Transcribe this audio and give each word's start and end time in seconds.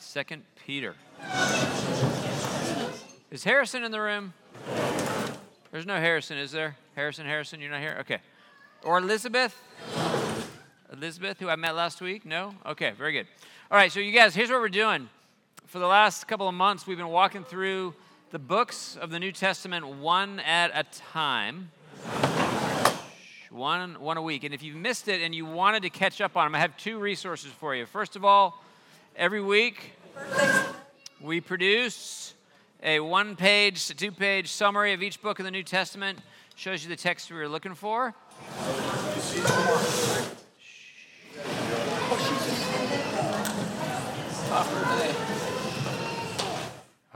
Second 0.00 0.44
Peter. 0.64 0.94
Is 3.30 3.44
Harrison 3.44 3.84
in 3.84 3.92
the 3.92 4.00
room? 4.00 4.32
There's 5.70 5.86
no 5.86 5.96
Harrison, 5.96 6.38
is 6.38 6.52
there? 6.52 6.76
Harrison, 6.94 7.26
Harrison, 7.26 7.60
you're 7.60 7.70
not 7.70 7.80
here? 7.80 7.96
Okay. 8.00 8.18
Or 8.84 8.98
Elizabeth? 8.98 9.56
Elizabeth, 10.92 11.38
who 11.40 11.48
I 11.48 11.56
met 11.56 11.74
last 11.74 12.00
week? 12.00 12.24
No? 12.24 12.54
Okay, 12.64 12.92
very 12.96 13.12
good. 13.12 13.26
All 13.70 13.76
right, 13.76 13.92
so 13.92 14.00
you 14.00 14.12
guys, 14.12 14.34
here's 14.34 14.50
what 14.50 14.60
we're 14.60 14.68
doing. 14.68 15.08
For 15.66 15.78
the 15.78 15.86
last 15.86 16.26
couple 16.26 16.48
of 16.48 16.54
months, 16.54 16.86
we've 16.86 16.96
been 16.96 17.08
walking 17.08 17.44
through 17.44 17.94
the 18.30 18.38
books 18.38 18.96
of 18.96 19.10
the 19.10 19.18
New 19.18 19.32
Testament 19.32 19.86
one 19.86 20.40
at 20.40 20.70
a 20.74 20.84
time. 21.12 21.70
One, 23.50 24.00
one 24.00 24.16
a 24.16 24.22
week. 24.22 24.44
And 24.44 24.54
if 24.54 24.62
you've 24.62 24.76
missed 24.76 25.08
it 25.08 25.20
and 25.22 25.34
you 25.34 25.44
wanted 25.44 25.82
to 25.82 25.90
catch 25.90 26.20
up 26.20 26.36
on 26.36 26.46
them, 26.46 26.54
I 26.54 26.60
have 26.60 26.76
two 26.76 26.98
resources 26.98 27.50
for 27.50 27.74
you. 27.74 27.84
First 27.84 28.16
of 28.16 28.24
all, 28.24 28.62
every 29.18 29.42
week 29.42 29.94
we 31.20 31.40
produce 31.40 32.34
a 32.84 33.00
one 33.00 33.34
page, 33.34 33.88
to 33.88 33.94
two 33.94 34.12
page 34.12 34.48
summary 34.48 34.92
of 34.92 35.02
each 35.02 35.20
book 35.20 35.40
of 35.40 35.44
the 35.44 35.50
New 35.50 35.64
Testament. 35.64 36.20
Shows 36.54 36.84
you 36.84 36.88
the 36.88 36.96
text 36.96 37.28
we 37.30 37.36
were 37.36 37.48
looking 37.48 37.74
for. 37.74 38.14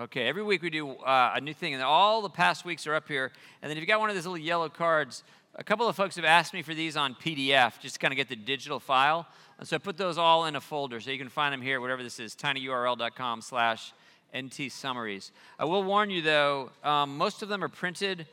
Okay, 0.00 0.26
every 0.26 0.42
week 0.42 0.62
we 0.62 0.70
do 0.70 0.90
uh, 0.90 1.34
a 1.36 1.40
new 1.40 1.54
thing, 1.54 1.74
and 1.74 1.82
all 1.82 2.20
the 2.22 2.28
past 2.28 2.64
weeks 2.64 2.88
are 2.88 2.94
up 2.94 3.06
here. 3.06 3.30
And 3.62 3.70
then 3.70 3.76
if 3.76 3.80
you 3.80 3.86
got 3.86 4.00
one 4.00 4.10
of 4.10 4.16
those 4.16 4.26
little 4.26 4.36
yellow 4.36 4.68
cards, 4.68 5.22
a 5.54 5.62
couple 5.62 5.86
of 5.86 5.94
folks 5.94 6.16
have 6.16 6.24
asked 6.24 6.52
me 6.52 6.62
for 6.62 6.74
these 6.74 6.96
on 6.96 7.14
PDF, 7.14 7.78
just 7.78 7.94
to 7.94 7.98
kind 8.00 8.12
of 8.12 8.16
get 8.16 8.28
the 8.28 8.34
digital 8.36 8.80
file. 8.80 9.28
So 9.64 9.76
I 9.76 9.78
put 9.78 9.96
those 9.96 10.18
all 10.18 10.46
in 10.46 10.56
a 10.56 10.60
folder, 10.60 11.00
so 11.00 11.10
you 11.10 11.18
can 11.18 11.28
find 11.28 11.52
them 11.52 11.62
here, 11.62 11.80
whatever 11.80 12.02
this 12.02 12.18
is, 12.18 12.34
tinyurl.com 12.34 13.42
slash 13.42 13.92
NT 14.36 14.72
summaries. 14.72 15.30
I 15.58 15.64
will 15.66 15.84
warn 15.84 16.10
you 16.10 16.20
though, 16.20 16.70
um, 16.82 17.16
most 17.16 17.42
of 17.42 17.48
them 17.48 17.62
are 17.62 17.68
printed 17.68 18.26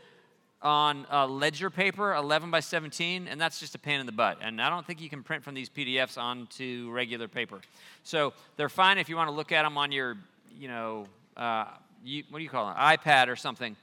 on 0.62 1.06
uh, 1.12 1.28
ledger 1.28 1.70
paper, 1.70 2.16
11 2.16 2.50
by 2.50 2.60
17, 2.60 3.28
and 3.28 3.40
that's 3.40 3.60
just 3.60 3.76
a 3.76 3.80
pain 3.80 4.00
in 4.00 4.06
the 4.08 4.12
butt. 4.12 4.40
And 4.42 4.60
I 4.62 4.70
don't 4.70 4.86
think 4.86 5.02
you 5.02 5.10
can 5.10 5.22
print 5.22 5.44
from 5.44 5.54
these 5.54 5.70
PDFs 5.70 6.18
onto 6.18 6.90
regular 6.92 7.28
paper. 7.28 7.62
So 8.04 8.34
they're 8.58 8.68
fine 8.68 8.98
if 8.98 9.08
you 9.08 9.16
want 9.16 9.30
to 9.30 9.36
look 9.36 9.52
at 9.52 9.64
them 9.64 9.78
on 9.78 9.92
your, 9.92 10.18
you 10.58 10.68
know, 10.68 11.06
uh, 11.38 11.66
you, 12.04 12.24
what 12.30 12.40
do 12.40 12.44
you 12.44 12.50
call 12.50 12.70
it, 12.72 12.76
iPad 12.76 13.28
or 13.28 13.36
something. 13.36 13.76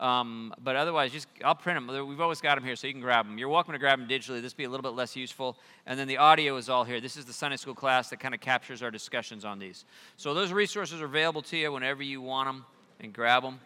Um, 0.00 0.54
but 0.64 0.76
otherwise, 0.76 1.12
just 1.12 1.28
I'll 1.44 1.54
print 1.54 1.76
them. 1.76 2.08
We've 2.08 2.22
always 2.22 2.40
got 2.40 2.54
them 2.54 2.64
here, 2.64 2.74
so 2.74 2.86
you 2.86 2.94
can 2.94 3.02
grab 3.02 3.26
them. 3.26 3.36
You're 3.36 3.50
welcome 3.50 3.74
to 3.74 3.78
grab 3.78 3.98
them 3.98 4.08
digitally. 4.08 4.40
This 4.40 4.54
will 4.54 4.58
be 4.58 4.64
a 4.64 4.70
little 4.70 4.82
bit 4.82 4.96
less 4.96 5.14
useful. 5.14 5.58
And 5.86 6.00
then 6.00 6.08
the 6.08 6.16
audio 6.16 6.56
is 6.56 6.70
all 6.70 6.84
here. 6.84 7.02
This 7.02 7.18
is 7.18 7.26
the 7.26 7.34
Sunday 7.34 7.58
school 7.58 7.74
class 7.74 8.08
that 8.08 8.18
kind 8.18 8.34
of 8.34 8.40
captures 8.40 8.82
our 8.82 8.90
discussions 8.90 9.44
on 9.44 9.58
these. 9.58 9.84
So 10.16 10.32
those 10.32 10.52
resources 10.52 11.02
are 11.02 11.04
available 11.04 11.42
to 11.42 11.56
you 11.56 11.70
whenever 11.70 12.02
you 12.02 12.22
want 12.22 12.48
them 12.48 12.64
and 12.98 13.12
grab 13.12 13.42
them. 13.42 13.60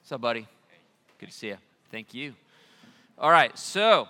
What's 0.00 0.12
up, 0.12 0.20
buddy? 0.20 0.46
Good 1.18 1.30
to 1.30 1.32
see 1.32 1.48
you. 1.48 1.56
Thank 1.90 2.12
you. 2.12 2.34
All 3.18 3.30
right, 3.30 3.56
so 3.58 4.06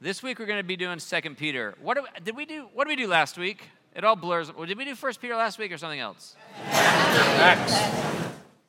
this 0.00 0.22
week 0.22 0.38
we're 0.38 0.46
going 0.46 0.60
to 0.60 0.62
be 0.62 0.76
doing 0.76 1.00
Second 1.00 1.36
Peter. 1.38 1.74
What 1.82 1.98
did 2.22 2.36
we 2.36 2.46
do? 2.46 2.68
What 2.72 2.86
did 2.86 2.96
we 2.96 3.02
do 3.02 3.08
last 3.08 3.36
week? 3.36 3.68
It 3.96 4.04
all 4.04 4.14
blurs. 4.14 4.48
Did 4.48 4.78
we 4.78 4.84
do 4.84 4.94
First 4.94 5.20
Peter 5.20 5.34
last 5.34 5.58
week 5.58 5.72
or 5.72 5.78
something 5.78 5.98
else? 5.98 6.36
Acts. 6.66 8.23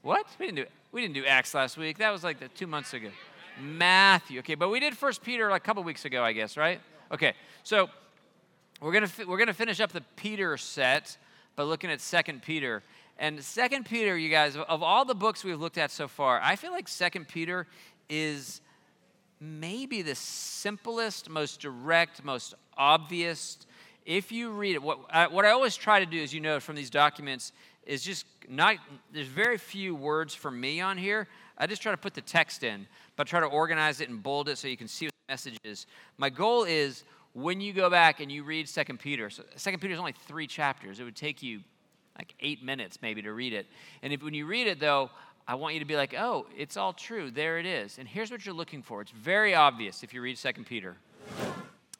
What? 0.05 0.27
We 0.37 0.45
didn't 0.45 0.57
do. 0.57 0.65
We 0.91 1.01
didn't 1.01 1.15
do 1.15 1.25
Acts 1.25 1.55
last 1.55 1.77
week. 1.77 1.97
That 1.97 2.11
was 2.11 2.23
like 2.23 2.39
the, 2.39 2.47
two 2.49 2.67
months 2.67 2.93
ago. 2.93 3.09
Matthew. 3.59 4.37
Okay, 4.41 4.53
but 4.53 4.69
we 4.69 4.79
did 4.79 4.95
First 4.95 5.23
Peter 5.23 5.49
like 5.49 5.63
a 5.63 5.65
couple 5.65 5.81
weeks 5.81 6.05
ago, 6.05 6.23
I 6.23 6.31
guess, 6.31 6.57
right? 6.57 6.79
Okay, 7.11 7.33
so 7.63 7.89
we're 8.79 8.91
gonna 8.91 9.09
we're 9.27 9.39
gonna 9.39 9.51
finish 9.51 9.79
up 9.79 9.91
the 9.91 10.03
Peter 10.15 10.57
set 10.57 11.17
by 11.55 11.63
looking 11.63 11.89
at 11.89 12.01
Second 12.01 12.43
Peter. 12.43 12.83
And 13.17 13.43
Second 13.43 13.87
Peter, 13.87 14.15
you 14.15 14.29
guys, 14.29 14.55
of 14.55 14.83
all 14.83 15.05
the 15.05 15.15
books 15.15 15.43
we've 15.43 15.59
looked 15.59 15.79
at 15.79 15.89
so 15.89 16.07
far, 16.07 16.39
I 16.39 16.55
feel 16.55 16.71
like 16.71 16.87
Second 16.87 17.27
Peter 17.27 17.65
is 18.07 18.61
maybe 19.39 20.03
the 20.03 20.13
simplest, 20.13 21.31
most 21.31 21.61
direct, 21.61 22.23
most 22.23 22.53
obvious. 22.77 23.57
If 24.05 24.31
you 24.31 24.51
read 24.51 24.75
it, 24.75 24.83
what 24.83 24.99
I, 25.09 25.25
what 25.25 25.45
I 25.45 25.49
always 25.49 25.75
try 25.75 25.99
to 25.99 26.05
do, 26.05 26.21
as 26.21 26.31
you 26.31 26.41
know 26.41 26.59
from 26.59 26.75
these 26.75 26.91
documents, 26.91 27.53
is 27.85 28.03
just 28.03 28.25
not, 28.49 28.77
there's 29.13 29.27
very 29.27 29.57
few 29.57 29.95
words 29.95 30.33
for 30.33 30.51
me 30.51 30.81
on 30.81 30.97
here. 30.97 31.27
I 31.57 31.67
just 31.67 31.81
try 31.81 31.91
to 31.91 31.97
put 31.97 32.13
the 32.13 32.21
text 32.21 32.63
in, 32.63 32.87
but 33.15 33.27
try 33.27 33.39
to 33.39 33.45
organize 33.45 34.01
it 34.01 34.09
and 34.09 34.21
bold 34.21 34.49
it 34.49 34.57
so 34.57 34.67
you 34.67 34.77
can 34.77 34.87
see 34.87 35.05
what 35.05 35.13
the 35.27 35.31
message 35.33 35.57
is. 35.63 35.87
My 36.17 36.29
goal 36.29 36.63
is 36.63 37.03
when 37.33 37.61
you 37.61 37.73
go 37.73 37.89
back 37.89 38.19
and 38.19 38.31
you 38.31 38.43
read 38.43 38.67
Second 38.67 38.99
Peter, 38.99 39.29
so 39.29 39.43
Second 39.55 39.79
Peter 39.79 39.93
is 39.93 39.99
only 39.99 40.13
three 40.27 40.47
chapters. 40.47 40.99
It 40.99 41.03
would 41.03 41.15
take 41.15 41.43
you 41.43 41.61
like 42.17 42.33
eight 42.39 42.63
minutes 42.63 42.99
maybe 43.01 43.21
to 43.21 43.33
read 43.33 43.53
it. 43.53 43.67
And 44.01 44.13
if 44.13 44.23
when 44.23 44.33
you 44.33 44.45
read 44.45 44.67
it 44.67 44.79
though, 44.79 45.09
I 45.47 45.55
want 45.55 45.75
you 45.75 45.79
to 45.79 45.85
be 45.85 45.95
like, 45.95 46.15
oh, 46.17 46.47
it's 46.57 46.75
all 46.75 46.93
true. 46.93 47.29
There 47.29 47.59
it 47.59 47.65
is. 47.65 47.99
And 47.99 48.07
here's 48.07 48.31
what 48.31 48.45
you're 48.45 48.55
looking 48.55 48.81
for. 48.81 49.01
It's 49.01 49.11
very 49.11 49.53
obvious 49.53 50.01
if 50.01 50.13
you 50.13 50.21
read 50.21 50.37
Second 50.37 50.65
Peter. 50.65 50.95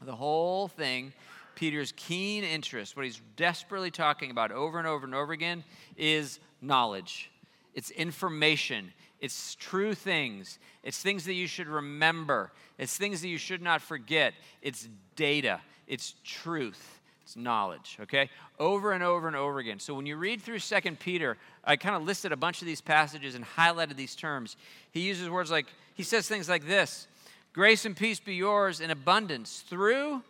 The 0.02 0.16
whole 0.16 0.68
thing 0.68 1.14
Peter's 1.56 1.94
keen 1.96 2.44
interest, 2.44 2.96
what 2.96 3.06
he's 3.06 3.22
desperately 3.36 3.92
talking 3.92 4.32
about 4.32 4.52
over 4.52 4.78
and 4.78 4.88
over 4.88 5.06
and 5.06 5.16
over 5.16 5.34
again, 5.34 5.64
is 5.98 6.40
knowledge. 6.62 7.32
It's 7.74 7.92
information. 7.92 8.94
It's 9.20 9.56
true 9.56 9.94
things. 9.94 10.60
It's 10.84 11.02
things 11.02 11.26
that 11.26 11.34
you 11.34 11.48
should 11.48 11.68
remember. 11.68 12.52
It's 12.78 12.98
things 12.98 13.22
that 13.22 13.28
you 13.28 13.38
should 13.38 13.62
not 13.62 13.82
forget. 13.82 14.34
It's 14.62 14.88
data. 15.16 15.62
It's 15.88 16.16
truth. 16.24 17.02
It's 17.24 17.36
knowledge, 17.36 17.98
okay? 18.02 18.30
Over 18.60 18.92
and 18.92 19.04
over 19.04 19.28
and 19.28 19.36
over 19.36 19.58
again. 19.58 19.80
So 19.80 19.96
when 19.96 20.06
you 20.06 20.16
read 20.16 20.42
through 20.42 20.60
Second 20.60 21.00
Peter, 21.00 21.38
I 21.64 21.76
kind 21.76 21.96
of 21.96 22.04
listed 22.04 22.32
a 22.32 22.38
bunch 22.38 22.62
of 22.62 22.68
these 22.68 22.82
passages 22.82 23.34
and 23.34 23.44
highlighted 23.44 23.96
these 23.96 24.16
terms. 24.16 24.58
He 24.92 25.02
uses 25.02 25.28
words 25.30 25.50
like, 25.50 25.66
he 25.96 26.04
says 26.04 26.28
things 26.28 26.48
like 26.48 26.68
this 26.68 27.08
Grace 27.52 27.86
and 27.86 27.96
peace 27.96 28.20
be 28.20 28.36
yours 28.36 28.80
in 28.80 28.92
abundance 28.92 29.64
through 29.68 30.22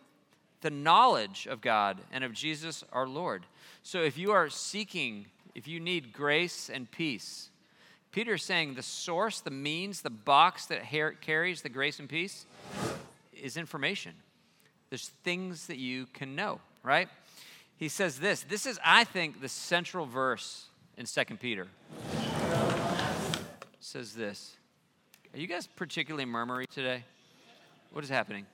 the 0.60 0.70
knowledge 0.70 1.46
of 1.46 1.60
God 1.60 1.98
and 2.12 2.24
of 2.24 2.32
Jesus 2.32 2.84
our 2.92 3.06
Lord. 3.06 3.44
So 3.82 4.02
if 4.02 4.18
you 4.18 4.32
are 4.32 4.48
seeking, 4.48 5.26
if 5.54 5.68
you 5.68 5.80
need 5.80 6.12
grace 6.12 6.70
and 6.72 6.90
peace, 6.90 7.50
Peter 8.12 8.34
is 8.34 8.42
saying 8.42 8.74
the 8.74 8.82
source, 8.82 9.40
the 9.40 9.50
means, 9.50 10.00
the 10.00 10.10
box 10.10 10.66
that 10.66 10.90
carries 11.20 11.62
the 11.62 11.68
grace 11.68 11.98
and 11.98 12.08
peace 12.08 12.46
is 13.32 13.56
information. 13.56 14.12
There's 14.88 15.08
things 15.22 15.66
that 15.66 15.78
you 15.78 16.06
can 16.14 16.34
know, 16.34 16.60
right? 16.82 17.08
He 17.76 17.88
says 17.88 18.18
this. 18.18 18.42
This 18.42 18.64
is, 18.64 18.78
I 18.82 19.04
think, 19.04 19.42
the 19.42 19.48
central 19.48 20.06
verse 20.06 20.66
in 20.96 21.04
2 21.04 21.36
Peter. 21.36 21.68
It 22.12 23.68
says 23.80 24.14
this. 24.14 24.56
Are 25.34 25.38
you 25.38 25.46
guys 25.46 25.66
particularly 25.66 26.24
murmuring 26.24 26.66
today? 26.72 27.04
What 27.92 28.02
is 28.02 28.10
happening? 28.10 28.46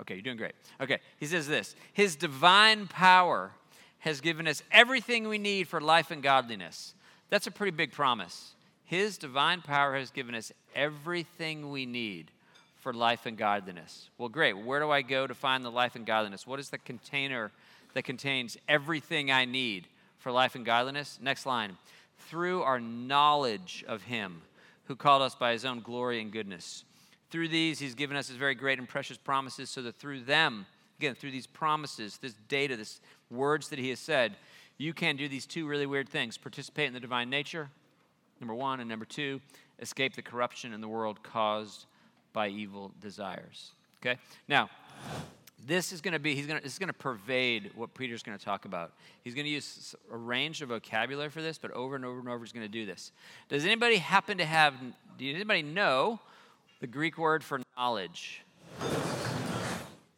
Okay, 0.00 0.14
you're 0.14 0.22
doing 0.22 0.38
great. 0.38 0.54
Okay, 0.80 0.98
he 1.18 1.26
says 1.26 1.46
this 1.46 1.74
His 1.92 2.16
divine 2.16 2.86
power 2.86 3.52
has 3.98 4.20
given 4.20 4.46
us 4.46 4.62
everything 4.70 5.28
we 5.28 5.38
need 5.38 5.68
for 5.68 5.80
life 5.80 6.10
and 6.10 6.22
godliness. 6.22 6.94
That's 7.30 7.46
a 7.46 7.50
pretty 7.50 7.72
big 7.72 7.92
promise. 7.92 8.52
His 8.84 9.18
divine 9.18 9.60
power 9.60 9.96
has 9.96 10.10
given 10.10 10.34
us 10.34 10.50
everything 10.74 11.70
we 11.70 11.84
need 11.84 12.30
for 12.76 12.94
life 12.94 13.26
and 13.26 13.36
godliness. 13.36 14.08
Well, 14.16 14.30
great. 14.30 14.56
Where 14.56 14.80
do 14.80 14.90
I 14.90 15.02
go 15.02 15.26
to 15.26 15.34
find 15.34 15.62
the 15.62 15.70
life 15.70 15.94
and 15.94 16.06
godliness? 16.06 16.46
What 16.46 16.58
is 16.58 16.70
the 16.70 16.78
container 16.78 17.50
that 17.92 18.04
contains 18.04 18.56
everything 18.66 19.30
I 19.30 19.44
need 19.44 19.88
for 20.20 20.32
life 20.32 20.54
and 20.54 20.64
godliness? 20.64 21.18
Next 21.20 21.44
line. 21.44 21.76
Through 22.30 22.62
our 22.62 22.80
knowledge 22.80 23.84
of 23.86 24.04
Him 24.04 24.40
who 24.84 24.96
called 24.96 25.20
us 25.20 25.34
by 25.34 25.52
His 25.52 25.66
own 25.66 25.80
glory 25.80 26.22
and 26.22 26.32
goodness. 26.32 26.84
Through 27.30 27.48
these, 27.48 27.78
he's 27.78 27.94
given 27.94 28.16
us 28.16 28.28
his 28.28 28.36
very 28.36 28.54
great 28.54 28.78
and 28.78 28.88
precious 28.88 29.18
promises 29.18 29.68
so 29.68 29.82
that 29.82 29.96
through 29.96 30.20
them, 30.24 30.66
again, 30.98 31.14
through 31.14 31.30
these 31.30 31.46
promises, 31.46 32.18
this 32.18 32.34
data, 32.48 32.76
this 32.76 33.00
words 33.30 33.68
that 33.68 33.78
he 33.78 33.90
has 33.90 34.00
said, 34.00 34.36
you 34.78 34.94
can 34.94 35.16
do 35.16 35.28
these 35.28 35.44
two 35.44 35.66
really 35.66 35.86
weird 35.86 36.08
things 36.08 36.38
participate 36.38 36.86
in 36.86 36.94
the 36.94 37.00
divine 37.00 37.28
nature, 37.28 37.68
number 38.40 38.54
one, 38.54 38.80
and 38.80 38.88
number 38.88 39.04
two, 39.04 39.40
escape 39.80 40.14
the 40.14 40.22
corruption 40.22 40.72
in 40.72 40.80
the 40.80 40.88
world 40.88 41.22
caused 41.22 41.86
by 42.32 42.48
evil 42.48 42.92
desires. 43.00 43.72
Okay? 44.00 44.18
Now, 44.46 44.70
this 45.66 45.92
is 45.92 46.00
going 46.00 46.12
to 46.12 46.18
be 46.18 46.34
he's 46.34 46.46
going 46.46 46.56
to 46.56 46.62
this 46.62 46.72
is 46.72 46.78
going 46.78 46.88
to 46.88 46.92
pervade 46.92 47.72
what 47.74 47.92
peter's 47.92 48.22
going 48.22 48.38
to 48.38 48.42
talk 48.42 48.64
about 48.64 48.92
he's 49.24 49.34
going 49.34 49.44
to 49.44 49.50
use 49.50 49.94
a 50.12 50.16
range 50.16 50.62
of 50.62 50.68
vocabulary 50.68 51.28
for 51.28 51.42
this 51.42 51.58
but 51.58 51.72
over 51.72 51.96
and 51.96 52.04
over 52.04 52.20
and 52.20 52.28
over 52.28 52.44
he's 52.44 52.52
going 52.52 52.64
to 52.64 52.70
do 52.70 52.86
this 52.86 53.10
does 53.48 53.64
anybody 53.64 53.96
happen 53.96 54.38
to 54.38 54.44
have 54.44 54.74
do 55.18 55.34
anybody 55.34 55.62
know 55.62 56.20
the 56.80 56.86
Greek 56.86 57.18
word 57.18 57.42
for 57.42 57.60
knowledge. 57.76 58.42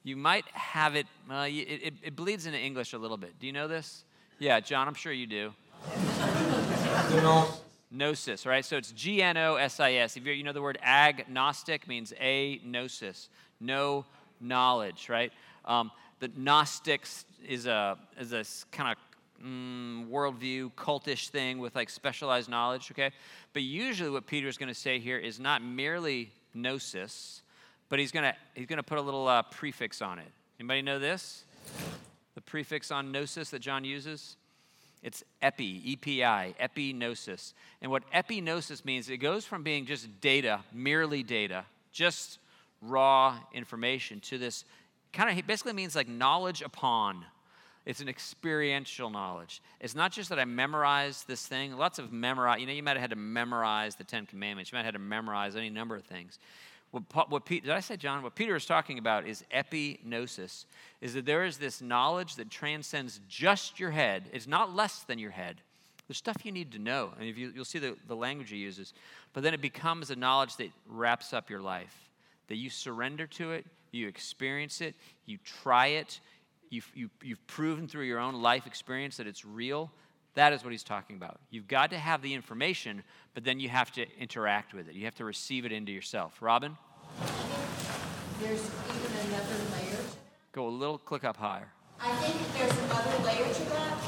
You 0.03 0.17
might 0.17 0.45
have 0.53 0.97
it, 0.97 1.07
uh, 1.31 1.47
it, 1.49 1.95
it, 2.03 2.17
bleeds 2.17 2.47
into 2.47 2.59
English 2.59 2.93
a 2.93 2.99
little 2.99 3.17
bit. 3.17 3.39
Do 3.39 3.47
you 3.47 3.53
know 3.53 3.69
this? 3.69 4.05
Yeah, 4.39 4.61
John, 4.61 4.89
I'm 4.89 4.95
sure 4.95 5.13
you 5.13 5.27
do. 5.27 5.53
Gnosis, 7.91 8.47
right? 8.47 8.65
So 8.65 8.77
it's 8.77 8.93
G 8.93 9.23
N 9.23 9.37
O 9.37 9.57
S 9.57 9.81
I 9.81 9.95
S. 9.95 10.17
If 10.17 10.27
you 10.27 10.43
know 10.43 10.53
the 10.53 10.63
word 10.63 10.79
agnostic 10.83 11.89
means 11.89 12.13
a 12.21 12.61
gnosis, 12.65 13.29
no 13.61 14.05
knowledge, 14.41 15.09
right? 15.09 15.33
Um, 15.65 15.91
that 16.21 16.37
Gnostics 16.37 17.25
is 17.47 17.67
a, 17.67 17.99
is 18.19 18.33
a 18.33 18.45
kind 18.71 18.97
of 18.97 19.45
mm, 19.45 20.09
worldview, 20.09 20.73
cultish 20.73 21.29
thing 21.29 21.59
with 21.59 21.75
like 21.75 21.91
specialized 21.91 22.49
knowledge, 22.49 22.91
okay? 22.91 23.11
But 23.53 23.63
usually 23.63 24.11
what 24.11 24.27
Peter's 24.27 24.59
going 24.59 24.69
to 24.69 24.75
say 24.75 24.99
here 24.99 25.19
is 25.19 25.41
not 25.41 25.63
merely 25.63 26.31
gnosis, 26.55 27.43
but 27.89 27.99
he's 27.99 28.13
going 28.13 28.25
to 28.25 28.35
he's 28.55 28.67
to 28.79 28.83
put 28.83 28.99
a 28.99 29.03
little 29.03 29.29
uh, 29.29 29.43
prefix 29.43 30.01
on 30.03 30.19
it. 30.19 30.31
Anybody 30.59 30.83
know 30.83 30.99
this? 30.99 31.45
The 32.35 32.41
prefix 32.41 32.91
on 32.91 33.13
gnosis 33.13 33.51
that 33.51 33.61
John 33.61 33.85
uses? 33.85 34.37
It's 35.03 35.25
epi, 35.41 35.81
E-P-I, 35.93 36.55
epignosis. 36.61 37.55
And 37.81 37.91
what 37.91 38.03
epignosis 38.13 38.85
means, 38.85 39.09
it 39.09 39.17
goes 39.17 39.47
from 39.47 39.63
being 39.63 39.87
just 39.87 40.21
data, 40.21 40.61
merely 40.73 41.23
data, 41.23 41.65
just 41.91 42.39
raw 42.83 43.39
information, 43.55 44.21
to 44.21 44.37
this 44.37 44.65
kind 45.13 45.39
of 45.39 45.47
basically 45.47 45.73
means 45.73 45.97
like 45.97 46.09
knowledge 46.09 46.63
upon. 46.63 47.25
It's 47.87 48.01
an 48.01 48.09
experiential 48.09 49.11
knowledge. 49.11 49.63
It's 49.81 49.95
not 49.95 50.13
just 50.13 50.29
that 50.29 50.39
I 50.39 50.45
memorized 50.45 51.27
this 51.27 51.47
thing. 51.47 51.77
Lots 51.77 51.99
of 51.99 52.13
memorize. 52.13 52.61
You 52.61 52.67
know, 52.67 52.73
you 52.73 52.83
might 52.83 52.93
have 52.93 53.01
had 53.01 53.11
to 53.11 53.17
memorize 53.17 53.97
the 53.97 54.05
Ten 54.05 54.27
Commandments. 54.27 54.71
You 54.71 54.77
might 54.77 54.85
have 54.85 54.95
had 54.95 55.01
to 55.01 55.05
memorize 55.05 55.57
any 55.57 55.71
number 55.71 55.97
of 55.97 56.05
things. 56.05 56.39
What, 56.91 57.31
what 57.31 57.45
Pete, 57.45 57.63
did 57.63 57.73
I 57.73 57.81
say, 57.81 57.97
John? 57.97 58.23
What 58.23 58.35
Peter 58.35 58.57
is 58.57 58.67
talking 58.67 58.99
about 58.99 59.27
is 59.27 59.45
epignosis, 59.55 60.65
is 61.01 61.15
that 61.15 61.25
there 61.25 61.45
is 61.45 61.57
this 61.57 61.81
knowledge 61.81 62.35
that 62.37 62.51
transcends 62.51 63.21
just 63.29 63.79
your 63.79 63.93
head. 63.93 64.25
It's 64.33 64.49
not 64.49 64.75
less 64.75 65.03
than 65.05 65.19
your 65.19 65.31
head. 65.31 65.61
There's 66.09 66.19
stuff 66.19 66.45
you 66.45 66.51
need 66.51 66.73
to 66.73 66.81
know. 66.81 67.13
And 67.19 67.29
you, 67.29 67.53
you'll 67.55 67.65
see 67.65 67.79
the, 67.79 67.97
the 68.09 68.17
language 68.17 68.51
he 68.51 68.57
uses. 68.57 68.93
But 69.33 69.45
then 69.45 69.55
it 69.55 69.61
becomes 69.61 70.11
a 70.11 70.17
knowledge 70.17 70.57
that 70.57 70.71
wraps 70.89 71.33
up 71.33 71.49
your 71.49 71.61
life, 71.61 72.11
that 72.49 72.57
you 72.57 72.69
surrender 72.69 73.29
to 73.29 73.53
it, 73.53 73.65
you 73.93 74.09
experience 74.09 74.81
it, 74.81 74.97
you 75.27 75.39
try 75.45 75.87
it, 75.87 76.19
you've, 76.71 76.91
you, 76.95 77.11
you've 77.23 77.47
proven 77.47 77.87
through 77.87 78.05
your 78.05 78.19
own 78.19 78.35
life 78.35 78.67
experience 78.67 79.19
that 79.19 79.27
it's 79.27 79.45
real. 79.45 79.91
That 80.35 80.53
is 80.53 80.63
what 80.63 80.71
he's 80.71 80.85
talking 80.85 81.17
about. 81.17 81.41
You've 81.51 81.69
got 81.69 81.91
to 81.91 81.99
have 81.99 82.23
the 82.23 82.33
information, 82.33 83.03
but 83.35 83.45
then 83.45 83.61
you 83.61 83.69
have 83.69 83.93
to 83.93 84.07
interact 84.19 84.73
with 84.73 84.89
it. 84.89 84.95
You 84.95 85.05
have 85.05 85.17
to 85.17 85.25
receive 85.25 85.65
it 85.65 85.73
into 85.73 85.93
yourself. 85.93 86.41
Robin? 86.41 86.77
There's 88.41 88.71
even 88.89 89.29
another 89.29 89.57
layer. 89.75 89.99
Go 90.53 90.69
a 90.69 90.71
little 90.71 90.99
click 90.99 91.25
up 91.25 91.37
higher. 91.37 91.69
I 92.01 92.15
think 92.17 92.37
there's 92.57 92.79
another 92.85 93.25
layer 93.25 93.53
to 93.53 93.65
that. 93.71 93.99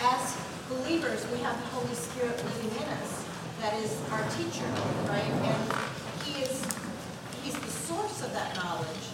As 0.00 0.38
believers, 0.68 1.26
we 1.30 1.38
have 1.40 1.60
the 1.60 1.68
Holy 1.68 1.94
Spirit 1.94 2.36
living 2.42 2.70
in 2.82 2.88
us. 2.88 3.24
That 3.60 3.74
is 3.74 4.00
our 4.10 4.22
teacher, 4.30 4.64
right? 5.06 5.22
And 5.22 6.24
he 6.24 6.42
is 6.42 6.64
he's 7.42 7.58
the 7.58 7.70
source 7.70 8.22
of 8.22 8.32
that 8.32 8.56
knowledge. 8.56 9.04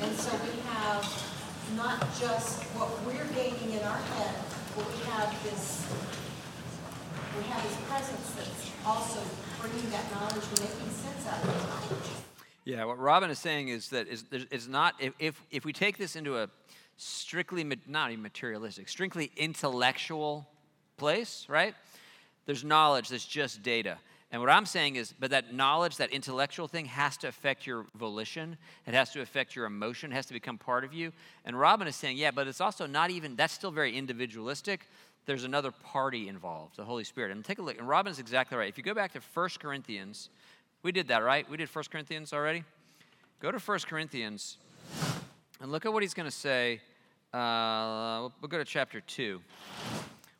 And 0.00 0.14
so 0.16 0.30
we 0.44 0.60
have 0.70 1.27
not 1.76 2.00
just 2.18 2.62
what 2.74 2.88
we're 3.04 3.26
gaining 3.34 3.78
in 3.78 3.84
our 3.84 3.96
head, 3.96 4.34
but 4.76 4.86
we 4.86 4.98
have 5.10 5.30
this 5.44 5.86
we 7.36 7.44
have 7.44 7.62
his 7.62 7.76
presence 7.88 8.30
that's 8.32 8.70
also 8.84 9.20
bringing 9.60 9.88
that 9.90 10.10
knowledge 10.12 10.44
and 10.50 10.60
making 10.60 10.90
sense 10.90 11.26
out 11.26 11.42
of 11.44 11.92
it. 11.92 12.18
Yeah, 12.64 12.84
what 12.84 12.98
Robin 12.98 13.30
is 13.30 13.38
saying 13.38 13.68
is 13.68 13.90
that 13.90 14.08
is, 14.08 14.24
is 14.30 14.68
not, 14.68 14.94
if, 14.98 15.14
if, 15.18 15.40
if 15.50 15.64
we 15.64 15.72
take 15.72 15.96
this 15.96 16.16
into 16.16 16.36
a 16.36 16.50
strictly, 16.96 17.64
not 17.86 18.10
even 18.10 18.22
materialistic, 18.22 18.88
strictly 18.88 19.30
intellectual 19.36 20.48
place, 20.96 21.46
right? 21.48 21.74
There's 22.44 22.64
knowledge 22.64 23.08
that's 23.08 23.24
just 23.24 23.62
data. 23.62 23.98
And 24.30 24.42
what 24.42 24.50
I'm 24.50 24.66
saying 24.66 24.96
is, 24.96 25.14
but 25.18 25.30
that 25.30 25.54
knowledge, 25.54 25.96
that 25.96 26.10
intellectual 26.10 26.68
thing, 26.68 26.84
has 26.84 27.16
to 27.18 27.28
affect 27.28 27.66
your 27.66 27.86
volition. 27.94 28.58
It 28.86 28.92
has 28.92 29.10
to 29.12 29.22
affect 29.22 29.56
your 29.56 29.64
emotion. 29.64 30.12
It 30.12 30.16
has 30.16 30.26
to 30.26 30.34
become 30.34 30.58
part 30.58 30.84
of 30.84 30.92
you. 30.92 31.12
And 31.46 31.58
Robin 31.58 31.88
is 31.88 31.96
saying, 31.96 32.18
yeah, 32.18 32.30
but 32.30 32.46
it's 32.46 32.60
also 32.60 32.86
not 32.86 33.10
even, 33.10 33.36
that's 33.36 33.54
still 33.54 33.70
very 33.70 33.96
individualistic 33.96 34.86
there's 35.28 35.44
another 35.44 35.70
party 35.70 36.26
involved, 36.26 36.76
the 36.76 36.84
Holy 36.84 37.04
Spirit. 37.04 37.32
And 37.32 37.44
take 37.44 37.58
a 37.58 37.62
look, 37.62 37.78
and 37.78 37.86
Robin's 37.86 38.18
exactly 38.18 38.56
right. 38.56 38.66
If 38.66 38.78
you 38.78 38.82
go 38.82 38.94
back 38.94 39.12
to 39.12 39.20
1 39.34 39.48
Corinthians, 39.60 40.30
we 40.82 40.90
did 40.90 41.08
that, 41.08 41.22
right? 41.22 41.48
We 41.50 41.58
did 41.58 41.68
1 41.68 41.84
Corinthians 41.92 42.32
already? 42.32 42.64
Go 43.38 43.52
to 43.52 43.58
1 43.58 43.78
Corinthians 43.80 44.56
and 45.60 45.70
look 45.70 45.84
at 45.84 45.92
what 45.92 46.02
he's 46.02 46.14
going 46.14 46.28
to 46.30 46.34
say. 46.34 46.80
Uh, 47.34 48.30
we'll 48.40 48.48
go 48.48 48.56
to 48.56 48.64
chapter 48.64 49.02
2. 49.02 49.38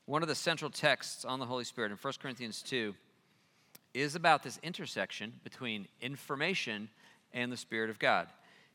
One 0.06 0.23
of 0.23 0.29
the 0.29 0.35
central 0.35 0.70
texts 0.70 1.26
on 1.26 1.38
the 1.38 1.44
Holy 1.44 1.64
Spirit 1.64 1.93
in 1.93 1.99
1 1.99 2.14
Corinthians 2.23 2.62
2 2.62 2.94
is 3.94 4.14
about 4.14 4.43
this 4.43 4.58
intersection 4.62 5.32
between 5.44 5.88
information 6.00 6.88
and 7.32 7.50
the 7.50 7.56
Spirit 7.56 7.90
of 7.90 7.99
God. 7.99 8.29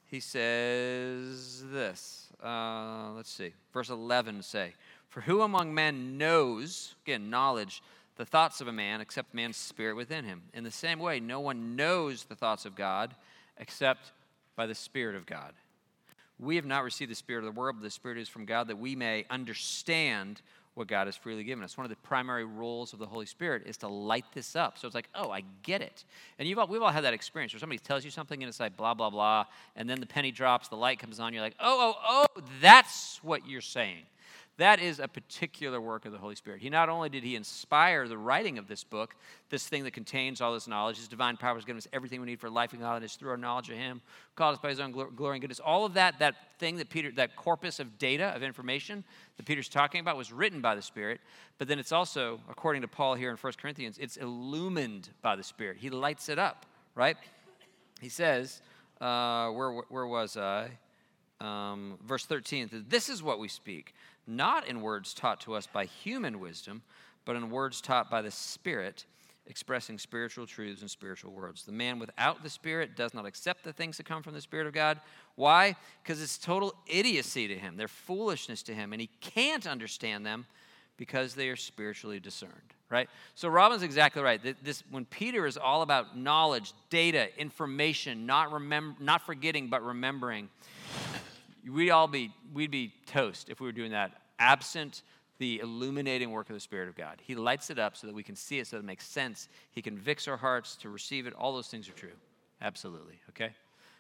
He 0.06 0.20
says 0.20 1.64
this. 1.72 2.28
Uh, 2.44 3.12
let's 3.16 3.32
see. 3.32 3.54
Verse 3.74 3.90
11 3.90 4.44
say, 4.44 4.74
for 5.14 5.22
who 5.22 5.42
among 5.42 5.74
men 5.74 6.18
knows, 6.18 6.96
again, 7.06 7.30
knowledge, 7.30 7.84
the 8.16 8.26
thoughts 8.26 8.62
of 8.62 8.68
a 8.68 8.72
man 8.72 9.00
except 9.00 9.34
man's 9.34 9.58
spirit 9.58 9.96
within 9.96 10.26
him? 10.26 10.42
In 10.54 10.64
the 10.64 10.72
same 10.72 10.98
way, 10.98 11.20
no 11.20 11.40
one 11.40 11.76
knows 11.76 12.24
the 12.24 12.36
thoughts 12.36 12.66
of 12.66 12.76
God 12.76 13.16
except 13.58 14.12
by 14.56 14.66
the 14.66 14.76
Spirit 14.76 15.16
of 15.16 15.26
God. 15.26 15.54
We 16.40 16.56
have 16.56 16.66
not 16.66 16.84
received 16.84 17.12
the 17.12 17.16
Spirit 17.16 17.46
of 17.46 17.54
the 17.54 17.60
world, 17.60 17.76
but 17.78 17.84
the 17.84 17.92
Spirit 17.92 18.18
is 18.18 18.28
from 18.28 18.46
God 18.46 18.68
that 18.68 18.80
we 18.80 18.96
may 18.96 19.26
understand 19.30 20.42
what 20.76 20.88
God 20.88 21.08
has 21.08 21.16
freely 21.16 21.44
given 21.44 21.64
us. 21.64 21.78
One 21.78 21.86
of 21.86 21.90
the 21.90 21.96
primary 21.98 22.46
roles 22.46 22.94
of 22.94 23.00
the 23.00 23.06
Holy 23.06 23.26
Spirit 23.26 23.64
is 23.66 23.78
to 23.78 23.88
light 23.88 24.26
this 24.34 24.56
up. 24.56 24.78
So 24.78 24.88
it's 24.88 24.96
like, 24.96 25.10
oh, 25.14 25.30
I 25.30 25.44
get 25.62 25.82
it. 25.82 26.04
And 26.40 26.48
you've 26.48 26.58
all, 26.58 26.68
we've 26.68 26.82
all 26.82 26.92
had 26.92 27.04
that 27.04 27.14
experience 27.14 27.54
where 27.54 27.60
somebody 27.60 27.80
tells 27.80 28.04
you 28.04 28.12
something 28.12 28.42
and 28.42 28.50
it's 28.50 28.60
like 28.60 28.76
blah, 28.76 28.94
blah, 28.94 29.10
blah. 29.10 29.46
And 29.76 29.90
then 29.90 30.00
the 30.00 30.08
penny 30.08 30.32
drops, 30.32 30.70
the 30.70 30.76
light 30.76 31.00
comes 31.00 31.20
on, 31.20 31.34
you're 31.34 31.44
like, 31.44 31.56
oh, 31.60 31.94
oh, 31.96 32.26
oh, 32.36 32.42
that's 32.62 33.20
what 33.24 33.48
you're 33.48 33.62
saying. 33.62 34.04
That 34.58 34.80
is 34.80 35.00
a 35.00 35.08
particular 35.08 35.82
work 35.82 36.06
of 36.06 36.12
the 36.12 36.20
Holy 36.20 36.36
Spirit. 36.36 36.62
He 36.62 36.70
not 36.70 36.88
only 36.88 37.10
did 37.10 37.24
he 37.24 37.36
inspire 37.36 38.08
the 38.08 38.20
writing 38.20 38.60
of 38.60 38.68
this 38.68 38.84
book, 38.84 39.16
this 39.50 39.68
thing 39.68 39.84
that 39.86 39.92
contains 39.92 40.42
all 40.42 40.54
this 40.54 40.68
knowledge, 40.68 40.98
his 40.98 41.08
divine 41.08 41.38
power 41.38 41.56
has 41.56 41.66
given 41.66 41.80
us 41.80 41.88
everything 41.92 42.22
we 42.22 42.28
need 42.28 42.40
for 42.40 42.52
life 42.52 42.72
and 42.72 42.80
godliness 42.80 43.16
through 43.16 43.32
our 43.32 43.38
knowledge 43.38 43.72
of 43.72 43.78
him, 43.78 44.00
called 44.36 44.54
us 44.54 44.62
by 44.62 44.70
his 44.70 44.80
own 44.80 44.92
glory 44.92 45.36
and 45.36 45.42
goodness. 45.42 45.60
All 45.60 45.86
of 45.86 45.96
that, 45.96 46.20
that 46.20 46.36
thing 46.60 46.76
that 46.78 46.90
Peter, 46.90 47.12
that 47.14 47.36
corpus 47.36 47.80
of 47.80 47.98
data, 47.98 48.26
of 48.36 48.44
information 48.44 49.04
that 49.38 49.46
Peter's 49.48 49.70
talking 49.70 50.02
about 50.02 50.18
was 50.18 50.32
written 50.32 50.62
by 50.62 50.76
the 50.76 50.84
Spirit, 50.84 51.20
but 51.58 51.68
then 51.68 51.80
it's 51.80 51.92
also, 51.92 52.40
according 52.48 52.84
to 52.84 52.88
Paul 52.88 53.16
here 53.16 53.32
in 53.32 53.38
1 53.38 53.54
Corinthians, 53.60 53.98
it's 53.98 54.18
illumined 54.18 55.10
by 55.24 55.36
the 55.36 55.44
Spirit. 55.44 55.78
He 55.80 55.90
lights 55.90 56.30
it 56.30 56.38
up, 56.38 56.68
right? 56.94 57.18
He 58.02 58.10
says, 58.10 58.62
uh, 59.02 59.50
where, 59.50 59.72
where 59.90 60.06
was 60.06 60.38
I? 60.38 60.70
Um, 61.42 61.98
verse 62.06 62.26
13, 62.26 62.86
this 62.88 63.10
is 63.10 63.22
what 63.22 63.40
we 63.40 63.48
speak 63.48 63.94
not 64.28 64.68
in 64.68 64.82
words 64.82 65.14
taught 65.14 65.42
to 65.42 65.54
us 65.54 65.68
by 65.68 65.86
human 65.86 66.40
wisdom, 66.40 66.82
but 67.26 67.36
in 67.36 67.50
words 67.50 67.82
taught 67.82 68.10
by 68.10 68.22
the 68.22 68.32
Spirit, 68.32 69.06
expressing 69.48 69.98
spiritual 69.98 70.46
truths 70.46 70.82
and 70.82 70.90
spiritual 70.90 71.32
words. 71.32 71.64
The 71.64 71.72
man 71.72 72.00
without 72.00 72.44
the 72.44 72.50
Spirit 72.50 72.96
does 72.96 73.14
not 73.14 73.26
accept 73.26 73.64
the 73.64 73.74
things 73.74 73.98
that 73.98 74.06
come 74.06 74.24
from 74.24 74.34
the 74.34 74.42
Spirit 74.42 74.68
of 74.68 74.74
God. 74.74 75.00
Why? 75.36 75.76
Because 76.02 76.22
it's 76.22 76.38
total 76.38 76.74
idiocy 76.88 77.48
to 77.48 77.56
him, 77.56 77.78
they're 77.78 77.88
foolishness 77.88 78.64
to 78.64 78.74
him, 78.74 78.94
and 78.94 79.02
he 79.02 79.10
can't 79.22 79.68
understand 79.68 80.26
them 80.26 80.46
because 80.98 81.34
they 81.34 81.50
are 81.50 81.56
spiritually 81.56 82.20
discerned 82.20 82.74
right 82.90 83.10
so 83.34 83.50
robin's 83.50 83.82
exactly 83.82 84.22
right 84.22 84.42
this 84.64 84.84
when 84.92 85.06
peter 85.06 85.48
is 85.48 85.58
all 85.58 85.82
about 85.82 86.18
knowledge 86.18 86.74
data 86.90 87.28
information 87.40 88.26
not 88.26 88.52
remember 88.52 88.96
not 89.04 89.26
forgetting 89.26 89.68
but 89.68 89.84
remembering 89.84 90.50
we'd 91.70 91.92
all 91.92 92.08
be 92.08 92.32
we'd 92.54 92.72
be 92.72 92.94
toast 93.06 93.50
if 93.50 93.60
we 93.60 93.68
were 93.68 93.74
doing 93.74 93.92
that 93.92 94.12
absent 94.40 95.04
the 95.40 95.60
illuminating 95.60 96.32
work 96.32 96.50
of 96.50 96.56
the 96.56 96.60
spirit 96.60 96.88
of 96.88 96.96
god. 96.96 97.22
He 97.22 97.36
lights 97.36 97.70
it 97.70 97.80
up 97.80 97.98
so 97.98 98.08
that 98.08 98.16
we 98.16 98.24
can 98.24 98.36
see 98.36 98.60
it 98.60 98.68
so 98.68 98.78
that 98.78 98.84
it 98.84 98.86
makes 98.86 99.08
sense. 99.08 99.50
He 99.72 99.82
convicts 99.82 100.28
our 100.28 100.38
hearts 100.38 100.76
to 100.78 100.90
receive 100.90 101.28
it. 101.28 101.34
All 101.34 101.54
those 101.54 101.68
things 101.68 101.90
are 101.90 101.94
true. 101.94 102.16
Absolutely 102.62 103.20
okay? 103.30 103.52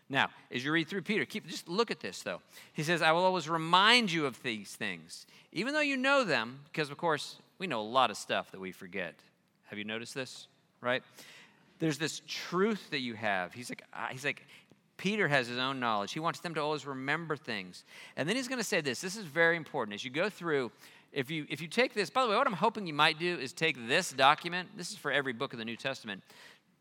Now 0.09 0.29
as 0.51 0.63
you 0.63 0.71
read 0.71 0.87
through 0.87 1.01
peter 1.01 1.25
keep 1.25 1.47
just 1.47 1.67
look 1.67 1.91
at 1.91 1.99
this 1.99 2.21
though. 2.21 2.41
He 2.73 2.83
says 2.83 3.01
i 3.01 3.11
will 3.11 3.23
always 3.23 3.49
remind 3.49 4.11
you 4.11 4.25
of 4.25 4.41
these 4.43 4.75
things 4.75 5.25
even 5.51 5.73
though 5.73 5.81
you 5.81 5.97
know 5.97 6.23
them 6.23 6.59
because 6.71 6.89
of 6.89 6.97
course 6.97 7.37
we 7.59 7.67
know 7.67 7.79
a 7.79 7.83
lot 7.83 8.11
of 8.11 8.17
stuff 8.17 8.51
that 8.51 8.59
we 8.59 8.71
forget. 8.71 9.15
Have 9.65 9.79
you 9.79 9.85
noticed 9.85 10.13
this? 10.13 10.47
Right? 10.81 11.01
There's 11.79 11.97
this 11.97 12.21
truth 12.27 12.89
that 12.91 12.99
you 12.99 13.13
have. 13.15 13.53
He's 13.53 13.69
like 13.69 13.83
he's 14.11 14.25
like 14.25 14.45
Peter 15.03 15.27
has 15.27 15.49
his 15.49 15.57
own 15.57 15.81
knowledge. 15.81 16.13
He 16.13 16.21
wants 16.21 16.39
them 16.39 16.53
to 16.53 16.61
always 16.61 16.85
remember 16.85 17.35
things. 17.35 17.83
And 18.15 18.29
then 18.29 18.37
he's 18.37 18.47
going 18.47 18.61
to 18.61 18.63
say 18.63 18.79
this 18.79 19.01
this 19.01 19.17
is 19.17 19.25
very 19.25 19.57
important. 19.57 19.95
As 19.95 20.05
you 20.05 20.09
go 20.09 20.29
through, 20.29 20.71
if 21.11 21.29
you, 21.29 21.45
if 21.49 21.59
you 21.59 21.67
take 21.67 21.93
this, 21.93 22.09
by 22.09 22.23
the 22.23 22.29
way, 22.29 22.37
what 22.37 22.47
I'm 22.47 22.53
hoping 22.53 22.87
you 22.87 22.93
might 22.93 23.19
do 23.19 23.37
is 23.37 23.51
take 23.51 23.89
this 23.89 24.13
document. 24.13 24.69
This 24.77 24.91
is 24.91 24.95
for 24.95 25.11
every 25.11 25.33
book 25.33 25.51
of 25.51 25.59
the 25.59 25.65
New 25.65 25.75
Testament. 25.75 26.23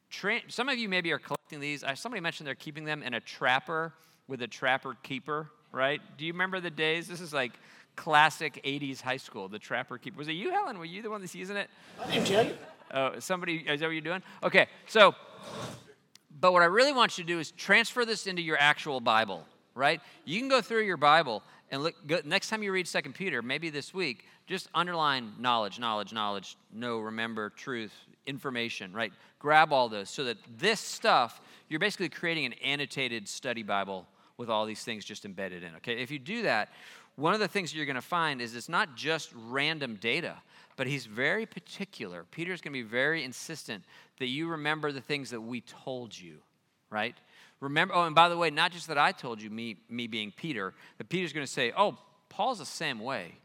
Tra- 0.09 0.39
some 0.47 0.69
of 0.69 0.79
you 0.79 0.89
maybe 0.89 1.11
are 1.11 1.19
collecting 1.19 1.59
these. 1.59 1.83
I, 1.83 1.95
Somebody 1.95 2.21
mentioned 2.21 2.47
they're 2.47 2.55
keeping 2.55 2.85
them 2.85 3.03
in 3.03 3.15
a 3.15 3.21
trapper 3.21 3.93
with 4.29 4.41
a 4.43 4.47
trapper 4.47 4.95
keeper, 5.03 5.51
right? 5.73 6.01
Do 6.17 6.25
you 6.25 6.33
remember 6.33 6.61
the 6.61 6.71
days? 6.71 7.09
This 7.09 7.21
is 7.21 7.35
like 7.35 7.55
classic 7.97 8.61
80s 8.65 9.01
high 9.01 9.17
school, 9.17 9.49
the 9.49 9.59
trapper 9.59 9.99
keeper. 9.99 10.19
Was 10.19 10.29
it 10.29 10.35
you, 10.35 10.53
Helen? 10.53 10.79
Were 10.79 10.85
you 10.85 11.03
the 11.03 11.11
one 11.11 11.23
that's 11.23 11.35
using 11.35 11.57
it? 11.57 11.69
I 12.01 12.09
didn't 12.09 12.29
tell 12.29 12.47
you. 12.47 12.55
Oh, 12.95 13.19
somebody, 13.19 13.57
is 13.57 13.81
that 13.81 13.87
what 13.87 13.93
you're 13.93 14.01
doing? 14.01 14.23
Okay, 14.45 14.69
so 14.87 15.13
but 16.43 16.53
what 16.53 16.61
I 16.61 16.67
really 16.67 16.93
want 16.93 17.17
you 17.17 17.25
to 17.25 17.29
do 17.29 17.39
is 17.39 17.53
transfer 17.53 18.05
this 18.05 18.27
into 18.27 18.43
your 18.43 18.59
actual 18.59 19.01
Bible, 19.01 19.47
right? 19.77 20.01
You 20.25 20.41
can 20.41 20.49
go 20.49 20.61
through 20.61 20.83
your 20.83 20.97
Bible 20.97 21.41
and 21.71 21.85
look, 21.85 21.95
go, 22.05 22.19
next 22.25 22.51
time 22.51 22.65
you 22.65 22.73
read 22.73 22.89
Second 22.89 23.15
Peter, 23.15 23.43
maybe 23.43 23.71
this 23.71 23.95
week, 23.95 24.27
just 24.49 24.69
underline 24.75 25.35
knowledge, 25.39 25.79
knowledge, 25.79 26.13
knowledge, 26.13 26.57
know, 26.73 26.99
remember, 26.99 27.51
truth, 27.51 27.93
information, 28.27 28.93
right? 28.93 29.13
Grab 29.39 29.73
all 29.73 29.89
those 29.89 30.11
so 30.11 30.25
that 30.25 30.37
this 30.59 30.81
stuff, 30.81 31.41
you're 31.69 31.79
basically 31.79 32.09
creating 32.09 32.45
an 32.45 32.55
annotated 32.55 33.29
study 33.29 33.63
Bible 33.63 34.05
with 34.37 34.51
all 34.51 34.67
these 34.67 34.83
things 34.83 35.05
just 35.05 35.25
embedded 35.25 35.63
in, 35.63 35.77
okay? 35.77 36.03
If 36.03 36.11
you 36.11 36.19
do 36.19 36.43
that, 36.43 36.71
one 37.15 37.35
of 37.35 37.41
the 37.41 37.47
things 37.47 37.73
you're 37.73 37.87
going 37.87 37.95
to 37.95 38.03
find 38.03 38.43
is 38.43 38.57
it's 38.57 38.69
not 38.69 38.97
just 38.97 39.31
random 39.49 39.95
data, 39.95 40.35
but 40.77 40.87
he's 40.87 41.07
very 41.07 41.47
particular. 41.47 42.25
Peter's 42.31 42.61
going 42.61 42.73
to 42.73 42.79
be 42.79 42.89
very 42.89 43.25
insistent 43.25 43.85
that 44.19 44.27
you 44.27 44.49
remember 44.49 44.93
the 44.93 45.01
things 45.01 45.31
that 45.31 45.41
we 45.41 45.61
told 45.61 46.19
you, 46.19 46.39
right? 46.91 47.17
Remember, 47.61 47.95
oh, 47.95 48.05
and 48.05 48.15
by 48.15 48.29
the 48.29 48.37
way, 48.37 48.51
not 48.51 48.73
just 48.73 48.89
that 48.89 48.99
I 48.99 49.13
told 49.13 49.41
you, 49.41 49.51
me, 49.51 49.77
me 49.89 50.07
being 50.07 50.33
Peter, 50.35 50.75
but 50.99 51.09
Peter's 51.09 51.33
going 51.33 51.47
to 51.47 51.53
say, 51.53 51.73
oh, 51.77 51.97
Paul's 52.29 52.59
the 52.59 52.67
same 52.67 52.99
way. 52.99 53.37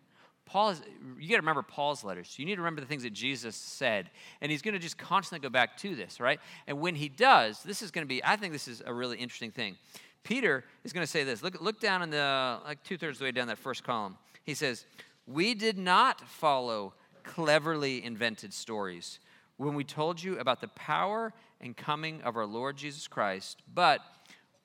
Paul 0.47 0.69
is, 0.69 0.81
you 1.19 1.27
got 1.27 1.35
to 1.35 1.41
remember 1.41 1.61
Paul's 1.61 2.05
letters. 2.05 2.33
You 2.39 2.45
need 2.45 2.55
to 2.55 2.61
remember 2.61 2.79
the 2.79 2.87
things 2.87 3.03
that 3.03 3.11
Jesus 3.11 3.55
said. 3.55 4.09
And 4.39 4.49
he's 4.49 4.61
going 4.61 4.73
to 4.73 4.79
just 4.79 4.97
constantly 4.97 5.45
go 5.45 5.51
back 5.51 5.75
to 5.79 5.93
this, 5.93 6.21
right? 6.21 6.39
And 6.67 6.79
when 6.79 6.95
he 6.95 7.09
does, 7.09 7.61
this 7.63 7.81
is 7.81 7.91
going 7.91 8.05
to 8.05 8.07
be, 8.07 8.23
I 8.23 8.37
think 8.37 8.53
this 8.53 8.67
is 8.67 8.81
a 8.85 8.93
really 8.93 9.17
interesting 9.17 9.51
thing. 9.51 9.75
Peter 10.23 10.63
is 10.83 10.93
going 10.93 11.05
to 11.05 11.11
say 11.11 11.23
this. 11.23 11.43
Look, 11.43 11.61
look 11.61 11.79
down 11.81 12.01
in 12.01 12.09
the, 12.09 12.59
like 12.65 12.81
two 12.83 12.97
thirds 12.97 13.17
of 13.17 13.19
the 13.19 13.25
way 13.25 13.31
down 13.31 13.47
that 13.47 13.57
first 13.57 13.83
column. 13.83 14.17
He 14.43 14.53
says, 14.53 14.85
We 15.25 15.53
did 15.53 15.77
not 15.77 16.21
follow 16.21 16.93
cleverly 17.27 18.03
invented 18.03 18.53
stories 18.53 19.19
when 19.57 19.75
we 19.75 19.83
told 19.83 20.21
you 20.21 20.39
about 20.39 20.61
the 20.61 20.67
power 20.69 21.33
and 21.61 21.75
coming 21.75 22.21
of 22.21 22.35
our 22.37 22.45
Lord 22.45 22.77
Jesus 22.77 23.07
Christ, 23.07 23.61
but 23.73 24.01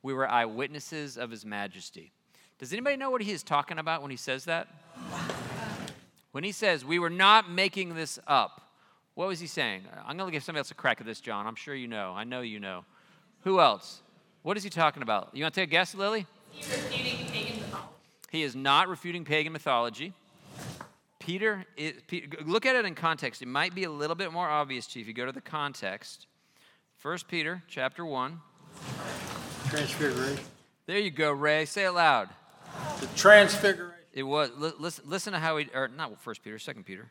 we 0.03 0.15
were 0.15 0.29
eyewitnesses 0.29 1.17
of 1.17 1.31
his 1.31 1.45
majesty. 1.45 2.13
Does 2.59 2.73
anybody 2.73 2.97
know 2.97 3.11
what 3.11 3.23
he 3.23 3.33
is 3.33 3.43
talking 3.43 3.79
about 3.79 4.03
when 4.03 4.11
he 4.11 4.17
says 4.17 4.45
that? 4.45 4.69
When 6.33 6.45
he 6.45 6.53
says, 6.53 6.85
We 6.85 6.99
were 6.99 7.11
not 7.11 7.51
making 7.51 7.95
this 7.95 8.19
up, 8.27 8.63
what 9.15 9.29
was 9.29 9.41
he 9.41 9.47
saying? 9.47 9.83
I'm 10.07 10.17
going 10.17 10.29
to 10.29 10.33
give 10.33 10.43
somebody 10.43 10.61
else 10.61 10.71
a 10.71 10.75
crack 10.75 11.01
at 11.01 11.07
this, 11.07 11.21
John. 11.21 11.47
I'm 11.47 11.55
sure 11.55 11.75
you 11.75 11.89
know. 11.89 12.13
I 12.15 12.25
know 12.25 12.41
you 12.41 12.61
know. 12.61 12.85
Who 13.43 13.61
else? 13.61 14.01
What 14.43 14.57
is 14.57 14.63
he 14.63 14.71
talking 14.71 15.03
about? 15.03 15.31
You 15.33 15.45
want 15.45 15.55
to 15.55 15.61
take 15.61 15.69
a 15.69 15.71
guess, 15.71 15.95
Lily? 15.95 16.27
He's 16.51 16.69
refuting 16.69 17.27
pagan 17.27 17.61
mythology. 17.61 17.89
He 18.31 18.43
is 18.43 18.57
not 18.57 18.89
refuting 18.89 19.25
pagan 19.25 19.53
mythology. 19.53 20.15
Peter, 21.25 21.65
Peter, 22.09 22.37
look 22.45 22.67
at 22.67 22.75
it 22.75 22.85
in 22.85 22.97
context. 22.97 23.43
It 23.43 23.49
might 23.49 23.77
be 23.77 23.85
a 23.85 23.91
little 23.91 24.17
bit 24.17 24.33
more 24.33 24.49
obvious 24.49 24.89
to 24.89 24.99
you 24.99 25.03
if 25.03 25.07
you 25.07 25.15
go 25.15 25.25
to 25.25 25.31
the 25.31 25.41
context. 25.41 26.27
1 27.01 27.19
Peter 27.29 27.63
chapter 27.69 28.05
1. 28.05 28.41
Transfiguration. 29.69 30.45
There 30.87 30.99
you 30.99 31.13
go, 31.13 31.31
Ray. 31.31 31.65
Say 31.65 31.85
it 31.85 31.93
loud. 31.93 32.29
The 33.01 33.07
transfiguration. 33.17 33.95
It 34.13 34.25
was. 34.25 34.51
Listen, 34.59 35.05
listen 35.07 35.33
to 35.33 35.39
how 35.39 35.59
he, 35.59 35.69
or 35.73 35.87
not 35.87 36.21
First 36.21 36.43
Peter, 36.43 36.59
Second 36.59 36.85
Peter. 36.85 37.09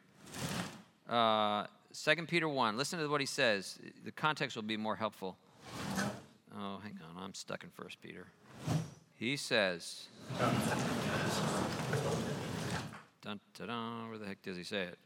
Uh, 1.09 1.65
Second 1.93 2.27
Peter 2.27 2.49
one. 2.49 2.77
Listen 2.77 2.99
to 2.99 3.07
what 3.07 3.21
he 3.21 3.27
says. 3.27 3.79
The 4.03 4.11
context 4.11 4.57
will 4.57 4.63
be 4.63 4.77
more 4.77 4.97
helpful. 4.97 5.37
Oh, 6.53 6.79
hang 6.83 6.99
on. 7.15 7.23
I'm 7.23 7.33
stuck 7.33 7.63
in 7.63 7.69
First 7.69 8.01
Peter. 8.01 8.27
He 9.15 9.37
says. 9.37 10.07
Dun, 13.21 13.39
dun, 13.57 14.09
where 14.09 14.17
the 14.17 14.25
heck 14.25 14.41
does 14.41 14.57
he 14.57 14.63
say 14.63 14.83
it? 14.83 14.97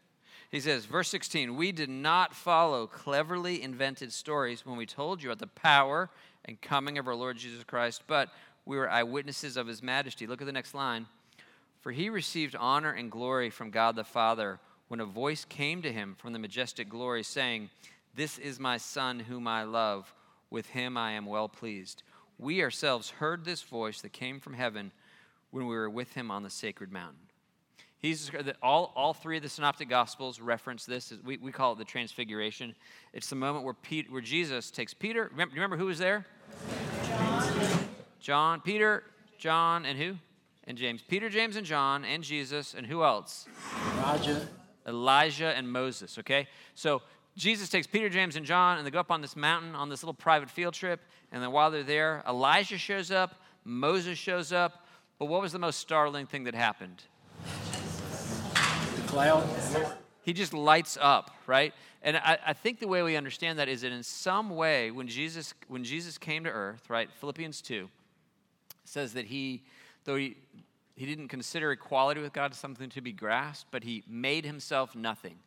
He 0.51 0.59
says, 0.59 0.85
verse 0.85 1.09
16, 1.09 1.55
we 1.55 1.71
did 1.71 1.89
not 1.89 2.33
follow 2.33 2.87
cleverly 2.87 3.61
invented 3.61 4.13
stories 4.13 4.65
when 4.65 4.77
we 4.77 4.85
told 4.85 5.21
you 5.21 5.29
about 5.29 5.39
the 5.39 5.47
power 5.47 6.09
and 6.45 6.61
coming 6.61 6.97
of 6.97 7.07
our 7.07 7.15
Lord 7.15 7.37
Jesus 7.37 7.63
Christ, 7.63 8.03
but 8.07 8.29
we 8.65 8.77
were 8.77 8.89
eyewitnesses 8.89 9.57
of 9.57 9.67
his 9.67 9.83
majesty. 9.83 10.27
Look 10.27 10.41
at 10.41 10.45
the 10.45 10.53
next 10.53 10.73
line. 10.73 11.07
For 11.81 11.91
he 11.91 12.09
received 12.09 12.55
honor 12.55 12.91
and 12.91 13.11
glory 13.11 13.49
from 13.49 13.69
God 13.69 13.95
the 13.95 14.03
Father 14.03 14.59
when 14.87 14.99
a 14.99 15.05
voice 15.05 15.45
came 15.45 15.81
to 15.81 15.91
him 15.91 16.15
from 16.17 16.33
the 16.33 16.39
majestic 16.39 16.89
glory, 16.89 17.21
saying, 17.23 17.69
This 18.15 18.37
is 18.37 18.59
my 18.59 18.77
Son 18.77 19.19
whom 19.19 19.47
I 19.47 19.63
love. 19.63 20.13
With 20.49 20.67
him 20.67 20.95
I 20.95 21.11
am 21.11 21.25
well 21.25 21.49
pleased. 21.49 22.01
We 22.37 22.63
ourselves 22.63 23.09
heard 23.09 23.45
this 23.45 23.61
voice 23.61 24.01
that 24.01 24.13
came 24.13 24.39
from 24.39 24.53
heaven 24.53 24.91
when 25.51 25.67
we 25.67 25.75
were 25.75 25.89
with 25.89 26.13
him 26.13 26.31
on 26.31 26.43
the 26.43 26.49
sacred 26.49 26.91
mountain. 26.91 27.19
He's, 28.05 28.29
all, 28.61 28.93
all 28.95 29.15
three 29.15 29.37
of 29.37 29.41
the 29.41 29.49
synoptic 29.49 29.89
gospels 29.89 30.39
reference 30.39 30.85
this. 30.85 31.11
We, 31.25 31.37
we 31.37 31.51
call 31.51 31.73
it 31.73 31.79
the 31.79 31.85
transfiguration. 31.85 32.75
It's 33.13 33.31
the 33.31 33.35
moment 33.35 33.65
where, 33.65 33.73
Pete, 33.73 34.11
where 34.11 34.21
Jesus 34.21 34.69
takes 34.69 34.93
Peter. 34.93 35.27
Remember, 35.31 35.55
remember 35.55 35.75
who 35.75 35.87
was 35.87 35.97
there? 35.97 36.23
John. 37.07 37.87
John, 38.19 38.61
Peter, 38.61 39.03
John, 39.39 39.87
and 39.87 39.97
who? 39.97 40.17
And 40.65 40.77
James. 40.77 41.01
Peter, 41.01 41.29
James, 41.29 41.55
and 41.55 41.65
John, 41.65 42.05
and 42.05 42.23
Jesus, 42.23 42.75
and 42.75 42.85
who 42.85 43.03
else? 43.03 43.47
Elijah. 43.97 44.47
Elijah 44.85 45.57
and 45.57 45.71
Moses, 45.71 46.19
okay? 46.19 46.47
So 46.75 47.01
Jesus 47.35 47.69
takes 47.69 47.87
Peter, 47.87 48.07
James, 48.07 48.35
and 48.35 48.45
John, 48.45 48.77
and 48.77 48.85
they 48.85 48.91
go 48.91 48.99
up 48.99 49.09
on 49.09 49.21
this 49.21 49.35
mountain 49.35 49.73
on 49.73 49.89
this 49.89 50.03
little 50.03 50.13
private 50.13 50.51
field 50.51 50.75
trip. 50.75 51.01
And 51.31 51.41
then 51.41 51.51
while 51.51 51.71
they're 51.71 51.81
there, 51.81 52.23
Elijah 52.27 52.77
shows 52.77 53.09
up, 53.09 53.41
Moses 53.63 54.19
shows 54.19 54.53
up. 54.53 54.85
But 55.17 55.25
what 55.25 55.41
was 55.41 55.53
the 55.53 55.59
most 55.59 55.79
startling 55.79 56.27
thing 56.27 56.43
that 56.43 56.53
happened? 56.53 57.01
Cloud. 59.15 59.47
He 60.23 60.33
just 60.33 60.53
lights 60.53 60.97
up, 60.99 61.31
right? 61.47 61.73
And 62.01 62.17
I, 62.17 62.37
I, 62.47 62.51
think 62.51 62.81
the 62.81 62.87
way 62.89 63.01
we 63.01 63.15
understand 63.15 63.59
that 63.59 63.69
is 63.69 63.83
that 63.83 63.93
in 63.93 64.03
some 64.03 64.49
way, 64.49 64.91
when 64.91 65.07
Jesus, 65.07 65.53
when 65.69 65.85
Jesus 65.85 66.17
came 66.17 66.43
to 66.43 66.49
earth, 66.49 66.89
right, 66.89 67.09
Philippians 67.21 67.61
2 67.61 67.87
says 68.83 69.13
that 69.13 69.27
he, 69.27 69.63
though 70.03 70.17
he, 70.17 70.35
he 70.97 71.05
didn't 71.05 71.29
consider 71.29 71.71
equality 71.71 72.19
with 72.19 72.33
God 72.33 72.53
something 72.53 72.89
to 72.89 72.99
be 72.99 73.13
grasped, 73.13 73.71
but 73.71 73.85
he 73.85 74.03
made 74.05 74.43
himself 74.43 74.97
nothing. 74.97 75.37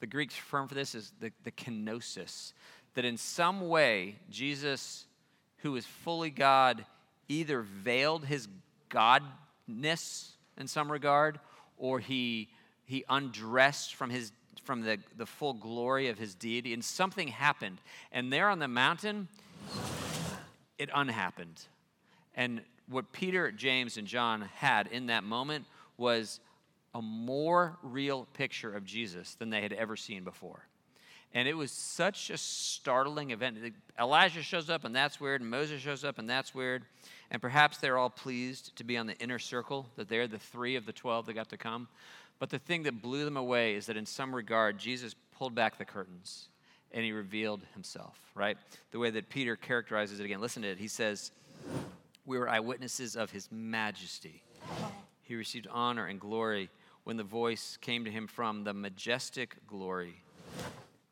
The 0.00 0.06
Greek 0.06 0.32
term 0.50 0.66
for 0.66 0.74
this 0.74 0.94
is 0.94 1.12
the, 1.20 1.30
the 1.44 1.52
kenosis, 1.52 2.54
that 2.94 3.04
in 3.04 3.18
some 3.18 3.68
way, 3.68 4.16
Jesus, 4.30 5.04
who 5.58 5.76
is 5.76 5.84
fully 5.84 6.30
God, 6.30 6.86
either 7.28 7.60
veiled 7.60 8.24
his 8.24 8.48
godness 8.88 10.30
in 10.56 10.66
some 10.66 10.90
regard, 10.90 11.38
or 11.76 11.98
he, 11.98 12.48
he 12.90 13.04
undressed 13.08 13.94
from, 13.94 14.10
his, 14.10 14.32
from 14.64 14.80
the, 14.80 14.98
the 15.16 15.24
full 15.24 15.54
glory 15.54 16.08
of 16.08 16.18
his 16.18 16.34
deity, 16.34 16.74
and 16.74 16.84
something 16.84 17.28
happened. 17.28 17.78
And 18.10 18.32
there 18.32 18.50
on 18.50 18.58
the 18.58 18.66
mountain, 18.66 19.28
it 20.76 20.90
unhappened. 20.92 21.60
And 22.34 22.62
what 22.88 23.12
Peter, 23.12 23.52
James, 23.52 23.96
and 23.96 24.08
John 24.08 24.40
had 24.56 24.88
in 24.88 25.06
that 25.06 25.22
moment 25.22 25.66
was 25.98 26.40
a 26.92 27.00
more 27.00 27.78
real 27.84 28.26
picture 28.34 28.74
of 28.74 28.84
Jesus 28.84 29.36
than 29.36 29.50
they 29.50 29.62
had 29.62 29.72
ever 29.72 29.94
seen 29.94 30.24
before. 30.24 30.64
And 31.32 31.46
it 31.46 31.56
was 31.56 31.70
such 31.70 32.28
a 32.30 32.36
startling 32.36 33.30
event. 33.30 33.56
Elijah 34.00 34.42
shows 34.42 34.68
up, 34.68 34.84
and 34.84 34.96
that's 34.96 35.20
weird. 35.20 35.42
And 35.42 35.48
Moses 35.48 35.80
shows 35.80 36.02
up, 36.02 36.18
and 36.18 36.28
that's 36.28 36.56
weird. 36.56 36.82
And 37.30 37.40
perhaps 37.40 37.78
they're 37.78 37.98
all 37.98 38.10
pleased 38.10 38.74
to 38.78 38.82
be 38.82 38.96
on 38.96 39.06
the 39.06 39.16
inner 39.18 39.38
circle, 39.38 39.86
that 39.94 40.08
they're 40.08 40.26
the 40.26 40.40
three 40.40 40.74
of 40.74 40.86
the 40.86 40.92
12 40.92 41.26
that 41.26 41.34
got 41.34 41.50
to 41.50 41.56
come. 41.56 41.86
But 42.40 42.50
the 42.50 42.58
thing 42.58 42.82
that 42.84 43.00
blew 43.00 43.24
them 43.24 43.36
away 43.36 43.74
is 43.74 43.86
that 43.86 43.96
in 43.96 44.06
some 44.06 44.34
regard, 44.34 44.78
Jesus 44.78 45.14
pulled 45.38 45.54
back 45.54 45.78
the 45.78 45.84
curtains 45.84 46.48
and 46.90 47.04
he 47.04 47.12
revealed 47.12 47.60
himself, 47.74 48.18
right? 48.34 48.56
The 48.90 48.98
way 48.98 49.10
that 49.10 49.28
Peter 49.28 49.54
characterizes 49.54 50.18
it 50.18 50.24
again. 50.24 50.40
Listen 50.40 50.62
to 50.62 50.68
it. 50.68 50.78
He 50.78 50.88
says, 50.88 51.30
We 52.26 52.38
were 52.38 52.48
eyewitnesses 52.48 53.14
of 53.14 53.30
his 53.30 53.48
majesty. 53.52 54.42
He 55.22 55.36
received 55.36 55.68
honor 55.70 56.06
and 56.06 56.18
glory 56.18 56.70
when 57.04 57.16
the 57.16 57.22
voice 57.22 57.78
came 57.80 58.04
to 58.04 58.10
him 58.10 58.26
from 58.26 58.64
the 58.64 58.74
majestic 58.74 59.56
glory. 59.66 60.22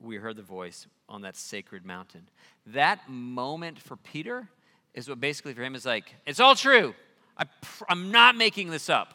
We 0.00 0.16
heard 0.16 0.36
the 0.36 0.42
voice 0.42 0.86
on 1.08 1.22
that 1.22 1.36
sacred 1.36 1.84
mountain. 1.84 2.28
That 2.66 3.08
moment 3.08 3.78
for 3.78 3.96
Peter 3.96 4.48
is 4.94 5.08
what 5.08 5.20
basically 5.20 5.52
for 5.54 5.62
him 5.62 5.74
is 5.74 5.86
like, 5.86 6.14
it's 6.26 6.40
all 6.40 6.54
true. 6.54 6.94
I, 7.36 7.44
am 7.88 8.10
not 8.10 8.34
making 8.34 8.70
this 8.70 8.88
up. 8.88 9.14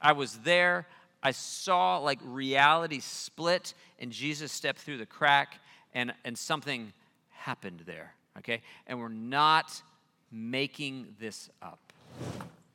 I 0.00 0.12
was 0.12 0.38
there. 0.38 0.86
I 1.22 1.30
saw 1.30 1.98
like 1.98 2.18
reality 2.24 3.00
split, 3.00 3.74
and 3.98 4.10
Jesus 4.10 4.50
stepped 4.50 4.80
through 4.80 4.98
the 4.98 5.06
crack, 5.06 5.58
and, 5.94 6.12
and 6.24 6.36
something 6.36 6.92
happened 7.30 7.82
there. 7.86 8.14
Okay? 8.38 8.62
And 8.86 8.98
we're 8.98 9.08
not 9.08 9.82
making 10.30 11.14
this 11.20 11.50
up. 11.60 11.78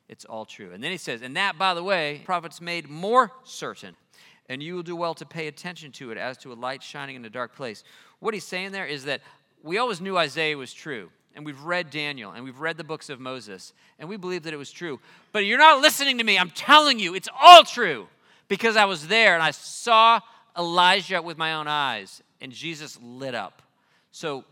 It's 0.07 0.23
all 0.25 0.45
true. 0.45 0.71
And 0.73 0.83
then 0.83 0.91
he 0.91 0.97
says, 0.97 1.21
and 1.21 1.35
that, 1.35 1.57
by 1.57 1.73
the 1.73 1.83
way, 1.83 2.21
prophets 2.23 2.61
made 2.61 2.89
more 2.89 3.31
certain. 3.43 3.95
And 4.47 4.63
you 4.63 4.75
will 4.75 4.83
do 4.83 4.95
well 4.95 5.13
to 5.15 5.25
pay 5.25 5.47
attention 5.47 5.91
to 5.93 6.11
it 6.11 6.17
as 6.17 6.37
to 6.39 6.53
a 6.53 6.55
light 6.55 6.81
shining 6.81 7.17
in 7.17 7.25
a 7.25 7.29
dark 7.29 7.55
place. 7.55 7.83
What 8.19 8.33
he's 8.33 8.45
saying 8.45 8.71
there 8.71 8.85
is 8.85 9.03
that 9.05 9.21
we 9.61 9.77
always 9.77 9.99
knew 9.99 10.17
Isaiah 10.17 10.57
was 10.57 10.73
true 10.73 11.09
and 11.35 11.45
we've 11.45 11.61
read 11.61 11.89
Daniel 11.89 12.31
and 12.31 12.45
we've 12.45 12.59
read 12.59 12.77
the 12.77 12.83
books 12.85 13.09
of 13.09 13.19
Moses 13.19 13.73
and 13.99 14.07
we 14.07 14.15
believe 14.15 14.43
that 14.43 14.53
it 14.53 14.57
was 14.57 14.71
true. 14.71 15.01
But 15.33 15.45
you're 15.45 15.57
not 15.57 15.81
listening 15.81 16.17
to 16.19 16.23
me. 16.23 16.39
I'm 16.39 16.51
telling 16.51 16.99
you, 16.99 17.13
it's 17.13 17.29
all 17.41 17.63
true 17.63 18.07
because 18.47 18.75
I 18.75 18.85
was 18.85 19.07
there 19.07 19.33
and 19.33 19.43
I 19.43 19.51
saw 19.51 20.19
Elijah 20.57 21.21
with 21.21 21.37
my 21.37 21.53
own 21.53 21.67
eyes 21.67 22.21
and 22.41 22.51
Jesus 22.51 22.97
lit 23.01 23.35
up. 23.35 23.61
So 24.11 24.43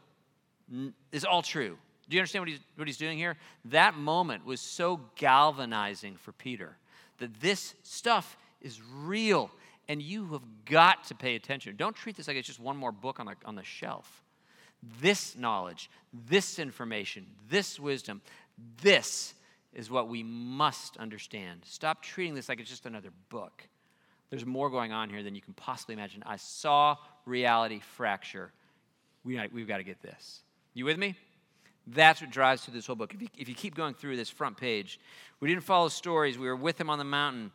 it's 1.12 1.26
all 1.26 1.42
true. 1.42 1.78
Do 2.08 2.16
you 2.16 2.22
understand 2.22 2.44
what 2.44 2.50
he's, 2.50 2.60
what 2.76 2.88
he's 2.88 2.98
doing 2.98 3.18
here? 3.18 3.36
That 3.66 3.96
moment 3.96 4.46
was 4.46 4.62
so 4.62 5.02
galvanizing 5.16 6.18
for 6.18 6.32
Peter 6.34 6.78
that 7.18 7.34
this 7.42 7.74
stuff 7.84 8.38
is 8.62 8.82
real 9.04 9.50
and 9.88 10.02
you 10.02 10.26
have 10.28 10.44
got 10.66 11.06
to 11.06 11.16
pay 11.16 11.36
attention. 11.36 11.76
Don't 11.76 11.96
treat 11.96 12.18
this 12.18 12.28
like 12.28 12.38
it's 12.38 12.48
just 12.48 12.60
one 12.60 12.78
more 12.78 12.92
book 12.92 13.20
on 13.20 13.28
the, 13.28 13.36
on 13.46 13.56
the 13.56 13.64
shelf. 13.64 14.24
This 15.02 15.36
knowledge, 15.36 15.90
this 16.28 16.60
information, 16.60 17.26
this 17.50 17.80
wisdom, 17.80 18.22
this 18.82 19.34
is 19.74 19.90
what 19.90 20.08
we 20.08 20.24
must 20.24 20.98
understand. 20.98 21.62
Stop 21.66 22.02
treating 22.04 22.36
this 22.36 22.50
like 22.50 22.60
it's 22.60 22.70
just 22.70 22.86
another 22.86 23.10
book. 23.30 23.68
There's 24.30 24.46
more 24.46 24.70
going 24.70 24.92
on 24.92 25.10
here 25.10 25.24
than 25.24 25.36
you 25.36 25.42
can 25.42 25.54
possibly 25.54 25.94
imagine. 25.94 26.24
I 26.26 26.38
saw 26.38 26.98
reality 27.26 27.80
fracture. 27.80 28.52
We, 29.24 29.40
we've 29.54 29.68
got 29.68 29.78
to 29.78 29.84
get 29.84 30.02
this. 30.02 30.42
You 30.74 30.86
with 30.86 30.98
me? 30.98 31.16
That's 31.88 32.22
what 32.22 32.32
drives 32.32 32.64
through 32.64 32.74
this 32.74 32.88
whole 32.88 32.96
book. 32.96 33.14
If 33.14 33.22
you, 33.22 33.28
if 33.38 33.48
you 33.48 33.56
keep 33.56 33.76
going 33.76 33.94
through 33.94 34.18
this 34.18 34.30
front 34.30 34.58
page, 34.58 35.00
we 35.40 35.48
didn't 35.48 35.64
follow 35.64 35.88
stories. 35.88 36.38
We 36.38 36.48
were 36.48 36.56
with 36.56 36.80
him 36.82 36.90
on 36.90 36.98
the 36.98 37.06
mountain. 37.06 37.52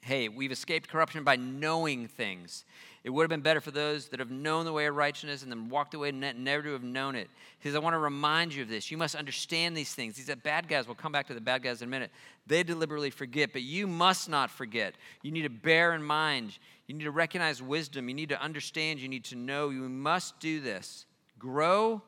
Hey, 0.00 0.28
we've 0.28 0.50
escaped 0.50 0.88
corruption 0.88 1.22
by 1.22 1.36
knowing 1.36 2.08
things. 2.08 2.64
It 3.04 3.10
would 3.10 3.24
have 3.24 3.30
been 3.30 3.40
better 3.40 3.60
for 3.60 3.72
those 3.72 4.08
that 4.10 4.20
have 4.20 4.30
known 4.30 4.64
the 4.64 4.72
way 4.72 4.86
of 4.86 4.94
righteousness 4.94 5.42
and 5.42 5.50
then 5.50 5.68
walked 5.68 5.92
away 5.94 6.12
never 6.12 6.62
to 6.62 6.72
have 6.72 6.84
known 6.84 7.16
it. 7.16 7.28
He 7.58 7.68
says, 7.68 7.74
I 7.74 7.80
want 7.80 7.94
to 7.94 7.98
remind 7.98 8.54
you 8.54 8.62
of 8.62 8.68
this. 8.68 8.92
You 8.92 8.96
must 8.96 9.16
understand 9.16 9.76
these 9.76 9.92
things. 9.92 10.14
These 10.14 10.32
bad 10.44 10.68
guys. 10.68 10.86
We'll 10.86 10.94
come 10.94 11.10
back 11.10 11.26
to 11.26 11.34
the 11.34 11.40
bad 11.40 11.64
guys 11.64 11.82
in 11.82 11.88
a 11.88 11.90
minute. 11.90 12.12
They 12.46 12.62
deliberately 12.62 13.10
forget, 13.10 13.52
but 13.52 13.62
you 13.62 13.88
must 13.88 14.28
not 14.28 14.50
forget. 14.50 14.94
You 15.22 15.32
need 15.32 15.42
to 15.42 15.50
bear 15.50 15.94
in 15.94 16.04
mind. 16.04 16.56
You 16.86 16.94
need 16.94 17.04
to 17.04 17.10
recognize 17.10 17.60
wisdom. 17.60 18.08
You 18.08 18.14
need 18.14 18.28
to 18.28 18.40
understand. 18.40 19.00
You 19.00 19.08
need 19.08 19.24
to 19.24 19.36
know. 19.36 19.70
You 19.70 19.88
must 19.88 20.38
do 20.38 20.60
this. 20.60 21.06
Grow 21.40 22.02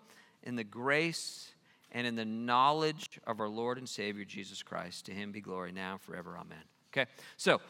in 0.44 0.54
the 0.54 0.62
grace 0.62 1.52
and 1.90 2.06
in 2.06 2.14
the 2.14 2.24
knowledge 2.24 3.18
of 3.26 3.40
our 3.40 3.48
Lord 3.48 3.78
and 3.78 3.88
Savior 3.88 4.24
Jesus 4.24 4.62
Christ. 4.62 5.06
To 5.06 5.12
him 5.12 5.32
be 5.32 5.40
glory 5.40 5.72
now 5.72 5.92
and 5.92 6.00
forever. 6.00 6.36
Amen. 6.38 6.62
Okay, 6.92 7.10
so 7.36 7.60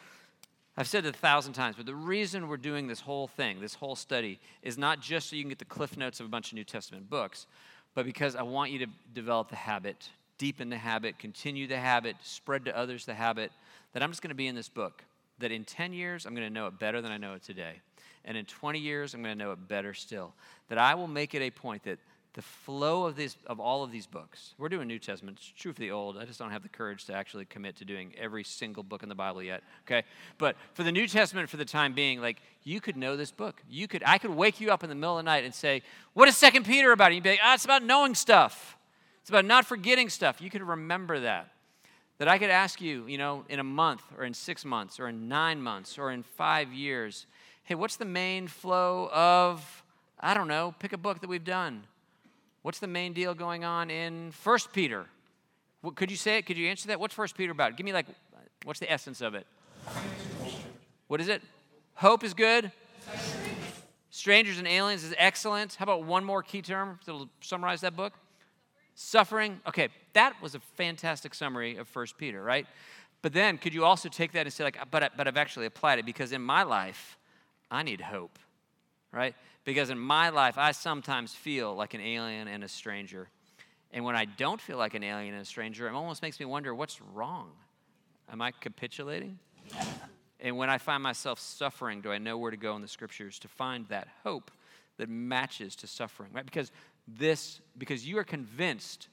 I've 0.77 0.89
said 0.89 1.07
it 1.07 1.15
a 1.15 1.19
thousand 1.19 1.53
times, 1.53 1.77
but 1.77 1.87
the 1.87 1.95
reason 1.95 2.49
we're 2.49 2.57
doing 2.57 2.89
this 2.89 3.01
whole 3.01 3.29
thing, 3.29 3.61
this 3.61 3.75
whole 3.75 3.95
study, 3.95 4.41
is 4.63 4.77
not 4.77 5.01
just 5.01 5.31
so 5.31 5.37
you 5.37 5.43
can 5.43 5.51
get 5.51 5.61
the 5.61 5.65
cliff 5.65 5.97
notes 5.97 6.19
of 6.19 6.27
a 6.27 6.29
bunch 6.29 6.51
of 6.51 6.57
New 6.57 6.65
Testament 6.65 7.09
books, 7.09 7.47
but 7.95 8.05
because 8.05 8.35
I 8.35 8.43
want 8.43 8.73
you 8.73 8.81
to 8.81 8.87
develop 9.13 9.51
the 9.51 9.57
habit, 9.57 10.11
deepen 10.37 10.69
the 10.69 10.77
habit, 10.77 11.19
continue 11.19 11.69
the 11.69 11.79
habit, 11.79 12.17
spread 12.23 12.65
to 12.65 12.77
others 12.77 13.07
the 13.07 13.15
habit 13.15 13.53
that 13.93 14.03
I'm 14.03 14.11
just 14.11 14.21
going 14.21 14.31
to 14.31 14.35
be 14.35 14.49
in 14.49 14.57
this 14.57 14.69
book. 14.69 15.05
That 15.39 15.53
in 15.53 15.65
10 15.65 15.93
years, 15.93 16.27
I'm 16.27 16.35
going 16.35 16.47
to 16.47 16.53
know 16.53 16.67
it 16.67 16.79
better 16.79 17.01
than 17.01 17.13
I 17.13 17.19
know 17.19 17.35
it 17.35 17.43
today. 17.43 17.81
And 18.25 18.37
in 18.37 18.45
20 18.45 18.79
years, 18.79 19.15
I'm 19.15 19.23
going 19.23 19.37
to 19.37 19.45
know 19.45 19.53
it 19.53 19.69
better 19.69 19.95
still. 19.95 20.33
That 20.69 20.79
I 20.79 20.95
will 20.95 21.07
make 21.07 21.35
it 21.35 21.43
a 21.43 21.51
point 21.51 21.85
that 21.85 21.99
the 22.35 22.43
flow 22.43 23.07
of 23.07 23.15
these 23.15 23.37
of 23.47 23.61
all 23.61 23.85
of 23.85 23.93
these 23.93 24.07
books. 24.07 24.55
We're 24.59 24.69
doing 24.69 24.89
New 24.89 24.99
Testament. 24.99 25.39
It's 25.41 25.53
true 25.57 25.73
for 25.73 25.79
the 25.79 25.93
Old. 25.93 26.19
I 26.19 26.25
just 26.25 26.39
don't 26.39 26.51
have 26.51 26.65
the 26.65 26.69
courage 26.69 27.05
to 27.07 27.15
actually 27.15 27.45
commit 27.45 27.77
to 27.77 27.85
doing 27.85 28.13
every 28.19 28.43
single 28.43 28.83
book 28.83 29.05
in 29.05 29.09
the 29.09 29.15
Bible 29.15 29.43
yet. 29.43 29.63
Okay, 29.87 30.03
but 30.37 30.57
for 30.75 30.83
the 30.83 30.91
New 30.91 31.07
Testament, 31.07 31.49
for 31.49 31.57
the 31.57 31.65
time 31.65 31.93
being, 31.95 32.21
like 32.21 32.43
you 32.65 32.81
could 32.81 32.97
know 32.97 33.17
this 33.17 33.31
book. 33.31 33.63
You 33.71 33.87
could. 33.87 34.03
I 34.05 34.19
could 34.19 34.33
wake 34.33 34.61
you 34.61 34.71
up 34.71 34.83
in 34.83 34.89
the 34.89 34.97
middle 34.97 35.17
of 35.17 35.25
the 35.25 35.31
night 35.31 35.45
and 35.45 35.55
say, 35.55 35.83
"What 36.13 36.29
is 36.29 36.37
Second 36.37 36.67
Peter 36.67 36.91
about?" 36.91 37.07
And 37.07 37.15
you'd 37.15 37.25
be 37.25 37.31
like, 37.31 37.41
"Ah, 37.43 37.55
it's 37.55 37.65
about 37.65 37.85
knowing 37.85 38.17
stuff. 38.17 38.77
It's 39.21 39.31
about 39.31 39.45
not 39.45 39.65
forgetting 39.65 40.09
stuff." 40.09 40.43
You 40.43 40.51
could 40.51 40.63
remember 40.63 41.21
that. 41.21 41.51
That 42.19 42.29
I 42.29 42.39
could 42.39 42.51
ask 42.51 42.81
you, 42.81 43.07
you 43.07 43.19
know, 43.19 43.45
in 43.49 43.61
a 43.61 43.65
month 43.65 44.03
or 44.17 44.25
in 44.25 44.35
six 44.35 44.65
months 44.65 44.99
or 44.99 45.09
in 45.09 45.29
nine 45.29 45.61
months 45.61 45.99
or 45.99 46.13
in 46.13 46.23
five 46.23 46.73
years, 46.73 47.27
hey, 47.65 47.75
what's 47.75 47.97
the 47.97 48.05
main 48.05 48.47
flow 48.47 49.09
of? 49.13 49.83
I 50.21 50.33
don't 50.33 50.47
know. 50.47 50.75
Pick 50.79 50.93
a 50.93 50.97
book 50.97 51.21
that 51.21 51.29
we've 51.29 51.45
done 51.45 51.85
What's 52.65 52.79
the 52.79 52.87
main 52.87 53.13
deal 53.13 53.35
going 53.35 53.63
on 53.63 53.91
in 53.91 54.31
First 54.31 54.73
Peter? 54.73 55.05
What, 55.83 55.97
could 55.97 56.11
you 56.11 56.17
say 56.17 56.39
it? 56.39 56.47
Could 56.47 56.57
you 56.57 56.67
answer 56.69 56.89
that? 56.89 56.99
What's 56.99 57.13
First 57.13 57.37
Peter 57.37 57.53
about? 57.53 57.77
Give 57.77 57.85
me 57.85 57.93
like, 57.93 58.07
what's 58.65 58.81
the 58.81 58.91
essence 58.91 59.21
of 59.21 59.35
it? 59.35 59.47
What 61.07 61.21
is 61.21 61.29
it? 61.29 61.43
Hope 61.93 62.25
is 62.25 62.33
good. 62.33 62.73
Strangers 64.09 64.57
and 64.57 64.67
aliens 64.67 65.05
is 65.05 65.15
excellent. 65.19 65.75
How 65.75 65.83
about 65.83 66.05
one 66.05 66.25
more 66.25 66.43
key 66.43 66.63
term 66.63 66.99
that'll 67.05 67.29
summarize 67.43 67.83
that 67.83 67.97
book? 67.97 68.15
Suffering. 68.95 69.61
Okay, 69.69 69.91
that 70.15 70.33
was 70.41 70.55
a 70.55 70.61
fantastic 70.61 71.35
summary 71.35 71.77
of 71.77 71.87
First 71.87 72.17
Peter, 72.17 72.43
right? 72.43 72.67
But 73.21 73.35
then, 73.35 73.59
could 73.59 73.75
you 73.75 73.85
also 73.85 74.09
take 74.09 74.33
that 74.33 74.47
and 74.47 74.53
say, 74.55 74.65
like, 74.65 74.79
but, 74.91 75.13
but 75.19 75.29
I've 75.29 75.37
actually 75.37 75.67
applied 75.67 75.99
it 75.99 76.07
because 76.07 76.33
in 76.33 76.41
my 76.41 76.63
life, 76.63 77.19
I 77.71 77.83
need 77.83 78.01
hope, 78.01 78.39
right? 79.13 79.35
Because 79.65 79.91
in 79.91 79.99
my 79.99 80.29
life, 80.29 80.59
I 80.59 80.73
sometimes 80.73 81.35
feel 81.35 81.75
like 81.75 81.95
an 81.95 82.01
alien 82.01 82.49
and 82.49 82.63
a 82.63 82.69
stranger. 82.69 83.29
And 83.93 84.05
when 84.05 84.17
I 84.17 84.25
don't 84.25 84.61
feel 84.61 84.77
like 84.77 84.95
an 84.95 85.03
alien 85.03 85.35
and 85.35 85.43
a 85.43 85.47
stranger, 85.47 85.89
it 85.89 85.93
almost 85.93 86.21
makes 86.21 86.39
me 86.39 86.47
wonder 86.47 86.75
what's 86.75 87.01
wrong? 87.01 87.51
Am 88.31 88.43
I 88.43 88.51
capitulating? 88.51 89.39
And 90.41 90.57
when 90.59 90.69
I 90.69 90.79
find 90.79 91.03
myself 91.03 91.39
suffering, 91.39 92.03
do 92.03 92.13
I 92.13 92.19
know 92.19 92.37
where 92.37 92.51
to 92.51 92.57
go 92.57 92.77
in 92.77 92.83
the 92.83 92.89
scriptures 92.89 93.39
to 93.41 93.49
find 93.49 93.87
that 93.89 94.09
hope 94.23 94.51
that 94.99 95.09
matches 95.09 95.75
to 95.77 95.87
suffering? 95.87 96.31
Right? 96.33 96.45
Because 96.45 96.71
this, 97.09 97.61
because 97.79 98.07
you 98.07 98.19
are 98.19 98.25
convinced, 98.25 99.09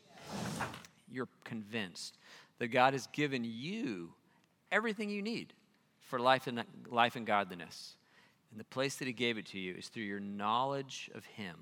you're 1.09 1.29
convinced 1.43 2.17
that 2.59 2.67
God 2.67 2.93
has 2.93 3.07
given 3.07 3.43
you 3.45 4.13
everything 4.71 5.09
you 5.09 5.21
need 5.21 5.53
for 5.99 6.19
life 6.19 6.47
and 6.47 6.63
life 6.89 7.15
and 7.15 7.25
godliness. 7.25 7.95
And 8.51 8.59
the 8.59 8.65
place 8.65 8.95
that 8.97 9.07
He 9.07 9.13
gave 9.13 9.37
it 9.37 9.45
to 9.47 9.59
you 9.59 9.75
is 9.75 9.87
through 9.87 10.03
your 10.03 10.19
knowledge 10.19 11.09
of 11.15 11.25
Him 11.25 11.55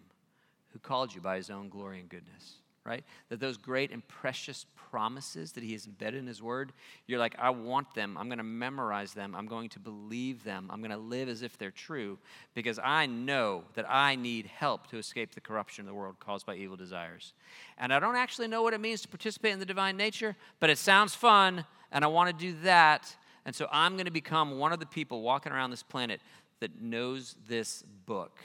who 0.74 0.80
called 0.80 1.14
you 1.14 1.22
by 1.22 1.38
His 1.38 1.50
own 1.50 1.70
glory 1.70 2.00
and 2.00 2.10
goodness, 2.10 2.56
right? 2.84 3.04
That 3.30 3.40
those 3.40 3.58
great 3.58 3.92
and 3.92 4.08
precious 4.08 4.66
promises 4.90 5.52
that 5.52 5.64
He 5.64 5.74
has 5.74 5.86
embedded 5.86 6.20
in 6.20 6.28
His 6.28 6.42
Word, 6.42 6.74
you're 7.06 7.20
like, 7.20 7.36
I 7.38 7.52
want 7.52 7.94
them. 7.94 8.18
I'm 8.18 8.28
going 8.28 8.40
to 8.40 8.44
memorize 8.44 9.14
them. 9.14 9.36
I'm 9.36 9.46
going 9.46 9.70
to 9.70 9.80
believe 9.80 10.44
them. 10.44 10.68
I'm 10.72 10.80
going 10.82 10.92
to 10.92 10.98
live 10.98 11.30
as 11.30 11.44
if 11.44 11.58
they're 11.58 11.70
true 11.70 12.18
because 12.56 12.80
I 12.84 13.06
know 13.06 13.64
that 13.76 13.86
I 13.88 14.16
need 14.16 14.48
help 14.48 14.88
to 14.88 14.98
escape 14.98 15.36
the 15.36 15.42
corruption 15.42 15.84
of 15.84 15.88
the 15.88 15.94
world 15.94 16.20
caused 16.20 16.46
by 16.48 16.56
evil 16.56 16.76
desires. 16.76 17.34
And 17.78 17.94
I 17.94 18.00
don't 18.00 18.16
actually 18.16 18.48
know 18.48 18.64
what 18.64 18.74
it 18.74 18.82
means 18.82 19.02
to 19.02 19.08
participate 19.08 19.54
in 19.54 19.60
the 19.60 19.66
divine 19.66 19.96
nature, 19.96 20.36
but 20.60 20.72
it 20.72 20.80
sounds 20.80 21.14
fun, 21.14 21.66
and 21.92 22.04
I 22.04 22.08
want 22.08 22.36
to 22.36 22.46
do 22.46 22.58
that. 22.64 23.16
And 23.46 23.56
so 23.56 23.68
I'm 23.72 23.94
going 23.94 24.06
to 24.06 24.12
become 24.12 24.60
one 24.60 24.74
of 24.74 24.80
the 24.80 24.86
people 24.86 25.22
walking 25.22 25.52
around 25.52 25.72
this 25.72 25.82
planet 25.82 26.22
that 26.60 26.82
knows 26.82 27.36
this 27.48 27.84
book. 28.06 28.40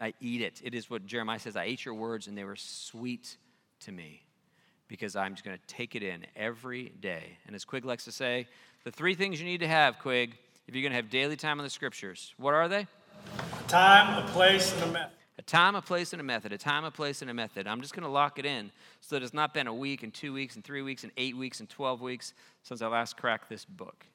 I 0.00 0.12
eat 0.20 0.40
it. 0.40 0.60
It 0.64 0.74
is 0.74 0.90
what 0.90 1.06
Jeremiah 1.06 1.38
says 1.38 1.56
I 1.56 1.64
ate 1.64 1.84
your 1.84 1.94
words 1.94 2.26
and 2.26 2.36
they 2.36 2.44
were 2.44 2.56
sweet 2.56 3.36
to 3.80 3.92
me 3.92 4.22
because 4.88 5.16
I'm 5.16 5.34
just 5.34 5.44
going 5.44 5.56
to 5.56 5.66
take 5.66 5.94
it 5.94 6.02
in 6.02 6.26
every 6.36 6.90
day. 7.00 7.38
And 7.46 7.54
as 7.54 7.64
Quig 7.64 7.84
likes 7.84 8.04
to 8.04 8.12
say, 8.12 8.46
the 8.84 8.90
three 8.90 9.14
things 9.14 9.40
you 9.40 9.46
need 9.46 9.60
to 9.60 9.68
have, 9.68 9.98
Quig, 9.98 10.36
if 10.66 10.74
you're 10.74 10.82
going 10.82 10.92
to 10.92 10.96
have 10.96 11.10
daily 11.10 11.36
time 11.36 11.58
on 11.58 11.64
the 11.64 11.70
scriptures, 11.70 12.34
what 12.38 12.54
are 12.54 12.68
they? 12.68 12.86
A 13.38 13.68
time, 13.68 14.22
a 14.22 14.26
place, 14.28 14.72
and 14.74 14.82
a 14.82 14.92
method. 14.92 15.12
A 15.38 15.42
time, 15.42 15.74
a 15.74 15.82
place, 15.82 16.12
and 16.12 16.20
a 16.20 16.24
method. 16.24 16.52
A 16.52 16.58
time, 16.58 16.84
a 16.84 16.90
place, 16.90 17.22
and 17.22 17.30
a 17.30 17.34
method. 17.34 17.66
I'm 17.66 17.80
just 17.80 17.94
going 17.94 18.04
to 18.04 18.10
lock 18.10 18.38
it 18.38 18.46
in 18.46 18.70
so 19.00 19.16
that 19.16 19.22
it's 19.22 19.34
not 19.34 19.54
been 19.54 19.66
a 19.66 19.74
week 19.74 20.02
and 20.02 20.12
two 20.12 20.32
weeks 20.32 20.54
and 20.54 20.64
three 20.64 20.82
weeks 20.82 21.02
and 21.02 21.12
eight 21.16 21.36
weeks 21.36 21.60
and 21.60 21.68
12 21.68 22.00
weeks 22.00 22.34
since 22.62 22.82
I 22.82 22.88
last 22.88 23.16
cracked 23.16 23.48
this 23.48 23.64
book. 23.64 24.06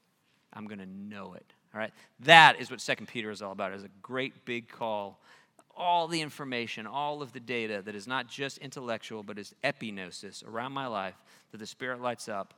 I'm 0.53 0.65
going 0.67 0.79
to 0.79 0.85
know 0.85 1.33
it. 1.33 1.53
All 1.73 1.79
right? 1.79 1.91
That 2.21 2.59
is 2.59 2.71
what 2.71 2.81
Second 2.81 3.07
Peter 3.07 3.29
is 3.29 3.41
all 3.41 3.51
about. 3.51 3.71
It's 3.73 3.83
a 3.83 3.89
great 4.01 4.45
big 4.45 4.69
call. 4.69 5.19
All 5.75 6.07
the 6.07 6.21
information, 6.21 6.87
all 6.87 7.21
of 7.21 7.31
the 7.31 7.39
data 7.39 7.81
that 7.85 7.95
is 7.95 8.07
not 8.07 8.27
just 8.27 8.57
intellectual, 8.57 9.23
but 9.23 9.37
is 9.37 9.53
epignosis 9.63 10.45
around 10.45 10.73
my 10.73 10.87
life 10.87 11.15
that 11.51 11.57
the 11.57 11.67
Spirit 11.67 12.01
lights 12.01 12.27
up. 12.27 12.53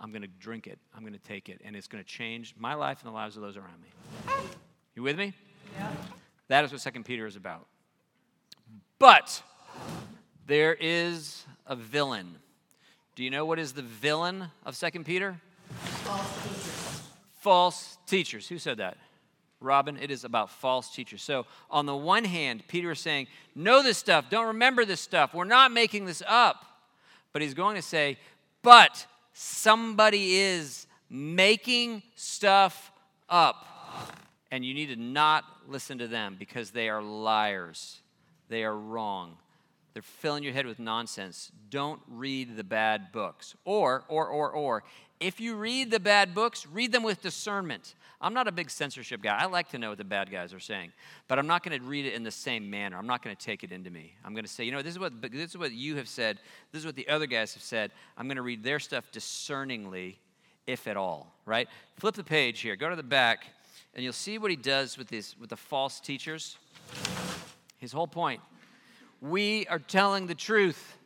I'm 0.00 0.10
going 0.10 0.22
to 0.22 0.28
drink 0.40 0.66
it. 0.66 0.78
I'm 0.94 1.02
going 1.02 1.12
to 1.12 1.18
take 1.18 1.48
it. 1.48 1.60
And 1.64 1.76
it's 1.76 1.88
going 1.88 2.02
to 2.02 2.08
change 2.08 2.54
my 2.58 2.74
life 2.74 3.00
and 3.02 3.08
the 3.10 3.14
lives 3.14 3.36
of 3.36 3.42
those 3.42 3.56
around 3.56 3.80
me. 3.82 4.32
You 4.94 5.02
with 5.02 5.18
me? 5.18 5.34
Yeah. 5.76 5.90
That 6.48 6.64
is 6.64 6.72
what 6.72 6.80
Second 6.80 7.04
Peter 7.04 7.26
is 7.26 7.36
about. 7.36 7.66
But 8.98 9.42
there 10.46 10.74
is 10.74 11.44
a 11.66 11.76
villain. 11.76 12.36
Do 13.14 13.24
you 13.24 13.30
know 13.30 13.44
what 13.44 13.58
is 13.58 13.72
the 13.72 13.82
villain 13.82 14.46
of 14.64 14.76
Second 14.76 15.04
Peter? 15.04 15.40
false 16.04 16.53
teachers. 18.06 18.48
Who 18.48 18.58
said 18.58 18.78
that? 18.78 18.96
Robin, 19.60 19.96
it 20.00 20.10
is 20.10 20.24
about 20.24 20.50
false 20.50 20.94
teachers. 20.94 21.22
So, 21.22 21.46
on 21.70 21.86
the 21.86 21.96
one 21.96 22.24
hand, 22.24 22.64
Peter 22.68 22.92
is 22.92 23.00
saying, 23.00 23.26
Know 23.54 23.82
this 23.82 23.98
stuff, 23.98 24.26
don't 24.30 24.48
remember 24.48 24.84
this 24.84 25.00
stuff, 25.00 25.34
we're 25.34 25.44
not 25.44 25.72
making 25.72 26.04
this 26.04 26.22
up. 26.26 26.64
But 27.32 27.42
he's 27.42 27.54
going 27.54 27.76
to 27.76 27.82
say, 27.82 28.18
But 28.62 29.06
somebody 29.32 30.36
is 30.36 30.86
making 31.08 32.02
stuff 32.14 32.92
up. 33.28 33.66
And 34.50 34.64
you 34.64 34.74
need 34.74 34.86
to 34.86 34.96
not 34.96 35.44
listen 35.66 35.98
to 35.98 36.06
them 36.06 36.36
because 36.38 36.70
they 36.70 36.88
are 36.88 37.02
liars, 37.02 38.00
they 38.48 38.64
are 38.64 38.76
wrong. 38.76 39.36
They're 39.94 40.02
filling 40.02 40.42
your 40.42 40.52
head 40.52 40.66
with 40.66 40.80
nonsense. 40.80 41.52
Don't 41.70 42.00
read 42.08 42.56
the 42.56 42.64
bad 42.64 43.12
books. 43.12 43.54
Or, 43.64 44.04
or, 44.08 44.26
or, 44.26 44.50
or, 44.50 44.82
If 45.24 45.40
you 45.40 45.54
read 45.54 45.90
the 45.90 46.00
bad 46.00 46.34
books, 46.34 46.66
read 46.66 46.92
them 46.92 47.02
with 47.02 47.22
discernment. 47.22 47.94
I'm 48.20 48.34
not 48.34 48.46
a 48.46 48.52
big 48.52 48.68
censorship 48.68 49.22
guy. 49.22 49.34
I 49.34 49.46
like 49.46 49.70
to 49.70 49.78
know 49.78 49.88
what 49.88 49.96
the 49.96 50.04
bad 50.04 50.30
guys 50.30 50.52
are 50.52 50.60
saying, 50.60 50.92
but 51.28 51.38
I'm 51.38 51.46
not 51.46 51.62
going 51.62 51.80
to 51.80 51.82
read 51.82 52.04
it 52.04 52.12
in 52.12 52.24
the 52.24 52.30
same 52.30 52.68
manner. 52.68 52.98
I'm 52.98 53.06
not 53.06 53.22
going 53.22 53.34
to 53.34 53.42
take 53.42 53.64
it 53.64 53.72
into 53.72 53.88
me. 53.88 54.12
I'm 54.22 54.34
going 54.34 54.44
to 54.44 54.50
say, 54.50 54.64
you 54.64 54.70
know, 54.70 54.82
this 54.82 54.92
is 54.92 54.98
what 54.98 55.22
this 55.22 55.52
is 55.52 55.56
what 55.56 55.72
you 55.72 55.96
have 55.96 56.08
said. 56.08 56.40
This 56.72 56.80
is 56.80 56.86
what 56.86 56.94
the 56.94 57.08
other 57.08 57.24
guys 57.24 57.54
have 57.54 57.62
said. 57.62 57.90
I'm 58.18 58.26
going 58.26 58.36
to 58.36 58.42
read 58.42 58.62
their 58.62 58.78
stuff 58.78 59.10
discerningly, 59.12 60.18
if 60.66 60.86
at 60.86 60.98
all. 60.98 61.32
Right? 61.46 61.70
Flip 61.96 62.14
the 62.14 62.22
page 62.22 62.60
here. 62.60 62.76
Go 62.76 62.90
to 62.90 62.96
the 62.96 63.02
back, 63.02 63.46
and 63.94 64.04
you'll 64.04 64.12
see 64.12 64.36
what 64.36 64.50
he 64.50 64.58
does 64.58 64.98
with 64.98 65.08
these 65.08 65.36
with 65.40 65.48
the 65.48 65.56
false 65.56 66.00
teachers. 66.00 66.58
His 67.78 67.92
whole 67.92 68.08
point: 68.08 68.42
we 69.22 69.66
are 69.68 69.78
telling 69.78 70.26
the 70.26 70.34
truth. 70.34 70.98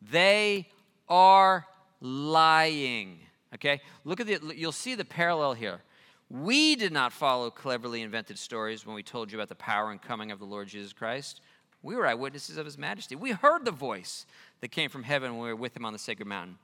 They 0.00 0.68
are 1.08 1.66
lying. 2.00 3.18
Okay? 3.54 3.80
Look 4.04 4.20
at 4.20 4.26
the. 4.26 4.54
You'll 4.54 4.72
see 4.72 4.94
the 4.94 5.04
parallel 5.04 5.54
here. 5.54 5.80
We 6.30 6.74
did 6.74 6.92
not 6.92 7.12
follow 7.12 7.50
cleverly 7.50 8.02
invented 8.02 8.38
stories 8.38 8.86
when 8.86 8.94
we 8.94 9.02
told 9.02 9.30
you 9.30 9.38
about 9.38 9.48
the 9.48 9.54
power 9.54 9.90
and 9.90 10.00
coming 10.00 10.30
of 10.30 10.38
the 10.38 10.44
Lord 10.44 10.68
Jesus 10.68 10.92
Christ. 10.92 11.40
We 11.82 11.94
were 11.94 12.06
eyewitnesses 12.06 12.56
of 12.56 12.64
his 12.64 12.78
majesty. 12.78 13.14
We 13.14 13.32
heard 13.32 13.64
the 13.64 13.70
voice 13.70 14.24
that 14.60 14.68
came 14.68 14.88
from 14.88 15.02
heaven 15.02 15.32
when 15.32 15.42
we 15.42 15.48
were 15.50 15.56
with 15.56 15.76
him 15.76 15.84
on 15.84 15.92
the 15.92 15.98
sacred 15.98 16.26
mountain. 16.26 16.56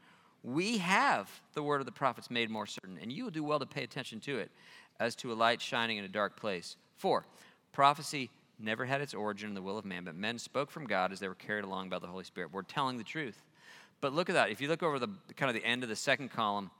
We 0.42 0.78
have 0.78 1.28
the 1.52 1.62
word 1.62 1.80
of 1.80 1.86
the 1.86 1.92
prophets 1.92 2.30
made 2.30 2.48
more 2.48 2.66
certain, 2.66 2.98
and 3.00 3.12
you 3.12 3.24
will 3.24 3.30
do 3.30 3.44
well 3.44 3.58
to 3.58 3.66
pay 3.66 3.84
attention 3.84 4.20
to 4.20 4.38
it 4.38 4.50
as 4.98 5.14
to 5.16 5.32
a 5.32 5.34
light 5.34 5.60
shining 5.60 5.98
in 5.98 6.04
a 6.04 6.08
dark 6.08 6.40
place. 6.40 6.76
Four, 6.96 7.26
prophecy 7.72 8.30
never 8.58 8.86
had 8.86 9.02
its 9.02 9.12
origin 9.12 9.50
in 9.50 9.54
the 9.54 9.62
will 9.62 9.76
of 9.76 9.84
man, 9.84 10.04
but 10.04 10.14
men 10.14 10.38
spoke 10.38 10.70
from 10.70 10.86
God 10.86 11.12
as 11.12 11.20
they 11.20 11.28
were 11.28 11.34
carried 11.34 11.64
along 11.64 11.90
by 11.90 11.98
the 11.98 12.06
Holy 12.06 12.24
Spirit. 12.24 12.52
We're 12.52 12.62
telling 12.62 12.96
the 12.96 13.04
truth. 13.04 13.42
But 14.00 14.14
look 14.14 14.30
at 14.30 14.34
that. 14.34 14.50
If 14.50 14.62
you 14.62 14.68
look 14.68 14.82
over 14.82 14.98
the 14.98 15.10
kind 15.36 15.54
of 15.54 15.54
the 15.54 15.66
end 15.66 15.82
of 15.82 15.90
the 15.90 15.96
second 15.96 16.30
column, 16.30 16.70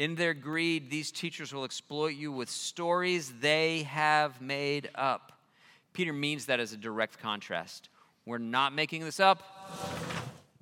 in 0.00 0.14
their 0.14 0.32
greed, 0.32 0.88
these 0.88 1.10
teachers 1.10 1.52
will 1.52 1.64
exploit 1.64 2.14
you 2.14 2.32
with 2.32 2.48
stories 2.48 3.34
they 3.38 3.82
have 3.82 4.40
made 4.40 4.88
up. 4.94 5.32
Peter 5.92 6.14
means 6.14 6.46
that 6.46 6.58
as 6.58 6.72
a 6.72 6.78
direct 6.78 7.18
contrast. 7.18 7.90
We're 8.24 8.38
not 8.38 8.72
making 8.72 9.04
this 9.04 9.20
up, 9.20 9.42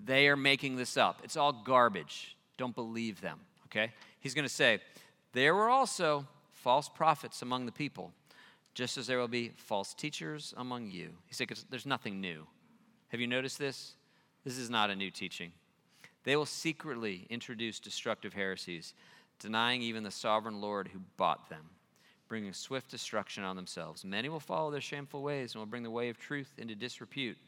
they 0.05 0.27
are 0.27 0.37
making 0.37 0.75
this 0.75 0.97
up. 0.97 1.21
It's 1.23 1.37
all 1.37 1.53
garbage. 1.53 2.37
Don't 2.57 2.75
believe 2.75 3.21
them, 3.21 3.39
okay? 3.67 3.93
He's 4.19 4.35
going 4.35 4.45
to 4.45 4.53
say, 4.53 4.81
There 5.35 5.55
were 5.55 5.71
also 5.71 6.27
false 6.51 6.89
prophets 6.89 7.41
among 7.41 7.65
the 7.65 7.71
people, 7.71 8.13
just 8.75 8.99
as 8.99 9.07
there 9.07 9.21
will 9.21 9.29
be 9.29 9.53
false 9.55 9.95
teachers 9.95 10.53
among 10.57 10.91
you. 10.91 11.11
He 11.27 11.35
said, 11.35 11.47
There's 11.71 11.87
nothing 11.87 12.21
new. 12.21 12.45
Have 13.11 13.21
you 13.21 13.29
noticed 13.29 13.61
this? 13.61 13.95
This 14.45 14.59
is 14.59 14.69
not 14.69 14.91
a 14.91 14.97
new 14.97 15.13
teaching. 15.13 15.53
They 16.25 16.35
will 16.35 16.45
secretly 16.45 17.27
introduce 17.31 17.79
destructive 17.79 18.35
heresies 18.35 18.95
denying 19.39 19.83
even 19.83 20.03
the 20.03 20.11
sovereign 20.11 20.61
Lord 20.61 20.89
who 20.89 21.01
bought 21.17 21.49
them, 21.49 21.65
bringing 22.29 22.53
swift 22.53 22.91
destruction 22.91 23.45
on 23.45 23.57
themselves. 23.57 24.05
Many 24.05 24.29
will 24.29 24.41
follow 24.41 24.71
their 24.71 24.81
shameful 24.81 25.23
ways 25.23 25.55
and 25.55 25.61
will 25.61 25.67
bring 25.67 25.83
the 25.83 25.91
way 25.91 26.09
of 26.09 26.19
truth 26.19 26.53
into 26.59 26.75
disrepute. 26.75 27.39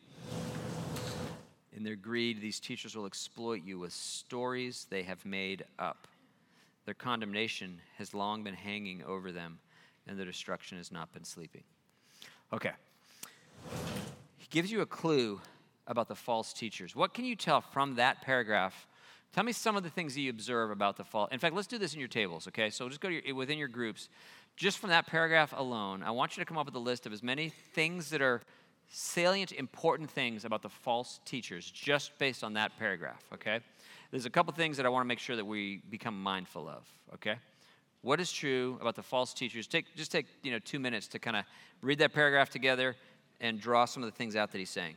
In 1.73 1.85
their 1.85 1.97
greed, 1.97 2.41
these 2.41 2.61
teachers 2.61 2.95
will 2.95 3.07
exploit 3.07 3.63
you 3.65 3.79
with 3.79 3.93
stories 3.93 4.87
they 4.91 5.03
have 5.03 5.25
made 5.25 5.65
up. 5.79 6.09
Their 6.85 6.95
condemnation 6.95 7.81
has 7.99 8.15
long 8.15 8.43
been 8.43 8.55
hanging 8.55 9.03
over 9.05 9.33
them, 9.33 9.59
and 10.07 10.19
their 10.19 10.27
destruction 10.27 10.79
has 10.79 10.91
not 10.91 11.13
been 11.13 11.25
sleeping. 11.25 11.63
Okay. 12.53 12.73
He 14.37 14.47
gives 14.51 14.71
you 14.73 14.81
a 14.81 14.87
clue 14.87 15.41
about 15.87 16.09
the 16.09 16.15
false 16.15 16.53
teachers. 16.53 16.95
What 16.95 17.15
can 17.15 17.25
you 17.25 17.37
tell 17.37 17.61
from 17.61 17.97
that 17.97 18.23
paragraph 18.23 18.87
Tell 19.33 19.45
me 19.45 19.53
some 19.53 19.77
of 19.77 19.83
the 19.83 19.91
things 19.91 20.15
that 20.15 20.21
you 20.21 20.31
observe 20.31 20.71
about 20.71 20.97
the 20.97 21.05
fall. 21.05 21.29
In 21.31 21.39
fact, 21.39 21.55
let's 21.55 21.69
do 21.69 21.79
this 21.79 21.95
in 21.95 22.01
your 22.01 22.09
tables, 22.09 22.49
okay? 22.49 22.69
So 22.69 22.89
just 22.89 23.01
go 23.01 23.09
to 23.09 23.27
your, 23.27 23.35
within 23.35 23.59
your 23.59 23.69
groups. 23.69 24.09
Just 24.57 24.79
from 24.79 24.91
that 24.91 25.07
paragraph 25.07 25.55
alone, 25.57 26.03
I 26.03 26.11
want 26.11 26.37
you 26.37 26.41
to 26.41 26.45
come 26.45 26.59
up 26.59 26.67
with 26.67 26.75
a 26.75 26.81
list 26.81 27.07
of 27.07 27.13
as 27.13 27.23
many 27.23 27.51
things 27.73 28.11
that 28.11 28.21
are 28.21 28.43
salient, 28.89 29.53
important 29.53 30.11
things 30.11 30.45
about 30.45 30.63
the 30.63 30.69
false 30.69 31.21
teachers, 31.25 31.71
just 31.71 32.19
based 32.19 32.43
on 32.43 32.55
that 32.55 32.77
paragraph, 32.77 33.23
okay? 33.33 33.61
There's 34.11 34.27
a 34.27 34.31
couple 34.31 34.53
things 34.53 34.77
that 34.77 34.85
I 34.85 34.89
want 34.89 35.05
to 35.05 35.09
make 35.09 35.21
sure 35.21 35.37
that 35.37 35.45
we 35.45 35.81
become 35.89 36.21
mindful 36.21 36.69
of, 36.69 36.83
okay? 37.15 37.37
What 38.03 38.21
is 38.21 38.33
true 38.33 38.79
about 38.81 38.97
the 38.97 39.03
false 39.03 39.33
teachers? 39.33 39.69
Take, 39.69 39.95
just 39.95 40.11
take 40.11 40.27
you 40.43 40.51
know, 40.51 40.59
two 40.59 40.81
minutes 40.81 41.07
to 41.09 41.21
kind 41.21 41.37
of 41.37 41.45
read 41.83 41.99
that 42.01 42.13
paragraph 42.13 42.51
together 42.51 42.97
and 43.41 43.61
draw 43.61 43.85
some 43.85 44.03
of 44.03 44.11
the 44.11 44.17
things 44.17 44.35
out 44.35 44.51
that 44.51 44.59
he's 44.59 44.71
saying. 44.71 44.97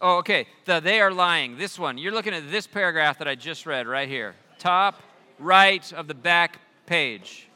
Oh, 0.00 0.18
okay. 0.18 0.46
The 0.66 0.80
they 0.80 1.00
are 1.00 1.10
lying. 1.10 1.56
This 1.56 1.78
one. 1.78 1.98
You're 1.98 2.12
looking 2.12 2.34
at 2.34 2.50
this 2.50 2.66
paragraph 2.66 3.18
that 3.18 3.28
I 3.28 3.34
just 3.34 3.66
read 3.66 3.86
right 3.86 4.08
here. 4.08 4.34
Top 4.58 5.00
right 5.38 5.90
of 5.92 6.08
the 6.08 6.14
back 6.14 6.60
page. 6.86 7.48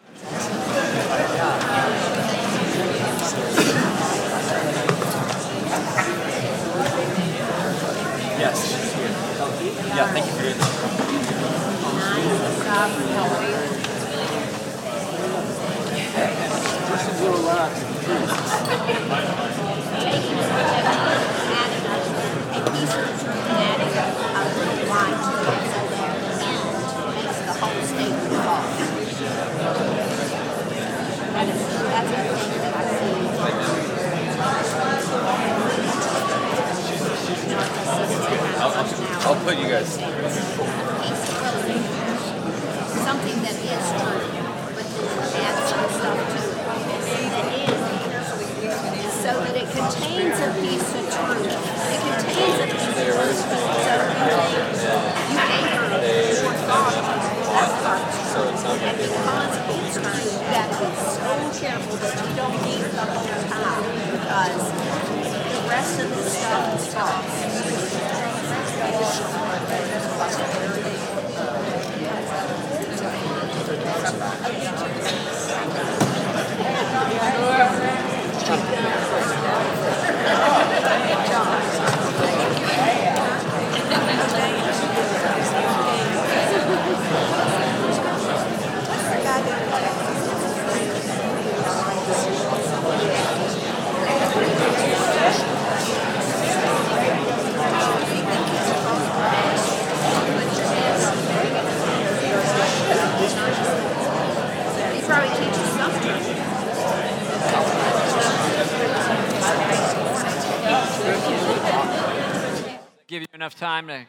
Time 113.81 114.07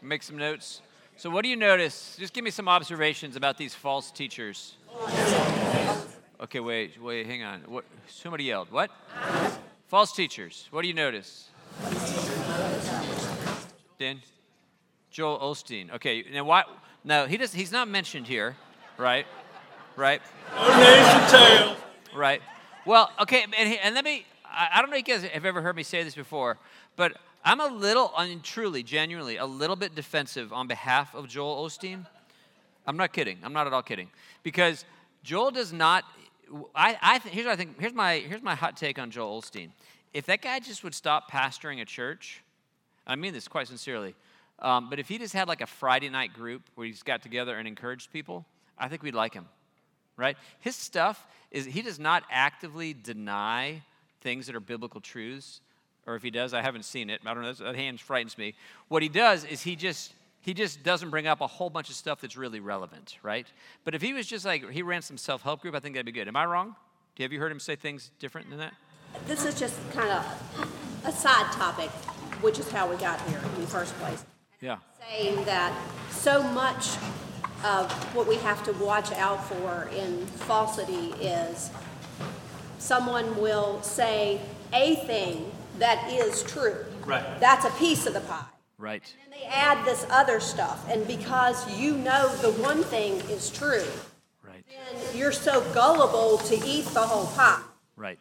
to 0.00 0.06
make 0.06 0.22
some 0.22 0.36
notes. 0.36 0.80
So, 1.16 1.30
what 1.30 1.42
do 1.42 1.48
you 1.48 1.56
notice? 1.56 2.16
Just 2.18 2.32
give 2.32 2.42
me 2.42 2.50
some 2.50 2.68
observations 2.68 3.36
about 3.36 3.56
these 3.56 3.74
false 3.74 4.10
teachers. 4.10 4.76
Okay, 6.40 6.58
wait, 6.58 7.00
wait, 7.00 7.26
hang 7.26 7.44
on. 7.44 7.60
What? 7.66 7.84
Somebody 8.08 8.44
yelled. 8.44 8.72
What? 8.72 8.90
False 9.86 10.12
teachers. 10.12 10.66
What 10.70 10.82
do 10.82 10.88
you 10.88 10.94
notice? 10.94 11.50
Dan? 13.98 14.20
Joel 15.10 15.38
Osteen. 15.38 15.92
Okay, 15.94 16.24
now 16.32 16.44
why? 16.44 16.64
No, 17.04 17.26
he 17.26 17.36
does. 17.36 17.52
He's 17.52 17.70
not 17.70 17.88
mentioned 17.88 18.26
here, 18.26 18.56
right? 18.96 19.26
Right. 19.94 20.22
Right. 22.14 22.42
Well, 22.84 23.10
okay, 23.20 23.44
and, 23.44 23.78
and 23.84 23.94
let 23.94 24.04
me. 24.04 24.26
I, 24.44 24.68
I 24.74 24.80
don't 24.80 24.90
know 24.90 24.96
if 24.96 25.06
you 25.06 25.14
guys 25.14 25.22
have 25.22 25.44
ever 25.44 25.62
heard 25.62 25.76
me 25.76 25.84
say 25.84 26.02
this 26.02 26.14
before, 26.14 26.58
but 26.96 27.12
I'm 27.44 27.60
a 27.60 27.66
little, 27.66 28.12
I 28.16 28.28
mean, 28.28 28.40
truly, 28.40 28.82
genuinely, 28.82 29.36
a 29.36 29.46
little 29.46 29.76
bit 29.76 29.94
defensive 29.94 30.52
on 30.52 30.68
behalf 30.68 31.14
of 31.14 31.28
Joel 31.28 31.66
Osteen. 31.66 32.06
I'm 32.86 32.96
not 32.96 33.12
kidding. 33.12 33.38
I'm 33.42 33.52
not 33.52 33.66
at 33.66 33.72
all 33.72 33.82
kidding. 33.82 34.08
Because 34.42 34.84
Joel 35.22 35.50
does 35.50 35.72
not, 35.72 36.04
I, 36.74 36.96
I 37.02 37.18
th- 37.18 37.34
here's 37.34 37.46
what 37.46 37.52
I 37.52 37.56
think, 37.56 37.80
here's 37.80 37.94
my, 37.94 38.18
here's 38.18 38.42
my 38.42 38.54
hot 38.54 38.76
take 38.76 38.98
on 38.98 39.10
Joel 39.10 39.42
Osteen. 39.42 39.70
If 40.12 40.26
that 40.26 40.42
guy 40.42 40.60
just 40.60 40.84
would 40.84 40.94
stop 40.94 41.30
pastoring 41.30 41.80
a 41.80 41.84
church, 41.84 42.42
I 43.06 43.16
mean 43.16 43.32
this 43.32 43.48
quite 43.48 43.66
sincerely, 43.68 44.14
um, 44.58 44.88
but 44.88 45.00
if 45.00 45.08
he 45.08 45.18
just 45.18 45.34
had 45.34 45.48
like 45.48 45.60
a 45.60 45.66
Friday 45.66 46.08
night 46.08 46.32
group 46.34 46.62
where 46.76 46.86
he's 46.86 47.02
got 47.02 47.22
together 47.22 47.56
and 47.56 47.66
encouraged 47.66 48.12
people, 48.12 48.44
I 48.78 48.88
think 48.88 49.02
we'd 49.02 49.14
like 49.14 49.34
him, 49.34 49.46
right? 50.16 50.36
His 50.60 50.76
stuff 50.76 51.26
is, 51.50 51.64
he 51.64 51.82
does 51.82 51.98
not 51.98 52.22
actively 52.30 52.94
deny 52.94 53.82
things 54.20 54.46
that 54.46 54.54
are 54.54 54.60
biblical 54.60 55.00
truths 55.00 55.60
or 56.06 56.16
if 56.16 56.22
he 56.22 56.30
does, 56.30 56.52
I 56.52 56.62
haven't 56.62 56.84
seen 56.84 57.10
it. 57.10 57.20
I 57.24 57.34
don't 57.34 57.42
know. 57.42 57.52
That 57.52 57.76
hand 57.76 58.00
frightens 58.00 58.36
me. 58.36 58.54
What 58.88 59.02
he 59.02 59.08
does 59.08 59.44
is 59.44 59.62
he 59.62 59.76
just 59.76 60.12
he 60.40 60.54
just 60.54 60.82
doesn't 60.82 61.10
bring 61.10 61.28
up 61.28 61.40
a 61.40 61.46
whole 61.46 61.70
bunch 61.70 61.88
of 61.88 61.94
stuff 61.94 62.20
that's 62.20 62.36
really 62.36 62.58
relevant, 62.58 63.16
right? 63.22 63.46
But 63.84 63.94
if 63.94 64.02
he 64.02 64.12
was 64.12 64.26
just 64.26 64.44
like 64.44 64.68
he 64.70 64.82
ran 64.82 65.02
some 65.02 65.16
self 65.16 65.42
help 65.42 65.62
group, 65.62 65.74
I 65.74 65.80
think 65.80 65.94
that'd 65.94 66.06
be 66.06 66.12
good. 66.12 66.28
Am 66.28 66.36
I 66.36 66.44
wrong? 66.44 66.74
Have 67.18 67.32
you 67.32 67.38
heard 67.38 67.52
him 67.52 67.60
say 67.60 67.76
things 67.76 68.10
different 68.18 68.50
than 68.50 68.58
that? 68.58 68.74
This 69.26 69.44
is 69.44 69.58
just 69.58 69.78
kind 69.92 70.10
of 70.10 71.04
a 71.04 71.12
side 71.12 71.52
topic, 71.52 71.90
which 72.40 72.58
is 72.58 72.70
how 72.70 72.88
we 72.90 72.96
got 72.96 73.20
here 73.28 73.40
in 73.54 73.60
the 73.60 73.66
first 73.66 73.94
place. 73.98 74.24
Yeah. 74.60 74.78
Saying 75.08 75.44
that 75.44 75.76
so 76.10 76.42
much 76.42 76.96
of 77.64 77.92
what 78.14 78.26
we 78.26 78.36
have 78.36 78.64
to 78.64 78.72
watch 78.72 79.12
out 79.12 79.44
for 79.44 79.88
in 79.94 80.26
falsity 80.26 81.12
is 81.20 81.70
someone 82.78 83.40
will 83.40 83.80
say 83.82 84.40
a 84.72 84.96
thing 85.06 85.52
that 85.78 86.10
is 86.10 86.42
true. 86.42 86.84
Right. 87.04 87.40
That's 87.40 87.64
a 87.64 87.70
piece 87.72 88.06
of 88.06 88.14
the 88.14 88.20
pie. 88.20 88.44
Right. 88.78 89.14
And 89.24 89.32
they 89.32 89.46
add 89.46 89.84
this 89.84 90.06
other 90.10 90.40
stuff, 90.40 90.88
and 90.90 91.06
because 91.06 91.78
you 91.78 91.96
know 91.96 92.34
the 92.36 92.52
one 92.52 92.82
thing 92.82 93.14
is 93.30 93.50
true, 93.50 93.84
Right. 94.44 94.64
then 94.68 95.16
you're 95.16 95.32
so 95.32 95.60
gullible 95.72 96.38
to 96.38 96.54
eat 96.66 96.86
the 96.86 97.00
whole 97.00 97.26
pie. 97.36 97.62
Right. 97.96 98.18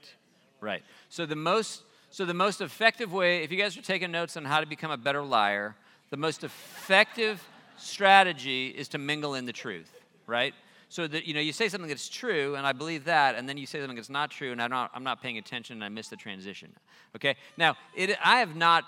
Right. 0.60 0.84
So 1.10 1.26
the 1.26 1.36
most 1.36 1.84
so 2.12 2.26
the 2.26 2.34
most 2.34 2.60
effective 2.60 3.14
way, 3.14 3.42
if 3.44 3.52
you 3.54 3.58
guys 3.58 3.78
are 3.78 3.82
taking 3.82 4.12
notes 4.12 4.36
on 4.36 4.44
how 4.44 4.60
to 4.60 4.66
become 4.66 4.92
a 4.92 4.98
better 4.98 5.24
liar, 5.24 5.76
the 6.10 6.18
most 6.18 6.44
effective 6.44 7.42
strategy 7.78 8.68
is 8.68 8.90
to 8.90 8.98
mingle 8.98 9.34
in 9.34 9.46
the 9.46 9.54
truth, 9.54 9.90
right? 10.28 10.54
So 10.92 11.08
that 11.08 11.26
you 11.26 11.34
know 11.34 11.40
you 11.40 11.54
say 11.54 11.70
something 11.70 11.88
that's 11.88 12.10
true, 12.10 12.56
and 12.56 12.68
I 12.68 12.74
believe 12.74 13.06
that, 13.06 13.36
and 13.36 13.48
then 13.48 13.56
you 13.56 13.66
say 13.66 13.80
something 13.80 13.96
that's 13.96 14.10
not 14.10 14.30
true, 14.30 14.52
and 14.52 14.62
I'm 14.62 14.70
not, 14.72 14.92
I'm 14.94 15.06
not 15.06 15.22
paying 15.22 15.38
attention, 15.38 15.78
and 15.78 15.86
I 15.86 15.88
miss 15.88 16.10
the 16.10 16.18
transition. 16.18 16.74
Okay. 17.16 17.38
Now, 17.56 17.78
it, 17.96 18.18
I 18.22 18.40
have 18.40 18.58
not. 18.58 18.84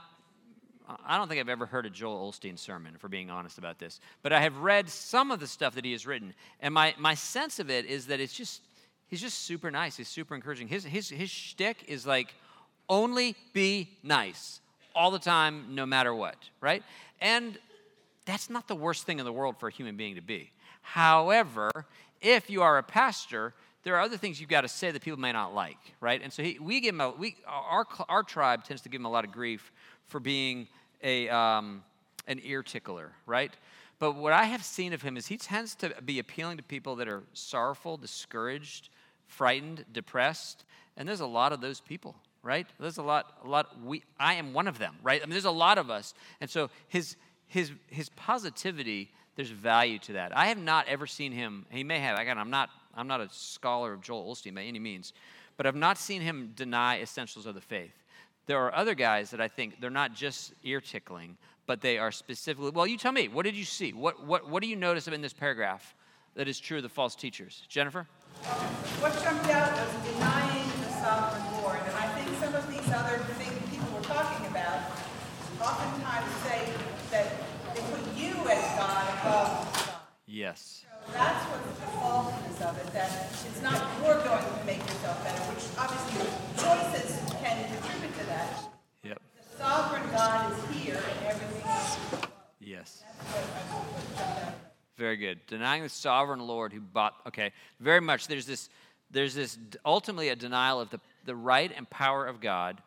I 1.05 1.17
don't 1.17 1.29
think 1.29 1.39
I've 1.39 1.47
ever 1.47 1.65
heard 1.65 1.85
a 1.85 1.89
Joel 1.89 2.29
Osteen 2.29 2.59
sermon, 2.59 2.97
for 2.97 3.07
being 3.07 3.29
honest 3.29 3.57
about 3.57 3.79
this. 3.79 4.01
But 4.21 4.33
I 4.33 4.41
have 4.41 4.57
read 4.57 4.89
some 4.89 5.31
of 5.31 5.39
the 5.39 5.47
stuff 5.47 5.75
that 5.75 5.85
he 5.85 5.93
has 5.93 6.05
written, 6.05 6.33
and 6.59 6.73
my, 6.73 6.93
my 6.99 7.13
sense 7.13 7.59
of 7.59 7.69
it 7.69 7.85
is 7.85 8.07
that 8.07 8.19
it's 8.19 8.33
just 8.33 8.63
he's 9.07 9.21
just 9.21 9.45
super 9.45 9.71
nice. 9.71 9.95
He's 9.95 10.09
super 10.09 10.35
encouraging. 10.35 10.67
His 10.67 10.83
his 10.83 11.07
his 11.07 11.29
shtick 11.29 11.85
is 11.87 12.05
like 12.05 12.33
only 12.89 13.37
be 13.53 13.87
nice 14.03 14.59
all 14.93 15.09
the 15.09 15.19
time, 15.19 15.67
no 15.69 15.85
matter 15.85 16.13
what, 16.13 16.35
right? 16.59 16.83
And 17.21 17.57
that's 18.25 18.49
not 18.49 18.67
the 18.67 18.75
worst 18.75 19.05
thing 19.05 19.19
in 19.19 19.25
the 19.25 19.31
world 19.31 19.57
for 19.57 19.69
a 19.69 19.71
human 19.71 19.95
being 19.95 20.15
to 20.15 20.21
be. 20.21 20.51
However, 20.83 21.71
if 22.21 22.49
you 22.49 22.61
are 22.61 22.77
a 22.77 22.83
pastor, 22.83 23.53
there 23.83 23.95
are 23.95 24.01
other 24.01 24.17
things 24.17 24.39
you've 24.39 24.49
got 24.49 24.61
to 24.61 24.67
say 24.67 24.91
that 24.91 25.01
people 25.01 25.19
may 25.19 25.31
not 25.31 25.55
like, 25.55 25.79
right? 25.99 26.21
And 26.21 26.31
so 26.31 26.43
he, 26.43 26.59
we 26.59 26.79
give 26.79 26.93
him 26.93 27.01
a, 27.01 27.09
we, 27.09 27.35
our, 27.47 27.87
our 28.07 28.23
tribe 28.23 28.63
tends 28.63 28.83
to 28.83 28.89
give 28.89 29.01
him 29.01 29.05
a 29.05 29.11
lot 29.11 29.25
of 29.25 29.31
grief 29.31 29.71
for 30.07 30.19
being 30.19 30.67
a, 31.01 31.27
um, 31.29 31.83
an 32.27 32.39
ear 32.43 32.63
tickler, 32.63 33.11
right? 33.25 33.51
But 33.99 34.15
what 34.15 34.33
I 34.33 34.45
have 34.45 34.63
seen 34.63 34.93
of 34.93 35.01
him 35.01 35.17
is 35.17 35.27
he 35.27 35.37
tends 35.37 35.75
to 35.75 35.93
be 36.03 36.19
appealing 36.19 36.57
to 36.57 36.63
people 36.63 36.97
that 36.97 37.07
are 37.07 37.23
sorrowful, 37.33 37.97
discouraged, 37.97 38.89
frightened, 39.27 39.85
depressed, 39.91 40.65
and 40.97 41.07
there's 41.07 41.21
a 41.21 41.25
lot 41.25 41.53
of 41.53 41.61
those 41.61 41.79
people, 41.79 42.15
right? 42.41 42.67
There's 42.79 42.97
a 42.97 43.03
lot, 43.03 43.37
a 43.43 43.47
lot. 43.47 43.81
We, 43.83 44.03
I 44.19 44.35
am 44.35 44.53
one 44.53 44.67
of 44.67 44.77
them, 44.77 44.95
right? 45.01 45.21
I 45.21 45.25
mean, 45.25 45.31
there's 45.31 45.45
a 45.45 45.51
lot 45.51 45.77
of 45.77 45.89
us, 45.89 46.13
and 46.39 46.49
so 46.49 46.69
his 46.87 47.15
his 47.47 47.71
his 47.87 48.09
positivity 48.09 49.11
there's 49.35 49.49
value 49.49 49.99
to 49.99 50.13
that. 50.13 50.35
I 50.37 50.47
have 50.47 50.57
not 50.57 50.87
ever 50.87 51.07
seen 51.07 51.31
him, 51.31 51.65
he 51.71 51.83
may 51.83 51.99
have, 51.99 52.19
again, 52.19 52.37
I'm 52.37 52.49
not, 52.49 52.69
I'm 52.93 53.07
not 53.07 53.21
a 53.21 53.29
scholar 53.31 53.93
of 53.93 54.01
Joel 54.01 54.33
Osteen 54.33 54.55
by 54.55 54.63
any 54.63 54.79
means, 54.79 55.13
but 55.57 55.65
I've 55.65 55.75
not 55.75 55.97
seen 55.97 56.21
him 56.21 56.53
deny 56.55 57.01
essentials 57.01 57.45
of 57.45 57.55
the 57.55 57.61
faith. 57.61 57.93
There 58.45 58.59
are 58.59 58.75
other 58.75 58.93
guys 58.93 59.31
that 59.31 59.41
I 59.41 59.47
think 59.47 59.79
they're 59.79 59.89
not 59.89 60.13
just 60.13 60.53
ear 60.63 60.81
tickling, 60.81 61.37
but 61.65 61.81
they 61.81 61.97
are 61.97 62.11
specifically, 62.11 62.71
well, 62.71 62.85
you 62.85 62.97
tell 62.97 63.11
me, 63.11 63.27
what 63.27 63.43
did 63.43 63.55
you 63.55 63.63
see? 63.63 63.93
What, 63.93 64.25
what, 64.25 64.49
what 64.49 64.61
do 64.61 64.67
you 64.67 64.75
notice 64.75 65.07
in 65.07 65.21
this 65.21 65.33
paragraph 65.33 65.95
that 66.35 66.47
is 66.47 66.59
true 66.59 66.77
of 66.77 66.83
the 66.83 66.89
false 66.89 67.15
teachers? 67.15 67.63
Jennifer? 67.69 68.07
What 68.99 69.13
jumped 69.23 69.49
out 69.49 69.71
was 69.71 70.13
denying 70.13 70.67
the 70.81 70.91
sovereign 71.01 71.61
Lord, 71.61 71.79
and 71.79 71.95
I 71.95 72.07
think 72.19 72.35
some 72.43 72.53
of 72.53 72.67
these 72.69 72.91
other 72.91 73.23
things 73.39 73.53
people 73.71 73.87
were 73.95 74.03
talking 74.03 74.45
about 74.47 74.91
oftentimes 75.61 76.29
say 76.43 76.92
you 78.43 78.49
as 78.49 78.77
God 78.77 79.07
above 79.21 79.73
God. 79.75 79.89
Yes. 80.25 80.85
So 81.05 81.13
that's 81.13 81.45
what's 81.45 81.79
the 81.79 81.85
falseness 81.97 82.61
of 82.61 82.77
it, 82.77 82.93
that 82.93 83.11
it's 83.31 83.61
not 83.61 83.81
you're 84.03 84.15
going 84.23 84.43
to 84.43 84.65
make 84.65 84.79
yourself 84.79 85.23
better, 85.23 85.41
which 85.51 85.63
obviously 85.77 86.27
choices 86.57 87.19
can 87.41 87.67
contribute 87.67 88.17
to 88.19 88.25
that. 88.27 88.69
Yep. 89.03 89.21
The 89.37 89.57
sovereign 89.57 90.09
God 90.11 90.51
is 90.51 90.77
here 90.77 90.95
and 90.95 91.27
everything 91.27 91.69
else. 91.69 91.97
Yes. 92.59 93.03
That's 93.05 93.31
what 93.31 93.43
I 93.43 93.75
what 93.75 94.17
jumped 94.17 94.41
out. 94.41 94.53
Very 94.97 95.17
good. 95.17 95.39
Denying 95.47 95.83
the 95.83 95.89
sovereign 95.89 96.39
Lord 96.39 96.71
who 96.71 96.79
bought, 96.79 97.15
okay, 97.27 97.51
very 97.79 98.01
much. 98.01 98.27
There's 98.27 98.45
this, 98.45 98.69
there's 99.11 99.35
this 99.35 99.57
ultimately 99.85 100.29
a 100.29 100.35
denial 100.35 100.79
of 100.79 100.89
the, 100.89 100.99
the 101.25 101.35
right 101.35 101.71
and 101.75 101.89
power 101.89 102.25
of 102.25 102.39
God 102.39 102.77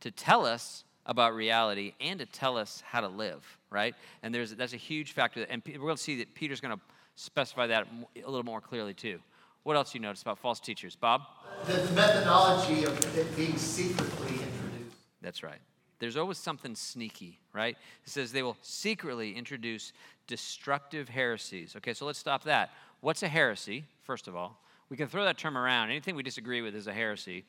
to 0.00 0.10
tell 0.10 0.46
us 0.46 0.84
about 1.06 1.34
reality 1.34 1.92
and 2.00 2.18
to 2.18 2.26
tell 2.26 2.56
us 2.56 2.82
how 2.86 3.00
to 3.00 3.08
live, 3.08 3.58
right? 3.70 3.94
And 4.22 4.34
there's, 4.34 4.54
that's 4.54 4.72
a 4.72 4.78
huge 4.78 5.12
factor. 5.12 5.46
And 5.48 5.62
we're 5.66 5.78
going 5.78 5.96
to 5.96 6.02
see 6.02 6.18
that 6.18 6.34
Peter's 6.34 6.60
going 6.60 6.76
to 6.76 6.82
specify 7.16 7.66
that 7.68 7.86
a 8.16 8.30
little 8.30 8.44
more 8.44 8.60
clearly, 8.60 8.94
too. 8.94 9.20
What 9.62 9.76
else 9.76 9.92
do 9.92 9.98
you 9.98 10.02
notice 10.02 10.22
about 10.22 10.38
false 10.38 10.58
teachers? 10.58 10.96
Bob? 10.96 11.22
The 11.66 11.90
methodology 11.92 12.84
of 12.84 13.16
it 13.16 13.36
being 13.36 13.56
secretly 13.58 14.32
introduced. 14.32 14.96
That's 15.20 15.42
right. 15.42 15.58
There's 15.98 16.16
always 16.16 16.38
something 16.38 16.74
sneaky, 16.74 17.38
right? 17.52 17.76
It 18.04 18.10
says 18.10 18.32
they 18.32 18.42
will 18.42 18.56
secretly 18.62 19.36
introduce 19.36 19.92
destructive 20.26 21.10
heresies. 21.10 21.76
Okay, 21.76 21.92
so 21.92 22.06
let's 22.06 22.18
stop 22.18 22.44
that. 22.44 22.70
What's 23.00 23.22
a 23.22 23.28
heresy, 23.28 23.84
first 24.02 24.26
of 24.26 24.34
all? 24.34 24.62
We 24.88 24.96
can 24.96 25.08
throw 25.08 25.24
that 25.24 25.36
term 25.36 25.58
around. 25.58 25.90
Anything 25.90 26.16
we 26.16 26.22
disagree 26.22 26.62
with 26.62 26.74
is 26.74 26.86
a 26.86 26.92
heresy. 26.92 27.44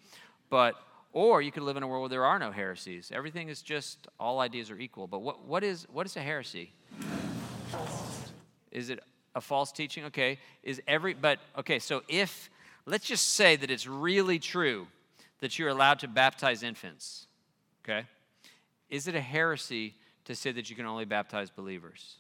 But, 0.49 0.75
or 1.13 1.41
you 1.41 1.51
could 1.51 1.63
live 1.63 1.77
in 1.77 1.83
a 1.83 1.87
world 1.87 2.01
where 2.01 2.09
there 2.09 2.25
are 2.25 2.39
no 2.39 2.51
heresies. 2.51 3.11
Everything 3.13 3.49
is 3.49 3.61
just, 3.61 4.07
all 4.19 4.39
ideas 4.39 4.71
are 4.71 4.77
equal. 4.77 5.07
But 5.07 5.19
what, 5.19 5.45
what, 5.45 5.63
is, 5.63 5.87
what 5.91 6.05
is 6.05 6.15
a 6.15 6.21
heresy? 6.21 6.73
Is 8.71 8.89
it 8.89 8.99
a 9.35 9.41
false 9.41 9.71
teaching? 9.71 10.05
Okay. 10.05 10.39
Is 10.63 10.81
every, 10.87 11.13
but, 11.13 11.39
okay, 11.57 11.79
so 11.79 12.03
if, 12.07 12.49
let's 12.85 13.05
just 13.05 13.33
say 13.33 13.55
that 13.55 13.69
it's 13.69 13.87
really 13.87 14.39
true 14.39 14.87
that 15.41 15.59
you're 15.59 15.69
allowed 15.69 15.99
to 15.99 16.07
baptize 16.07 16.63
infants, 16.63 17.27
okay? 17.83 18.05
Is 18.89 19.07
it 19.07 19.15
a 19.15 19.21
heresy 19.21 19.95
to 20.25 20.35
say 20.35 20.51
that 20.51 20.69
you 20.69 20.75
can 20.75 20.85
only 20.85 21.05
baptize 21.05 21.49
believers? 21.49 22.17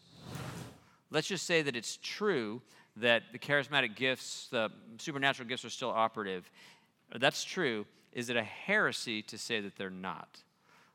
Let's 1.11 1.27
just 1.27 1.45
say 1.45 1.61
that 1.61 1.75
it's 1.75 1.97
true 2.01 2.61
that 2.97 3.23
the 3.31 3.39
charismatic 3.39 3.95
gifts, 3.95 4.47
the 4.51 4.69
supernatural 4.97 5.47
gifts 5.47 5.63
are 5.65 5.69
still 5.69 5.91
operative. 5.91 6.49
That's 7.15 7.43
true. 7.43 7.85
Is 8.13 8.29
it 8.29 8.35
a 8.35 8.43
heresy 8.43 9.21
to 9.23 9.37
say 9.37 9.61
that 9.61 9.77
they're 9.77 9.89
not? 9.89 10.43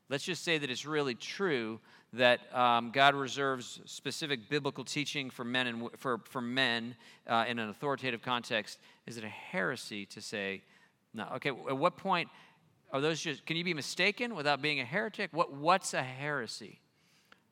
Let's 0.09 0.23
just 0.23 0.43
say 0.43 0.57
that 0.57 0.69
it's 0.69 0.85
really 0.85 1.15
true 1.15 1.79
that 2.13 2.39
um, 2.55 2.91
God 2.91 3.15
reserves 3.15 3.81
specific 3.85 4.49
biblical 4.49 4.85
teaching 4.85 5.29
for 5.29 5.43
men 5.43 5.67
and 5.67 5.89
for, 5.97 6.19
for 6.29 6.41
men 6.41 6.95
uh, 7.27 7.45
in 7.47 7.59
an 7.59 7.69
authoritative 7.69 8.21
context. 8.21 8.79
Is 9.05 9.17
it 9.17 9.23
a 9.23 9.29
heresy 9.29 10.05
to 10.07 10.21
say 10.21 10.61
no? 11.13 11.27
Okay, 11.35 11.49
at 11.49 11.77
what 11.77 11.97
point 11.97 12.29
are 12.93 13.01
those 13.01 13.19
just? 13.19 13.45
Can 13.45 13.57
you 13.57 13.65
be 13.65 13.73
mistaken 13.73 14.35
without 14.35 14.61
being 14.61 14.79
a 14.79 14.85
heretic? 14.85 15.31
What 15.33 15.53
What's 15.53 15.93
a 15.93 16.03
heresy? 16.03 16.79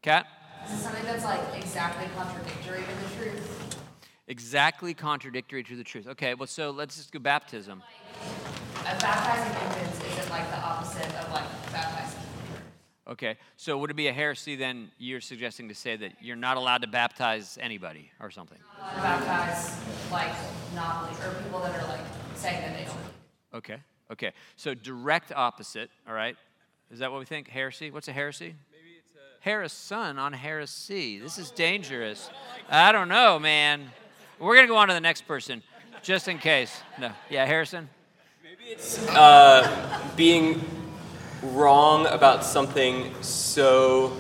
Kat? 0.02 0.26
Is 0.66 0.74
it 0.74 0.78
something 0.78 1.04
that's 1.04 1.26
like 1.26 1.42
exactly 1.56 2.08
contradictory 2.16 2.84
to 2.84 3.10
the 3.10 3.24
truth? 3.24 3.65
Exactly 4.28 4.94
contradictory 4.94 5.64
to 5.64 5.76
the 5.76 5.84
truth. 5.84 6.08
Okay, 6.08 6.34
well, 6.34 6.48
so 6.48 6.72
let's 6.72 6.96
just 6.96 7.12
go 7.12 7.20
baptism. 7.20 7.84
Uh, 8.80 9.00
baptizing 9.00 9.54
infants 9.68 10.18
isn't 10.18 10.30
like 10.32 10.50
the 10.50 10.58
opposite 10.58 11.14
of 11.16 11.32
like 11.32 11.44
baptizing. 11.72 12.20
Okay, 13.08 13.38
so 13.56 13.78
would 13.78 13.92
it 13.92 13.96
be 13.96 14.08
a 14.08 14.14
heresy 14.14 14.56
then? 14.56 14.90
You're 14.98 15.22
suggesting 15.22 15.70
to 15.70 15.76
say 15.76 15.96
that 15.96 16.14
you're 16.22 16.36
not 16.36 16.58
allowed 16.58 16.82
to 16.82 16.88
baptize 16.88 17.60
anybody 17.62 18.10
or 18.20 18.32
something? 18.32 18.58
Allowed 18.80 19.20
to 19.20 19.26
baptize 19.26 19.78
like 20.12 20.34
non 20.74 21.14
or 21.24 21.36
people 21.44 21.60
that 21.60 21.80
are 21.80 21.88
like 21.88 22.02
saying 22.34 22.62
that 22.62 22.76
they 22.76 22.86
don't. 22.86 22.98
Okay, 23.54 23.78
okay. 24.12 24.32
So 24.56 24.74
direct 24.74 25.32
opposite, 25.36 25.92
all 26.08 26.16
right? 26.16 26.36
Is 26.90 26.98
that 26.98 27.12
what 27.12 27.20
we 27.20 27.26
think? 27.26 27.48
Heresy? 27.48 27.92
What's 27.92 28.08
a 28.08 28.12
heresy? 28.12 28.56
Maybe 28.72 29.02
Harrison 29.40 30.18
on 30.18 30.34
heresy. 30.34 31.20
This 31.20 31.38
is 31.38 31.52
dangerous. 31.52 32.32
I 32.68 32.92
don't 32.92 33.10
know, 33.10 33.38
man. 33.38 33.92
We're 34.40 34.56
going 34.56 34.68
to 34.68 34.72
go 34.74 34.78
on 34.78 34.90
to 34.90 34.94
the 34.94 35.00
next 35.00 35.28
person, 35.28 35.64
just 36.02 36.28
in 36.28 36.38
case. 36.38 36.82
No. 37.00 37.12
Yeah, 37.30 37.46
Harrison? 37.46 37.90
uh, 39.10 40.02
being 40.16 40.64
wrong 41.42 42.08
about 42.08 42.44
something 42.44 43.14
so 43.22 44.16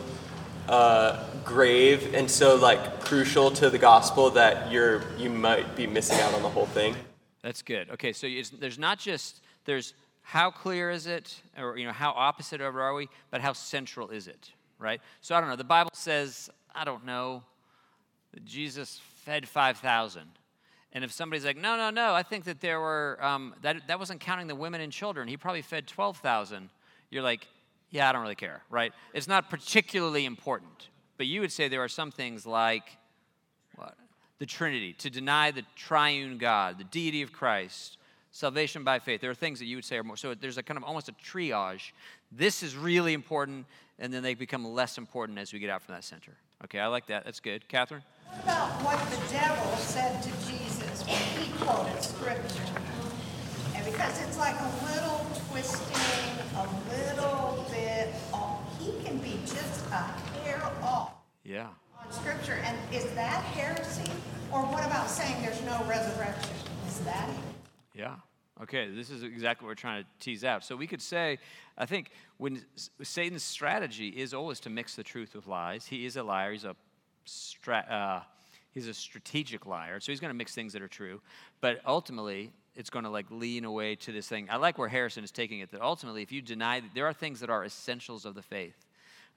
uh, 0.69 1.25
grave 1.43 2.13
and 2.13 2.29
so 2.29 2.55
like 2.55 3.01
crucial 3.01 3.51
to 3.51 3.69
the 3.69 3.77
gospel 3.77 4.29
that 4.31 4.71
you're 4.71 5.03
you 5.17 5.29
might 5.29 5.75
be 5.75 5.87
missing 5.87 6.19
out 6.19 6.33
on 6.33 6.41
the 6.41 6.49
whole 6.49 6.67
thing. 6.67 6.95
That's 7.41 7.61
good. 7.61 7.89
Okay, 7.91 8.13
so 8.13 8.27
it's, 8.27 8.49
there's 8.49 8.79
not 8.79 8.99
just 8.99 9.41
there's 9.65 9.93
how 10.21 10.49
clear 10.49 10.89
is 10.89 11.07
it, 11.07 11.41
or 11.57 11.77
you 11.77 11.85
know 11.85 11.93
how 11.93 12.11
opposite 12.11 12.61
of 12.61 12.75
are 12.75 12.93
we, 12.93 13.09
but 13.31 13.41
how 13.41 13.53
central 13.53 14.09
is 14.09 14.27
it, 14.27 14.51
right? 14.79 15.01
So 15.21 15.35
I 15.35 15.39
don't 15.39 15.49
know. 15.49 15.55
The 15.55 15.63
Bible 15.63 15.91
says 15.93 16.49
I 16.73 16.83
don't 16.83 17.05
know. 17.05 17.43
Jesus 18.43 18.99
fed 19.25 19.47
five 19.47 19.77
thousand, 19.77 20.29
and 20.93 21.03
if 21.03 21.11
somebody's 21.11 21.43
like, 21.43 21.57
no, 21.57 21.75
no, 21.75 21.89
no, 21.89 22.13
I 22.13 22.23
think 22.23 22.45
that 22.45 22.61
there 22.61 22.79
were 22.79 23.17
um, 23.21 23.55
that 23.61 23.87
that 23.87 23.99
wasn't 23.99 24.21
counting 24.21 24.47
the 24.47 24.55
women 24.55 24.81
and 24.81 24.93
children. 24.93 25.27
He 25.27 25.35
probably 25.35 25.63
fed 25.63 25.87
twelve 25.87 26.17
thousand. 26.17 26.69
You're 27.09 27.23
like, 27.23 27.47
yeah, 27.89 28.09
I 28.09 28.11
don't 28.13 28.21
really 28.21 28.35
care, 28.35 28.61
right? 28.69 28.93
It's 29.13 29.27
not 29.27 29.49
particularly 29.49 30.25
important. 30.25 30.89
But 31.17 31.27
you 31.27 31.41
would 31.41 31.51
say 31.51 31.67
there 31.67 31.83
are 31.83 31.87
some 31.87 32.11
things 32.11 32.45
like 32.45 32.83
what? 33.75 33.95
The 34.37 34.45
Trinity, 34.45 34.93
to 34.93 35.09
deny 35.09 35.51
the 35.51 35.63
triune 35.75 36.37
God, 36.37 36.77
the 36.77 36.83
deity 36.83 37.21
of 37.21 37.31
Christ, 37.31 37.97
salvation 38.31 38.83
by 38.83 38.99
faith. 38.99 39.21
There 39.21 39.31
are 39.31 39.35
things 39.35 39.59
that 39.59 39.65
you 39.65 39.77
would 39.77 39.85
say 39.85 39.95
are 39.95 40.03
more. 40.03 40.17
So 40.17 40.35
there's 40.35 40.57
a 40.57 40.63
kind 40.63 40.77
of 40.77 40.83
almost 40.83 41.07
a 41.07 41.13
triage. 41.13 41.93
This 42.33 42.61
is 42.61 42.75
really 42.75 43.13
important, 43.13 43.65
and 43.97 44.13
then 44.13 44.23
they 44.23 44.33
become 44.33 44.65
less 44.65 44.97
important 44.97 45.39
as 45.39 45.53
we 45.53 45.59
get 45.59 45.69
out 45.69 45.81
from 45.81 45.95
that 45.95 46.03
center. 46.03 46.33
Okay, 46.63 46.79
I 46.79 46.87
like 46.87 47.07
that. 47.07 47.25
That's 47.25 47.39
good. 47.39 47.67
Catherine? 47.67 48.01
What 48.29 48.43
about 48.43 48.69
what 48.83 48.99
the 49.11 49.33
devil 49.33 49.77
said 49.77 50.21
to 50.23 50.29
Jesus 50.47 51.05
when 51.05 51.17
he 51.43 51.51
quoted 51.59 52.01
scripture? 52.01 52.81
And 53.75 53.85
because 53.85 54.21
it's 54.23 54.37
like 54.37 54.55
a 54.59 54.71
little 54.91 55.25
twisting, 55.49 56.35
a 56.55 56.65
little 56.91 57.65
bit 57.69 58.09
off. 58.33 58.61
He 58.79 58.93
can 59.03 59.17
be 59.19 59.39
just 59.45 59.85
a 59.91 60.03
hair 60.43 60.61
off 60.81 61.13
Yeah. 61.43 61.67
on 61.99 62.11
scripture. 62.11 62.59
And 62.63 62.77
is 62.93 63.05
that 63.11 63.43
heresy? 63.43 64.11
Or 64.51 64.61
what 64.63 64.85
about 64.85 65.09
saying 65.09 65.41
there's 65.41 65.61
no 65.63 65.83
resurrection? 65.85 66.55
Is 66.87 66.99
that 66.99 67.29
it? 67.29 67.35
Yeah. 67.93 68.15
Okay, 68.61 68.89
this 68.89 69.09
is 69.09 69.23
exactly 69.23 69.65
what 69.65 69.71
we're 69.71 69.75
trying 69.75 70.03
to 70.03 70.09
tease 70.19 70.45
out. 70.45 70.63
So 70.63 70.77
we 70.77 70.87
could 70.87 71.01
say, 71.01 71.39
I 71.77 71.85
think 71.85 72.11
when 72.37 72.63
Satan's 73.01 73.43
strategy 73.43 74.09
is 74.09 74.33
always 74.33 74.59
to 74.61 74.69
mix 74.69 74.95
the 74.95 75.03
truth 75.03 75.35
with 75.35 75.47
lies. 75.47 75.85
He 75.85 76.05
is 76.05 76.17
a 76.17 76.23
liar. 76.23 76.51
He's 76.51 76.65
a 76.65 76.75
stra- 77.25 78.23
uh, 78.23 78.23
he's 78.71 78.87
a 78.87 78.93
strategic 78.93 79.65
liar. 79.65 79.99
So 79.99 80.11
he's 80.11 80.19
going 80.19 80.29
to 80.29 80.37
mix 80.37 80.53
things 80.53 80.73
that 80.73 80.81
are 80.81 80.87
true, 80.87 81.21
but 81.61 81.79
ultimately 81.85 82.51
it's 82.75 82.89
going 82.89 83.05
to 83.05 83.09
like 83.09 83.25
lean 83.31 83.63
away 83.65 83.95
to 83.95 84.11
this 84.11 84.27
thing. 84.27 84.47
I 84.51 84.57
like 84.57 84.77
where 84.77 84.89
Harrison 84.89 85.23
is 85.23 85.31
taking 85.31 85.59
it. 85.59 85.71
That 85.71 85.81
ultimately, 85.81 86.21
if 86.21 86.31
you 86.31 86.41
deny, 86.41 86.81
that 86.81 86.93
there 86.93 87.05
are 87.05 87.13
things 87.13 87.39
that 87.39 87.49
are 87.49 87.63
essentials 87.63 88.25
of 88.25 88.35
the 88.35 88.41
faith, 88.41 88.85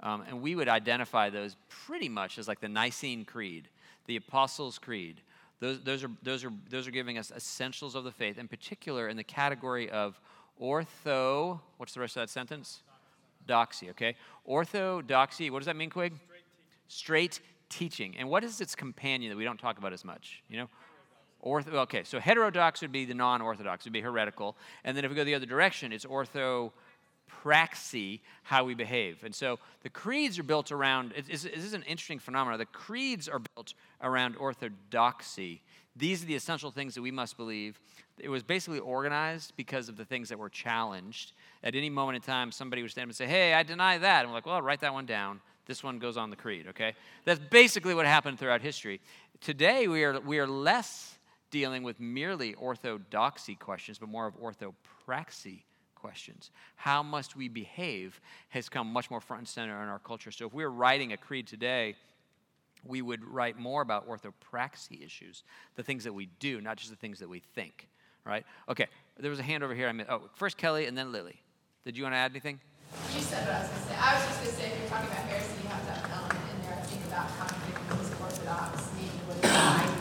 um, 0.01 0.25
and 0.29 0.43
we 0.43 0.57
would 0.57 0.69
identify 0.69 1.31
those 1.31 1.57
pretty 1.69 2.09
much 2.09 2.39
as 2.39 2.49
like 2.49 2.61
the 2.61 2.69
Nicene 2.69 3.25
Creed, 3.25 3.69
the 4.07 4.17
Apostles' 4.17 4.79
Creed. 4.79 5.21
Those, 5.61 5.81
those, 5.83 6.05
are, 6.05 6.11
those, 6.23 6.45
are, 6.45 6.53
those 6.71 6.87
are 6.87 6.93
giving 6.93 7.19
us 7.19 7.33
essentials 7.35 7.97
of 7.97 8.05
the 8.05 8.13
faith, 8.13 8.39
in 8.39 8.47
particular 8.47 9.09
in 9.09 9.17
the 9.17 9.25
category 9.25 9.91
of 9.91 10.21
ortho. 10.61 11.59
What's 11.79 11.95
the 11.95 12.01
rest 12.01 12.17
of 12.17 12.23
that 12.23 12.31
sentence? 12.31 12.83
Doxy, 13.49 13.91
okay? 13.91 14.15
Orthodoxy, 14.45 15.51
what 15.51 15.61
does 15.61 15.67
that 15.67 15.77
mean, 15.77 15.91
Quig? 15.91 16.15
Straight 16.89 17.41
teaching. 17.69 18.17
And 18.19 18.29
what 18.29 18.45
is 18.45 18.61
its 18.61 18.75
companion 18.75 19.31
that 19.31 19.37
we 19.37 19.45
don't 19.45 19.59
talk 19.59 19.79
about 19.79 19.93
as 19.93 20.05
much? 20.05 20.43
You 20.49 20.59
know? 20.59 20.69
Ortho, 21.45 21.75
okay, 21.75 22.03
so 22.05 22.19
heterodox 22.19 22.81
would 22.83 22.93
be 22.93 23.05
the 23.05 23.15
non 23.15 23.41
orthodox, 23.41 23.85
would 23.85 23.93
be 23.93 24.01
heretical. 24.01 24.57
And 24.85 24.97
then 24.97 25.05
if 25.05 25.11
we 25.11 25.17
go 25.17 25.25
the 25.25 25.35
other 25.35 25.47
direction, 25.47 25.93
it's 25.93 26.05
orthopraxy, 26.05 28.21
how 28.43 28.65
we 28.65 28.75
behave. 28.75 29.23
And 29.23 29.35
so 29.35 29.59
the 29.83 29.89
creeds 29.89 30.39
are 30.39 30.43
built 30.43 30.73
around, 30.73 31.15
this 31.29 31.45
is 31.45 31.75
an 31.75 31.83
interesting 31.85 32.19
phenomenon. 32.19 32.59
The 32.59 32.67
creeds 32.67 33.29
are 33.29 33.41
built 33.55 33.75
around 34.03 34.37
orthodoxy. 34.37 35.63
These 35.99 36.23
are 36.23 36.27
the 36.27 36.35
essential 36.35 36.71
things 36.71 36.95
that 36.95 37.03
we 37.03 37.11
must 37.11 37.37
believe. 37.37 37.81
It 38.19 38.29
was 38.29 38.43
basically 38.43 38.79
organized 38.79 39.53
because 39.57 39.89
of 39.89 39.97
the 39.97 40.05
things 40.05 40.29
that 40.29 40.39
were 40.39 40.49
challenged. 40.49 41.33
At 41.63 41.75
any 41.75 41.91
moment 41.91 42.17
in 42.17 42.23
time, 42.23 42.53
somebody 42.53 42.83
would 42.83 42.91
stand 42.91 43.07
up 43.07 43.11
and 43.11 43.17
say, 43.17 43.27
Hey, 43.27 43.55
I 43.55 43.63
deny 43.63 43.99
that. 43.99 44.21
And 44.21 44.29
we're 44.29 44.35
like, 44.35 44.47
Well, 44.47 44.57
I'll 44.57 44.63
write 44.63 44.81
that 44.81 44.93
one 44.93 45.07
down. 45.07 45.41
This 45.67 45.83
one 45.83 45.99
goes 45.99 46.17
on 46.17 46.31
the 46.31 46.37
creed, 46.37 46.67
okay? 46.69 46.95
That's 47.25 47.41
basically 47.51 47.95
what 47.95 48.07
happened 48.07 48.39
throughout 48.39 48.63
history. 48.63 49.01
Today, 49.41 49.87
we 49.87 50.03
are, 50.03 50.19
we 50.21 50.39
are 50.39 50.47
less 50.47 51.19
dealing 51.51 51.83
with 51.83 52.01
merely 52.01 52.55
orthodoxy 52.55 53.55
questions, 53.55 53.99
but 53.99 54.09
more 54.09 54.27
of 54.27 54.35
orthopraxy 54.41 55.63
questions. 55.95 56.51
How 56.77 57.03
must 57.03 57.37
we 57.37 57.49
behave 57.49 58.21
has 58.51 58.69
come 58.69 58.87
much 58.93 59.11
more 59.11 59.21
front 59.21 59.41
and 59.41 59.49
center 59.49 59.83
in 59.83 59.89
our 59.89 59.99
culture. 59.99 60.31
So 60.31 60.47
if 60.47 60.55
we're 60.55 60.69
writing 60.69 61.13
a 61.13 61.17
creed 61.17 61.47
today, 61.47 61.97
we 62.89 63.03
would 63.03 63.25
write 63.25 63.59
more 63.59 63.83
about 63.83 64.09
orthopraxy 64.09 65.05
issues, 65.05 65.45
the 65.77 65.83
things 65.83 66.05
that 66.05 66.13
we 66.13 66.27
do, 66.41 66.61
not 66.61 66.77
just 66.79 66.91
the 66.91 66.97
things 66.97 67.19
that 67.21 67.29
we 67.29 67.41
think, 67.55 67.89
right? 68.25 68.45
Okay, 68.69 68.87
there 69.19 69.31
was 69.31 69.39
a 69.39 69.43
hand 69.43 69.63
over 69.63 69.75
here. 69.75 69.89
I 69.89 69.93
mean, 69.93 70.07
oh, 70.09 70.23
first 70.35 70.57
Kelly 70.57 70.87
and 70.87 70.97
then 70.97 71.13
Lily. 71.13 71.41
Did 71.85 71.97
you 71.97 72.03
want 72.05 72.15
to 72.15 72.19
add 72.19 72.33
anything? 72.33 72.61
You 73.15 73.21
said 73.21 73.47
what 73.47 73.55
I 73.55 73.61
was 73.61 73.69
gonna 73.69 73.83
say. 73.87 73.95
I 74.01 74.15
was 74.15 74.25
just 74.27 74.41
gonna 74.41 74.53
say, 74.57 74.67
if 74.73 74.79
you're 74.81 74.89
talking 74.89 75.09
about 75.09 75.19
heresy, 75.29 75.63
you 75.63 75.69
have 75.69 75.85
to 75.87 75.93
have 75.93 76.05
an 76.05 76.11
element 76.11 76.41
in 76.57 76.63
there, 76.63 76.73
I 76.73 76.83
think, 76.83 77.05
about 77.07 77.29
contradicting 77.39 78.23
orthodox, 78.23 78.91
maybe 78.97 79.09
what 79.29 79.45
I. 79.45 79.95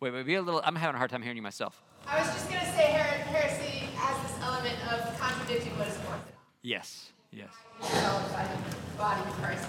Wait, 0.00 0.10
wait, 0.12 0.26
be 0.26 0.34
a 0.34 0.42
little. 0.42 0.60
I'm 0.64 0.74
having 0.74 0.96
a 0.96 0.98
hard 0.98 1.10
time 1.10 1.22
hearing 1.22 1.36
you 1.36 1.42
myself. 1.42 1.80
I 2.08 2.18
was 2.18 2.26
just 2.34 2.50
gonna 2.50 2.66
say 2.74 2.90
her- 2.92 3.22
heresy 3.30 3.86
has 3.94 4.18
this 4.26 4.36
element 4.42 4.74
of 4.90 5.18
contradicting 5.20 5.78
what 5.78 5.86
is 5.86 5.94
orthodox. 5.98 6.32
Yes, 6.62 7.12
yes. 7.30 7.50
Developed 7.80 8.32
by 8.32 8.42
the 8.44 8.96
body 8.98 9.22
Christ. 9.40 9.64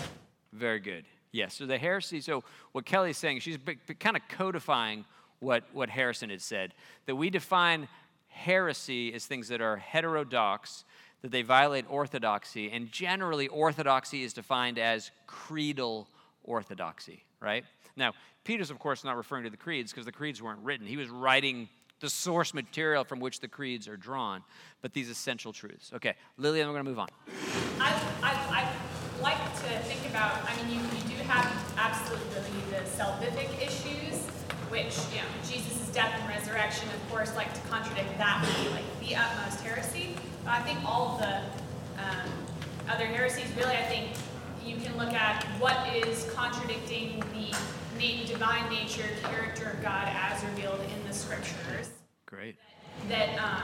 Very 0.54 0.80
good. 0.80 1.06
Yes. 1.32 1.56
So 1.56 1.66
the 1.66 1.78
heresy. 1.78 2.22
So 2.22 2.44
what 2.72 2.86
Kelly's 2.86 3.18
saying, 3.18 3.40
she's 3.40 3.58
b- 3.58 3.78
b- 3.88 3.96
kind 3.96 4.16
of 4.16 4.22
codifying 4.30 5.06
what 5.40 5.64
what 5.74 5.90
Harrison 5.90 6.30
had 6.30 6.42
said. 6.42 6.74
That 7.08 7.16
we 7.16 7.30
define 7.30 7.88
heresy 8.30 9.14
as 9.14 9.26
things 9.26 9.48
that 9.48 9.62
are 9.62 9.78
heterodox, 9.78 10.86
that 11.22 11.32
they 11.32 11.42
violate 11.42 11.90
orthodoxy, 11.90 12.72
and 12.72 12.92
generally 12.92 13.48
orthodoxy 13.48 14.24
is 14.24 14.34
defined 14.34 14.78
as 14.78 15.12
creedal 15.28 16.08
orthodoxy. 16.44 17.24
Right. 17.40 17.66
Now, 17.96 18.14
Peter's 18.44 18.70
of 18.70 18.80
course 18.80 19.04
not 19.04 19.18
referring 19.18 19.44
to 19.46 19.50
the 19.50 19.58
creeds 19.58 19.92
because 19.92 20.06
the 20.06 20.12
creeds 20.12 20.42
weren't 20.42 20.60
written. 20.64 20.86
He 20.86 20.98
was 20.98 21.10
writing 21.10 21.68
the 22.00 22.10
source 22.10 22.54
material 22.54 23.06
from 23.06 23.20
which 23.20 23.40
the 23.40 23.48
creeds 23.48 23.88
are 23.88 23.98
drawn, 23.98 24.44
but 24.82 24.94
these 24.94 25.10
essential 25.10 25.54
truths. 25.54 25.92
Okay, 25.96 26.14
Lillian, 26.38 26.68
we're 26.68 26.74
going 26.74 26.86
to 26.86 26.90
move 26.90 27.00
on. 27.00 27.08
I, 27.80 27.94
I, 28.22 28.32
I 28.60 28.93
like 29.24 29.42
to 29.64 29.70
think 29.88 30.04
about, 30.10 30.38
I 30.46 30.56
mean, 30.58 30.76
you, 30.76 30.80
you 30.84 31.18
do 31.18 31.24
have 31.24 31.48
absolutely 31.78 32.60
the 32.70 32.84
salvific 32.92 33.50
issues, 33.58 34.20
which, 34.70 34.98
you 35.12 35.22
know, 35.22 35.30
Jesus' 35.48 35.90
death 35.90 36.14
and 36.20 36.30
resurrection, 36.30 36.88
of 36.90 37.12
course, 37.12 37.36
like 37.36 37.54
to 37.54 37.62
contradict 37.70 38.18
that 38.18 38.44
would 38.46 38.64
be 38.64 38.70
like 38.70 39.00
the 39.00 39.16
utmost 39.16 39.62
heresy. 39.62 40.16
But 40.44 40.52
I 40.52 40.62
think 40.62 40.84
all 40.86 41.14
of 41.14 41.20
the 41.20 41.38
um, 42.04 42.30
other 42.90 43.06
heresies, 43.06 43.50
really, 43.56 43.76
I 43.76 43.84
think 43.84 44.10
you 44.66 44.76
can 44.78 44.98
look 44.98 45.14
at 45.14 45.44
what 45.60 45.88
is 45.96 46.30
contradicting 46.34 47.24
the 48.00 48.26
divine 48.28 48.70
nature, 48.70 49.08
character 49.24 49.70
of 49.70 49.82
God 49.82 50.10
as 50.10 50.44
revealed 50.44 50.82
in 50.82 51.08
the 51.08 51.14
scriptures 51.14 51.90
Great. 52.26 52.58
that, 53.08 53.30
um, 53.40 53.62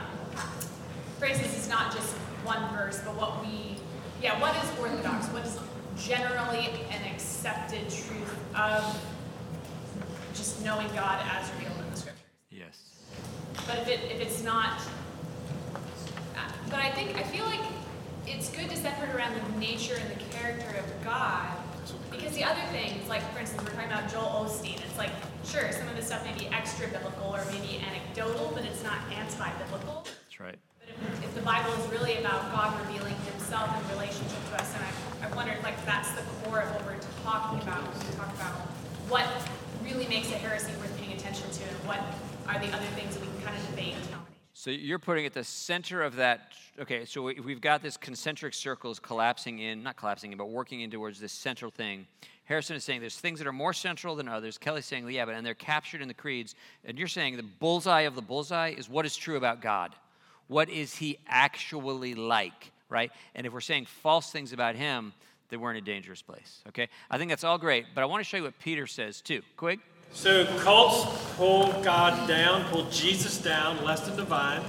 for 1.17 1.26
instance, 1.26 1.58
it's 1.58 1.67
not 1.67 1.93
just 1.93 2.15
one 2.45 2.74
verse, 2.74 3.02
but 3.04 3.15
what 3.15 3.41
we, 3.41 3.76
yeah, 4.21 4.39
what 4.41 4.55
is 4.63 4.79
orthodox? 4.79 5.27
What 5.27 5.45
is 5.45 5.58
generally 5.97 6.69
an 6.91 7.12
accepted 7.12 7.89
truth 7.89 8.36
of 8.55 8.99
just 10.34 10.63
knowing 10.63 10.88
God 10.89 11.21
as 11.32 11.49
revealed 11.53 11.79
in 11.79 11.91
the 11.91 11.97
scriptures? 11.97 12.23
Yes. 12.49 12.82
But 13.65 13.80
if 13.80 13.88
it, 13.88 13.99
if 14.11 14.22
it's 14.22 14.43
not, 14.43 14.82
but 16.70 16.80
I 16.80 16.91
think, 16.91 17.15
I 17.17 17.24
feel 17.24 17.45
like 17.45 17.61
it's 18.28 18.49
good 18.49 18.70
to 18.70 18.76
separate 18.76 19.15
around 19.15 19.36
the 19.36 19.59
nature 19.59 19.95
and 19.95 20.09
the 20.09 20.24
character 20.36 20.78
of 20.78 21.03
God. 21.03 21.47
Because 22.11 22.36
the 22.36 22.43
other 22.43 22.61
things, 22.72 23.07
like 23.09 23.22
for 23.34 23.39
instance, 23.39 23.63
we're 23.63 23.72
talking 23.72 23.91
about 23.91 24.11
Joel 24.11 24.45
Osteen. 24.45 24.78
It's 24.84 24.97
like, 24.97 25.11
sure, 25.45 25.72
some 25.72 25.88
of 25.88 25.95
this 25.95 26.07
stuff 26.07 26.24
may 26.26 26.38
be 26.38 26.47
extra 26.53 26.88
biblical 26.88 27.34
or 27.34 27.43
maybe 27.51 27.82
anecdotal, 27.88 28.51
but 28.53 28.65
it's 28.65 28.84
not 28.84 28.97
anti-biblical. 29.15 30.03
That's 30.05 30.39
right. 30.39 30.59
But 30.80 30.89
if, 30.89 31.24
if 31.24 31.36
the 31.36 31.41
Bible 31.41 31.72
is 31.74 31.91
really 31.91 32.17
about 32.17 32.51
God 32.51 32.80
revealing 32.88 33.15
Himself 33.50 33.82
in 33.82 33.97
relationship 33.97 34.38
to 34.52 34.62
us, 34.62 34.76
and 34.76 34.84
I, 34.84 35.28
I 35.28 35.36
wondered, 35.36 35.58
like, 35.64 35.84
that's 35.84 36.12
the 36.12 36.22
core 36.43 36.60
of 36.60 36.70
what 36.70 36.86
we're 36.86 37.00
talking 37.24 37.60
about 37.68 37.82
when 37.82 38.08
we 38.08 38.16
talk 38.16 38.32
about 38.36 38.54
what 39.10 39.26
really 39.84 40.08
makes 40.08 40.30
a 40.30 40.36
heresy 40.36 40.72
worth 40.74 40.95
paying 41.00 41.14
attention 41.14 41.50
to, 41.50 41.64
and 41.64 41.78
what 41.88 41.97
are 42.47 42.60
the 42.64 42.72
other 42.72 42.86
things 42.93 43.16
that 43.16 43.22
we 43.22 43.26
can 43.26 43.41
kind 43.41 43.58
of 43.58 43.66
debate 43.72 43.95
denominations. 44.06 44.45
So 44.54 44.70
you're 44.70 45.00
putting 45.00 45.26
at 45.26 45.34
the 45.34 45.43
center 45.43 46.04
of 46.04 46.18
that. 46.18 46.52
Okay, 46.80 47.06
so 47.06 47.24
we- 47.24 47.39
we've 47.39 47.60
got 47.60 47.82
this 47.82 47.97
concentric 47.97 48.54
circles 48.54 49.00
collapsing 49.00 49.58
in, 49.58 49.82
not 49.82 49.95
collapsing 49.95 50.32
in, 50.32 50.38
but 50.38 50.50
working 50.50 50.82
in 50.82 50.91
towards 50.91 51.20
this 51.20 51.34
central 51.34 51.72
thing. 51.72 52.06
Harrison 52.45 52.76
is 52.76 52.84
saying 52.84 53.02
there's 53.02 53.18
things 53.18 53.39
that 53.39 53.47
are 53.47 53.52
more 53.52 53.74
central 53.74 54.16
than 54.16 54.28
others. 54.28 54.60
Kelly's 54.60 54.86
saying, 54.86 55.10
yeah, 55.10 55.26
but 55.26 55.34
and 55.34 55.43
they're 55.43 55.56
captured 55.56 56.04
in 56.04 56.08
the 56.08 56.14
creeds. 56.14 56.54
And 56.86 57.00
you're 57.00 57.08
saying 57.08 57.36
the 57.36 57.41
bullseye 57.41 58.02
of 58.02 58.14
the 58.14 58.22
bullseye 58.22 58.76
is 58.78 58.88
what 58.88 59.08
is 59.08 59.18
true 59.18 59.38
about 59.38 59.60
God. 59.60 59.95
What 60.45 60.70
is 60.70 60.97
he 60.97 61.18
actually 61.28 62.14
like, 62.14 62.72
right? 62.90 63.12
And 63.36 63.46
if 63.48 63.54
we're 63.54 63.62
saying 63.62 63.86
false 63.86 64.32
things 64.32 64.54
about 64.54 64.76
him, 64.76 65.14
then 65.50 65.62
we're 65.62 65.72
in 65.72 65.78
a 65.78 65.82
dangerous 65.82 66.22
place, 66.22 66.62
okay? 66.68 66.90
I 67.10 67.18
think 67.18 67.30
that's 67.30 67.44
all 67.44 67.58
great, 67.58 67.86
but 67.96 68.02
I 68.02 68.06
want 68.06 68.20
to 68.22 68.24
show 68.24 68.38
you 68.38 68.44
what 68.44 68.58
Peter 68.60 68.86
says 68.88 69.22
too. 69.22 69.42
Quick. 69.58 69.80
So 70.12 70.46
cults 70.60 71.06
pull 71.36 71.72
God 71.84 72.28
down, 72.28 72.66
pull 72.66 72.90
Jesus 72.90 73.38
down, 73.40 73.84
less 73.84 74.02
than 74.02 74.16
divine, 74.16 74.62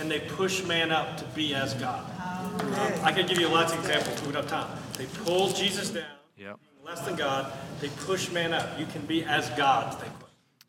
and 0.00 0.10
they 0.10 0.20
push 0.20 0.64
man 0.64 0.90
up 0.90 1.16
to 1.18 1.24
be 1.26 1.54
as 1.54 1.74
God. 1.74 2.04
Um, 2.20 3.04
I 3.04 3.12
can 3.12 3.26
give 3.26 3.38
you 3.38 3.48
lots 3.48 3.72
of 3.72 3.78
examples, 3.80 4.20
we 4.22 4.32
don't 4.32 4.48
have 4.48 4.50
time. 4.50 4.78
They 4.96 5.06
pull 5.24 5.48
Jesus 5.50 5.90
down, 5.90 6.04
Yep. 6.36 6.58
less 6.84 7.00
than 7.02 7.14
God. 7.16 7.52
They 7.80 7.88
push 7.88 8.30
man 8.30 8.52
up. 8.52 8.78
You 8.78 8.86
can 8.86 9.02
be 9.06 9.24
as 9.24 9.48
God. 9.50 9.96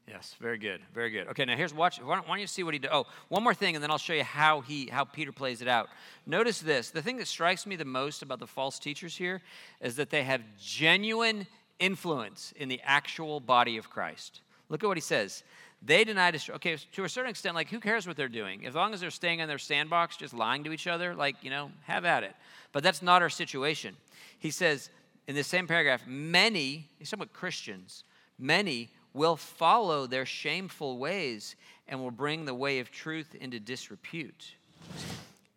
Yes, 0.10 0.36
very 0.40 0.58
good, 0.58 0.82
very 0.92 1.12
good. 1.12 1.28
Okay, 1.28 1.46
now 1.46 1.56
here's 1.56 1.72
watch. 1.72 2.02
Why 2.02 2.16
don't, 2.16 2.28
why 2.28 2.34
don't 2.34 2.42
you 2.42 2.48
see 2.48 2.64
what 2.64 2.74
he 2.74 2.80
did? 2.80 2.90
Oh, 2.92 3.06
one 3.28 3.44
more 3.44 3.54
thing, 3.54 3.76
and 3.76 3.84
then 3.84 3.92
I'll 3.92 4.00
show 4.00 4.14
you 4.14 4.24
how 4.24 4.62
he 4.62 4.88
how 4.88 5.04
Peter 5.04 5.32
plays 5.32 5.62
it 5.62 5.68
out. 5.68 5.88
Notice 6.26 6.62
this: 6.62 6.90
the 6.90 7.04
thing 7.04 7.18
that 7.18 7.28
strikes 7.28 7.68
me 7.68 7.76
the 7.76 7.86
most 7.86 8.24
about 8.24 8.40
the 8.40 8.48
false 8.48 8.80
teachers 8.80 9.16
here 9.16 9.44
is 9.82 9.98
that 9.98 10.10
they 10.10 10.24
have 10.24 10.42
genuine 10.60 11.46
influence 11.78 12.54
in 12.56 12.70
the 12.70 12.82
actual 12.84 13.40
body 13.40 13.78
of 13.78 13.92
Christ. 13.92 14.42
Look 14.70 14.84
at 14.84 14.88
what 14.88 14.98
he 14.98 15.02
says. 15.02 15.44
They 15.84 16.04
deny 16.04 16.32
destru- 16.32 16.56
okay 16.56 16.78
to 16.94 17.04
a 17.04 17.10
certain 17.10 17.30
extent. 17.30 17.54
Like, 17.54 17.70
who 17.70 17.80
cares 17.80 18.08
what 18.08 18.18
they're 18.18 18.28
doing? 18.28 18.66
As 18.66 18.74
long 18.74 18.96
as 18.96 19.02
they're 19.02 19.12
staying 19.12 19.42
in 19.42 19.48
their 19.48 19.60
sandbox, 19.60 20.18
just 20.18 20.34
lying 20.34 20.64
to 20.64 20.72
each 20.72 20.88
other, 20.88 21.14
like 21.14 21.36
you 21.44 21.52
know, 21.52 21.70
have 21.84 22.04
at 22.04 22.24
it. 22.24 22.34
But 22.72 22.82
that's 22.82 23.04
not 23.04 23.22
our 23.22 23.30
situation. 23.30 23.96
He 24.40 24.50
says 24.50 24.90
in 25.28 25.36
the 25.36 25.44
same 25.44 25.68
paragraph, 25.68 26.02
many. 26.08 26.90
He's 26.98 27.12
talking 27.12 27.22
about 27.22 27.34
Christians. 27.34 28.06
Many 28.40 28.90
will 29.14 29.36
follow 29.36 30.08
their 30.08 30.26
shameful 30.26 30.98
ways 30.98 31.56
and 31.88 32.00
will 32.00 32.12
bring 32.12 32.46
the 32.46 32.54
way 32.54 32.80
of 32.80 32.92
truth 32.92 33.36
into 33.40 33.60
disrepute. 33.60 34.54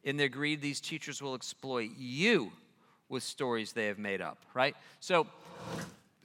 In 0.04 0.16
their 0.16 0.28
greed, 0.28 0.60
these 0.60 0.80
teachers 0.80 1.22
will 1.22 1.34
exploit 1.34 1.90
you 1.96 2.50
with 3.08 3.22
stories 3.22 3.72
they 3.72 3.86
have 3.86 3.98
made 3.98 4.20
up, 4.20 4.38
right? 4.54 4.74
So, 5.00 5.26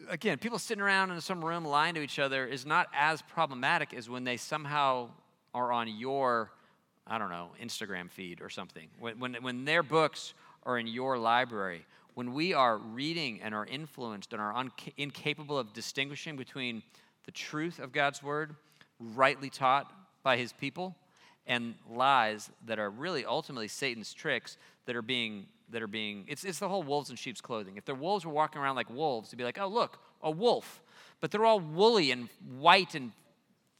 again, 0.09 0.37
people 0.37 0.57
sitting 0.57 0.81
around 0.81 1.11
in 1.11 1.19
some 1.21 1.43
room 1.43 1.65
lying 1.65 1.95
to 1.95 2.01
each 2.01 2.17
other 2.17 2.45
is 2.45 2.65
not 2.65 2.87
as 2.93 3.21
problematic 3.21 3.93
as 3.93 4.09
when 4.09 4.23
they 4.23 4.37
somehow 4.37 5.09
are 5.53 5.71
on 5.71 5.87
your, 5.89 6.49
I 7.05 7.17
don't 7.17 7.29
know, 7.29 7.49
Instagram 7.61 8.09
feed 8.09 8.41
or 8.41 8.49
something. 8.49 8.87
When, 8.99 9.19
when, 9.19 9.33
when 9.41 9.65
their 9.65 9.83
books 9.83 10.33
are 10.63 10.79
in 10.79 10.87
your 10.87 11.17
library, 11.17 11.85
when 12.13 12.33
we 12.33 12.53
are 12.53 12.77
reading 12.77 13.41
and 13.43 13.53
are 13.53 13.65
influenced 13.65 14.33
and 14.33 14.41
are 14.41 14.65
incapable 14.97 15.59
of 15.59 15.73
distinguishing 15.73 16.35
between 16.35 16.81
the 17.27 17.31
truth 17.31 17.77
of 17.77 17.91
God's 17.91 18.23
word, 18.23 18.55
rightly 18.99 19.51
taught 19.51 19.91
by 20.23 20.37
his 20.37 20.53
people, 20.53 20.95
and 21.45 21.75
lies 21.87 22.49
that 22.65 22.79
are 22.79 22.89
really 22.89 23.25
ultimately 23.25 23.67
Satan's 23.67 24.13
tricks 24.13 24.57
that 24.87 24.95
are 24.95 25.03
being 25.03 25.45
that 25.69 25.83
are 25.83 25.87
being 25.87 26.23
it's, 26.29 26.45
it's 26.45 26.59
the 26.59 26.69
whole 26.69 26.81
wolves 26.81 27.09
in 27.09 27.17
sheep's 27.17 27.41
clothing. 27.41 27.75
If 27.75 27.83
the 27.83 27.93
wolves 27.93 28.25
were 28.25 28.31
walking 28.31 28.61
around 28.61 28.77
like 28.77 28.89
wolves, 28.89 29.29
to 29.29 29.35
be 29.35 29.43
like, 29.43 29.59
oh 29.59 29.67
look, 29.67 29.99
a 30.23 30.31
wolf. 30.31 30.81
But 31.19 31.29
they're 31.29 31.45
all 31.45 31.59
woolly 31.59 32.11
and 32.11 32.29
white 32.57 32.95
and 32.95 33.11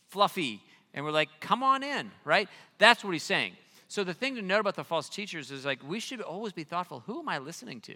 fluffy, 0.10 0.62
and 0.94 1.06
we're 1.06 1.12
like, 1.12 1.30
come 1.40 1.64
on 1.64 1.84
in, 1.84 2.12
right? 2.26 2.50
That's 2.78 3.04
what 3.04 3.12
he's 3.12 3.24
saying. 3.24 3.54
So 3.88 4.04
the 4.04 4.14
thing 4.14 4.36
to 4.36 4.42
note 4.42 4.60
about 4.60 4.76
the 4.76 4.84
false 4.84 5.08
teachers 5.08 5.50
is 5.50 5.66
like 5.66 5.80
we 5.88 6.02
should 6.02 6.20
always 6.22 6.52
be 6.52 6.66
thoughtful. 6.66 7.04
Who 7.06 7.20
am 7.20 7.30
I 7.30 7.38
listening 7.38 7.80
to? 7.82 7.96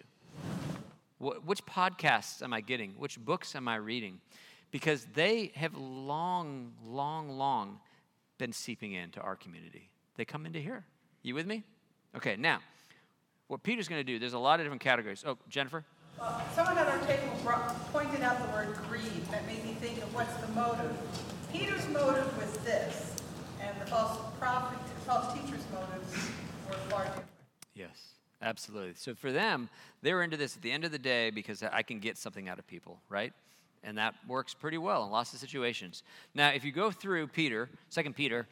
Wh- 1.20 1.46
Which 1.46 1.66
podcasts 1.66 2.42
am 2.42 2.54
I 2.54 2.62
getting? 2.62 2.92
Which 2.92 3.20
books 3.20 3.54
am 3.56 3.68
I 3.68 3.76
reading? 3.76 4.22
Because 4.72 5.06
they 5.14 5.52
have 5.56 5.76
long, 5.76 6.72
long, 6.84 7.30
long 7.30 7.80
been 8.38 8.54
seeping 8.54 8.94
into 8.94 9.20
our 9.20 9.36
community. 9.36 9.90
They 10.16 10.26
come 10.26 10.46
into 10.46 10.60
here. 10.60 10.86
You 11.22 11.36
with 11.36 11.46
me? 11.46 11.64
Okay, 12.16 12.36
now, 12.38 12.60
what 13.48 13.64
Peter's 13.64 13.88
going 13.88 14.00
to 14.00 14.04
do, 14.04 14.18
there's 14.18 14.34
a 14.34 14.40
lot 14.40 14.60
of 14.60 14.66
different 14.66 14.82
categories. 14.82 15.24
Oh, 15.28 15.38
Jennifer? 15.50 15.84
Uh, 16.20 16.42
Someone 16.56 16.78
at 16.78 16.88
our 16.88 17.00
table 17.06 17.38
brought, 17.44 17.70
pointed 17.92 18.22
out 18.22 18.42
the 18.46 18.52
word 18.54 18.78
greed. 18.88 19.26
That 19.32 19.46
made 19.46 19.64
me 19.66 19.74
think 19.74 19.98
of 19.98 20.14
what's 20.16 20.34
the 20.36 20.48
motive. 20.50 20.98
Peter's 21.52 21.88
motive 21.90 22.38
was 22.38 22.58
this, 22.60 23.16
and 23.62 23.80
the 23.82 23.86
false 23.88 24.18
prophet, 24.40 24.80
false 25.06 25.34
teacher's 25.34 25.64
motives 25.74 26.30
were 26.70 26.76
far 26.90 27.06
different. 27.06 27.26
Yes, 27.74 28.16
absolutely. 28.42 28.94
So 28.96 29.16
for 29.16 29.32
them, 29.32 29.70
they're 30.02 30.24
into 30.24 30.38
this 30.38 30.56
at 30.56 30.62
the 30.62 30.72
end 30.72 30.86
of 30.86 30.92
the 30.92 31.00
day 31.00 31.30
because 31.30 31.64
I 31.64 31.82
can 31.82 32.00
get 32.00 32.18
something 32.18 32.48
out 32.48 32.60
of 32.60 32.68
people, 32.68 33.02
right? 33.10 33.34
And 33.84 33.98
that 33.98 34.14
works 34.28 34.54
pretty 34.54 34.78
well 34.78 35.04
in 35.06 35.12
lots 35.12 35.34
of 35.34 35.40
situations. 35.40 36.04
Now, 36.36 36.50
if 36.50 36.64
you 36.64 36.72
go 36.72 36.92
through 36.92 37.28
Peter, 37.28 37.70
Second 37.90 38.16
Peter, 38.16 38.48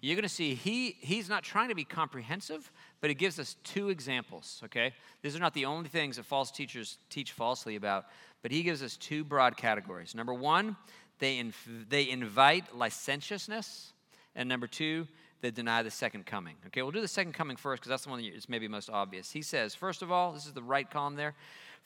you're 0.00 0.16
going 0.16 0.22
to 0.22 0.28
see 0.28 0.54
he 0.54 0.96
he's 1.00 1.28
not 1.28 1.42
trying 1.42 1.68
to 1.68 1.74
be 1.74 1.84
comprehensive, 1.84 2.70
but 3.00 3.10
he 3.10 3.14
gives 3.14 3.38
us 3.38 3.56
two 3.64 3.90
examples. 3.90 4.60
Okay, 4.64 4.92
these 5.22 5.36
are 5.36 5.40
not 5.40 5.52
the 5.52 5.66
only 5.66 5.88
things 5.88 6.16
that 6.16 6.24
false 6.24 6.50
teachers 6.50 6.98
teach 7.10 7.32
falsely 7.32 7.76
about, 7.76 8.06
but 8.42 8.50
he 8.50 8.62
gives 8.62 8.82
us 8.82 8.96
two 8.96 9.24
broad 9.24 9.56
categories. 9.56 10.14
Number 10.14 10.32
one, 10.32 10.76
they 11.18 11.44
they 11.88 12.08
invite 12.08 12.74
licentiousness, 12.74 13.92
and 14.34 14.48
number 14.48 14.66
two, 14.66 15.06
they 15.42 15.50
deny 15.50 15.82
the 15.82 15.90
second 15.90 16.24
coming. 16.24 16.56
Okay, 16.68 16.82
we'll 16.82 16.92
do 16.92 17.00
the 17.00 17.08
second 17.08 17.32
coming 17.34 17.56
first 17.56 17.82
because 17.82 17.90
that's 17.90 18.04
the 18.04 18.10
one 18.10 18.22
that 18.22 18.34
is 18.34 18.48
maybe 18.48 18.68
most 18.68 18.88
obvious. 18.90 19.30
He 19.30 19.42
says, 19.42 19.74
first 19.74 20.02
of 20.02 20.10
all, 20.10 20.32
this 20.32 20.46
is 20.46 20.52
the 20.52 20.62
right 20.62 20.90
column 20.90 21.16
there. 21.16 21.34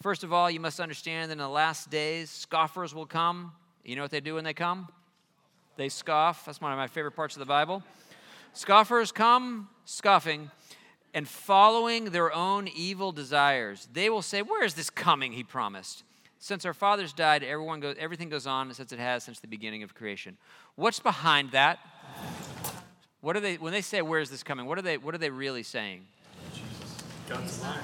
First 0.02 0.24
of 0.24 0.32
all, 0.32 0.50
you 0.50 0.60
must 0.60 0.80
understand 0.80 1.30
that 1.30 1.32
in 1.32 1.38
the 1.38 1.48
last 1.48 1.90
days, 1.90 2.30
scoffers 2.30 2.94
will 2.94 3.06
come. 3.06 3.52
You 3.84 3.96
know 3.96 4.02
what 4.02 4.10
they 4.10 4.20
do 4.20 4.34
when 4.34 4.44
they 4.44 4.54
come? 4.54 4.88
They 5.76 5.88
scoff. 5.88 6.44
That's 6.44 6.60
one 6.60 6.72
of 6.72 6.78
my 6.78 6.86
favorite 6.86 7.12
parts 7.12 7.34
of 7.34 7.40
the 7.40 7.46
Bible. 7.46 7.82
Scoffers 8.52 9.12
come 9.12 9.68
scoffing 9.84 10.50
and 11.12 11.28
following 11.28 12.06
their 12.06 12.32
own 12.32 12.68
evil 12.68 13.12
desires. 13.12 13.88
They 13.92 14.10
will 14.10 14.22
say, 14.22 14.42
Where 14.42 14.64
is 14.64 14.74
this 14.74 14.90
coming 14.90 15.32
he 15.32 15.42
promised? 15.42 16.04
Since 16.38 16.66
our 16.66 16.74
fathers 16.74 17.12
died, 17.12 17.42
everyone 17.42 17.80
goes, 17.80 17.96
everything 17.98 18.28
goes 18.28 18.46
on 18.46 18.72
since 18.74 18.92
it 18.92 18.98
has 18.98 19.24
since 19.24 19.40
the 19.40 19.46
beginning 19.48 19.82
of 19.82 19.94
creation. 19.94 20.36
What's 20.74 21.00
behind 21.00 21.52
that? 21.52 21.78
What 23.22 23.36
are 23.36 23.40
they 23.40 23.56
when 23.56 23.72
they 23.72 23.80
say 23.80 24.02
where 24.02 24.20
is 24.20 24.28
this 24.28 24.42
coming? 24.42 24.66
What 24.66 24.76
are 24.76 24.82
they 24.82 24.98
what 24.98 25.14
are 25.14 25.18
they 25.18 25.30
really 25.30 25.62
saying? 25.62 26.04
God's 27.26 27.62
lying. 27.62 27.80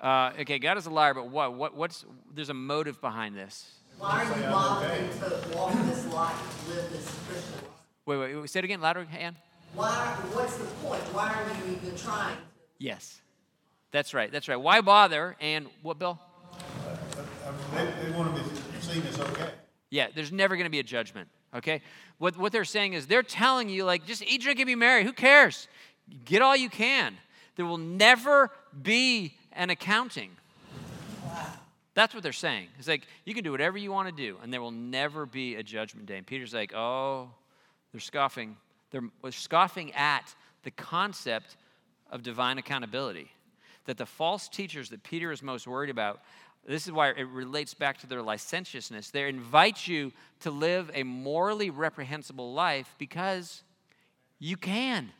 Uh, 0.00 0.32
okay, 0.40 0.58
God 0.58 0.78
is 0.78 0.86
a 0.86 0.90
liar, 0.90 1.12
but 1.12 1.28
what, 1.28 1.54
what 1.54 1.76
what's 1.76 2.06
there's 2.34 2.48
a 2.48 2.54
motive 2.54 3.00
behind 3.00 3.36
this. 3.36 3.70
Why 3.98 4.24
are 4.24 4.40
you 4.40 4.46
bothering 4.46 5.08
to 5.10 5.56
walk 5.56 5.72
this 5.84 6.06
life, 6.06 6.68
live 6.68 6.90
this 6.90 7.18
Christian 7.28 7.54
life? 7.56 7.64
Wait, 8.06 8.16
wait, 8.16 8.34
wait 8.34 8.50
say 8.50 8.60
it 8.60 8.64
again, 8.64 8.80
louder, 8.80 9.06
Ann. 9.18 9.36
Why, 9.74 9.90
what's 10.32 10.56
the 10.56 10.64
point? 10.64 11.02
Why 11.12 11.28
are 11.28 11.68
you 11.68 11.76
even 11.76 11.96
trying? 11.96 12.38
Yes. 12.78 13.20
That's 13.92 14.14
right. 14.14 14.32
That's 14.32 14.48
right. 14.48 14.56
Why 14.56 14.80
bother? 14.80 15.36
And 15.40 15.68
what, 15.82 15.98
Bill? 15.98 16.18
They, 17.74 17.84
they 18.02 18.10
want 18.16 18.34
to 18.34 18.42
be 18.42 18.48
seen 18.80 19.02
as 19.06 19.20
okay. 19.20 19.50
Yeah, 19.90 20.08
there's 20.14 20.32
never 20.32 20.56
going 20.56 20.64
to 20.64 20.70
be 20.70 20.78
a 20.78 20.84
judgment, 20.84 21.28
okay? 21.54 21.82
What, 22.18 22.36
what 22.36 22.52
they're 22.52 22.64
saying 22.64 22.94
is 22.94 23.06
they're 23.06 23.22
telling 23.22 23.68
you, 23.68 23.84
like, 23.84 24.06
just 24.06 24.22
eat, 24.22 24.40
drink, 24.40 24.60
and 24.60 24.66
be 24.66 24.76
merry. 24.76 25.04
Who 25.04 25.12
cares? 25.12 25.68
Get 26.24 26.42
all 26.42 26.56
you 26.56 26.70
can. 26.70 27.16
There 27.56 27.66
will 27.66 27.78
never 27.78 28.50
be 28.80 29.34
an 29.52 29.70
accounting. 29.70 30.30
That's 31.94 32.14
what 32.14 32.22
they're 32.22 32.32
saying. 32.32 32.68
It's 32.78 32.88
like, 32.88 33.06
you 33.24 33.34
can 33.34 33.44
do 33.44 33.50
whatever 33.50 33.76
you 33.76 33.90
want 33.90 34.08
to 34.08 34.14
do, 34.14 34.38
and 34.42 34.52
there 34.52 34.60
will 34.60 34.70
never 34.70 35.26
be 35.26 35.56
a 35.56 35.62
judgment 35.62 36.06
day. 36.06 36.16
And 36.16 36.26
Peter's 36.26 36.54
like, 36.54 36.74
oh, 36.74 37.28
they're 37.92 38.00
scoffing. 38.00 38.56
They're 38.90 39.02
they're 39.22 39.32
scoffing 39.32 39.92
at 39.94 40.34
the 40.62 40.70
concept 40.70 41.56
of 42.10 42.22
divine 42.22 42.58
accountability. 42.58 43.30
That 43.86 43.98
the 43.98 44.06
false 44.06 44.48
teachers 44.48 44.90
that 44.90 45.02
Peter 45.02 45.32
is 45.32 45.42
most 45.42 45.66
worried 45.66 45.90
about, 45.90 46.20
this 46.66 46.86
is 46.86 46.92
why 46.92 47.08
it 47.10 47.26
relates 47.28 47.74
back 47.74 47.98
to 47.98 48.06
their 48.06 48.22
licentiousness. 48.22 49.10
They 49.10 49.28
invite 49.28 49.88
you 49.88 50.12
to 50.40 50.50
live 50.50 50.90
a 50.94 51.02
morally 51.02 51.70
reprehensible 51.70 52.52
life 52.52 52.94
because 52.98 53.62
you 54.38 54.56
can. 54.56 55.10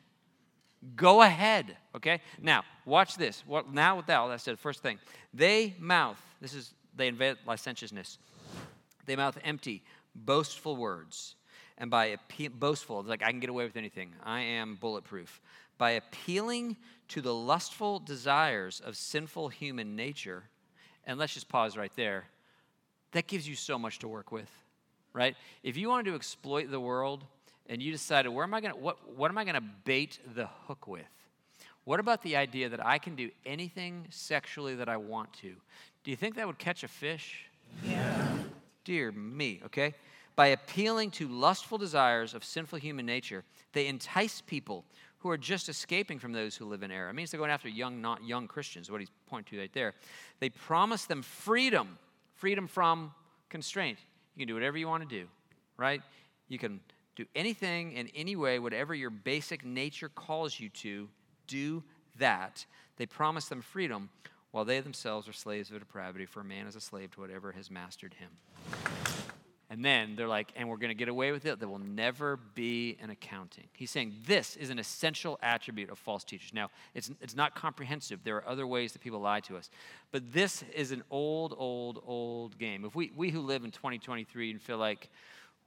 Go 0.96 1.22
ahead, 1.22 1.76
okay? 1.94 2.22
Now, 2.40 2.64
watch 2.86 3.16
this. 3.16 3.42
What, 3.46 3.72
now, 3.72 3.96
with 3.96 4.06
that, 4.06 4.16
all 4.16 4.38
said, 4.38 4.58
first 4.58 4.82
thing, 4.82 4.98
they 5.34 5.74
mouth, 5.78 6.20
this 6.40 6.54
is, 6.54 6.72
they 6.96 7.06
invent 7.06 7.38
licentiousness. 7.46 8.18
They 9.04 9.14
mouth 9.14 9.38
empty, 9.44 9.82
boastful 10.14 10.76
words. 10.76 11.36
And 11.76 11.90
by 11.90 12.16
appe- 12.16 12.52
boastful, 12.52 13.00
it's 13.00 13.08
like 13.08 13.22
I 13.22 13.30
can 13.30 13.40
get 13.40 13.50
away 13.50 13.64
with 13.64 13.76
anything. 13.76 14.14
I 14.22 14.40
am 14.40 14.76
bulletproof. 14.80 15.40
By 15.76 15.92
appealing 15.92 16.76
to 17.08 17.20
the 17.20 17.34
lustful 17.34 17.98
desires 17.98 18.80
of 18.80 18.96
sinful 18.96 19.48
human 19.48 19.96
nature, 19.96 20.44
and 21.04 21.18
let's 21.18 21.34
just 21.34 21.48
pause 21.48 21.76
right 21.76 21.92
there. 21.96 22.24
That 23.12 23.26
gives 23.26 23.48
you 23.48 23.54
so 23.54 23.78
much 23.78 23.98
to 24.00 24.08
work 24.08 24.30
with, 24.30 24.50
right? 25.12 25.36
If 25.62 25.76
you 25.76 25.88
wanted 25.88 26.10
to 26.10 26.14
exploit 26.14 26.70
the 26.70 26.80
world 26.80 27.24
and 27.70 27.80
you 27.80 27.92
decided, 27.92 28.28
where 28.30 28.44
am 28.44 28.52
I 28.52 28.60
going 28.60 28.74
to, 28.74 28.78
what, 28.78 28.98
what 29.16 29.30
am 29.30 29.38
I 29.38 29.44
going 29.44 29.54
to 29.54 29.64
bait 29.84 30.18
the 30.34 30.48
hook 30.66 30.88
with? 30.88 31.06
What 31.84 32.00
about 32.00 32.20
the 32.22 32.36
idea 32.36 32.68
that 32.68 32.84
I 32.84 32.98
can 32.98 33.14
do 33.14 33.30
anything 33.46 34.06
sexually 34.10 34.74
that 34.74 34.88
I 34.88 34.96
want 34.96 35.32
to? 35.34 35.54
Do 36.04 36.10
you 36.10 36.16
think 36.16 36.34
that 36.34 36.46
would 36.46 36.58
catch 36.58 36.82
a 36.82 36.88
fish? 36.88 37.46
Yeah. 37.84 38.28
Dear 38.84 39.12
me, 39.12 39.60
okay? 39.66 39.94
By 40.34 40.48
appealing 40.48 41.12
to 41.12 41.28
lustful 41.28 41.78
desires 41.78 42.34
of 42.34 42.44
sinful 42.44 42.80
human 42.80 43.06
nature, 43.06 43.44
they 43.72 43.86
entice 43.86 44.40
people 44.40 44.84
who 45.18 45.30
are 45.30 45.38
just 45.38 45.68
escaping 45.68 46.18
from 46.18 46.32
those 46.32 46.56
who 46.56 46.64
live 46.64 46.82
in 46.82 46.90
error. 46.90 47.08
It 47.08 47.14
means 47.14 47.30
they're 47.30 47.38
going 47.38 47.50
after 47.50 47.68
young, 47.68 48.00
not 48.00 48.24
young 48.24 48.48
Christians, 48.48 48.90
what 48.90 49.00
he's 49.00 49.10
pointing 49.28 49.56
to 49.56 49.60
right 49.60 49.72
there. 49.72 49.94
They 50.40 50.48
promise 50.48 51.04
them 51.04 51.22
freedom, 51.22 51.98
freedom 52.34 52.66
from 52.66 53.12
constraint. 53.48 53.98
You 54.34 54.40
can 54.40 54.48
do 54.48 54.54
whatever 54.54 54.76
you 54.76 54.88
want 54.88 55.08
to 55.08 55.08
do, 55.08 55.28
right? 55.76 56.02
You 56.48 56.58
can 56.58 56.80
do 57.16 57.26
anything 57.34 57.92
in 57.92 58.08
any 58.08 58.36
way, 58.36 58.58
whatever 58.58 58.94
your 58.94 59.10
basic 59.10 59.64
nature 59.64 60.08
calls 60.08 60.58
you 60.58 60.68
to, 60.70 61.08
do 61.46 61.82
that. 62.18 62.64
They 62.96 63.06
promise 63.06 63.46
them 63.46 63.62
freedom 63.62 64.10
while 64.52 64.64
they 64.64 64.80
themselves 64.80 65.28
are 65.28 65.32
slaves 65.32 65.70
of 65.70 65.78
depravity, 65.78 66.26
for 66.26 66.40
a 66.40 66.44
man 66.44 66.66
is 66.66 66.76
a 66.76 66.80
slave 66.80 67.12
to 67.12 67.20
whatever 67.20 67.52
has 67.52 67.70
mastered 67.70 68.14
him. 68.14 68.30
And 69.72 69.84
then 69.84 70.16
they're 70.16 70.26
like, 70.26 70.52
and 70.56 70.68
we're 70.68 70.78
going 70.78 70.90
to 70.90 70.96
get 70.96 71.08
away 71.08 71.30
with 71.30 71.46
it. 71.46 71.60
There 71.60 71.68
will 71.68 71.78
never 71.78 72.36
be 72.56 72.98
an 73.00 73.10
accounting. 73.10 73.68
He's 73.72 73.92
saying 73.92 74.16
this 74.26 74.56
is 74.56 74.68
an 74.68 74.80
essential 74.80 75.38
attribute 75.42 75.90
of 75.90 75.98
false 75.98 76.24
teachers. 76.24 76.52
Now, 76.52 76.70
it's, 76.92 77.08
it's 77.20 77.36
not 77.36 77.54
comprehensive. 77.54 78.24
There 78.24 78.34
are 78.36 78.48
other 78.48 78.66
ways 78.66 78.92
that 78.94 79.00
people 79.00 79.20
lie 79.20 79.38
to 79.40 79.56
us. 79.56 79.70
But 80.10 80.32
this 80.32 80.64
is 80.74 80.90
an 80.90 81.04
old, 81.08 81.54
old, 81.56 82.02
old 82.04 82.58
game. 82.58 82.84
If 82.84 82.96
we, 82.96 83.12
we 83.14 83.30
who 83.30 83.40
live 83.40 83.62
in 83.62 83.70
2023 83.70 84.50
and 84.50 84.60
feel 84.60 84.78
like 84.78 85.08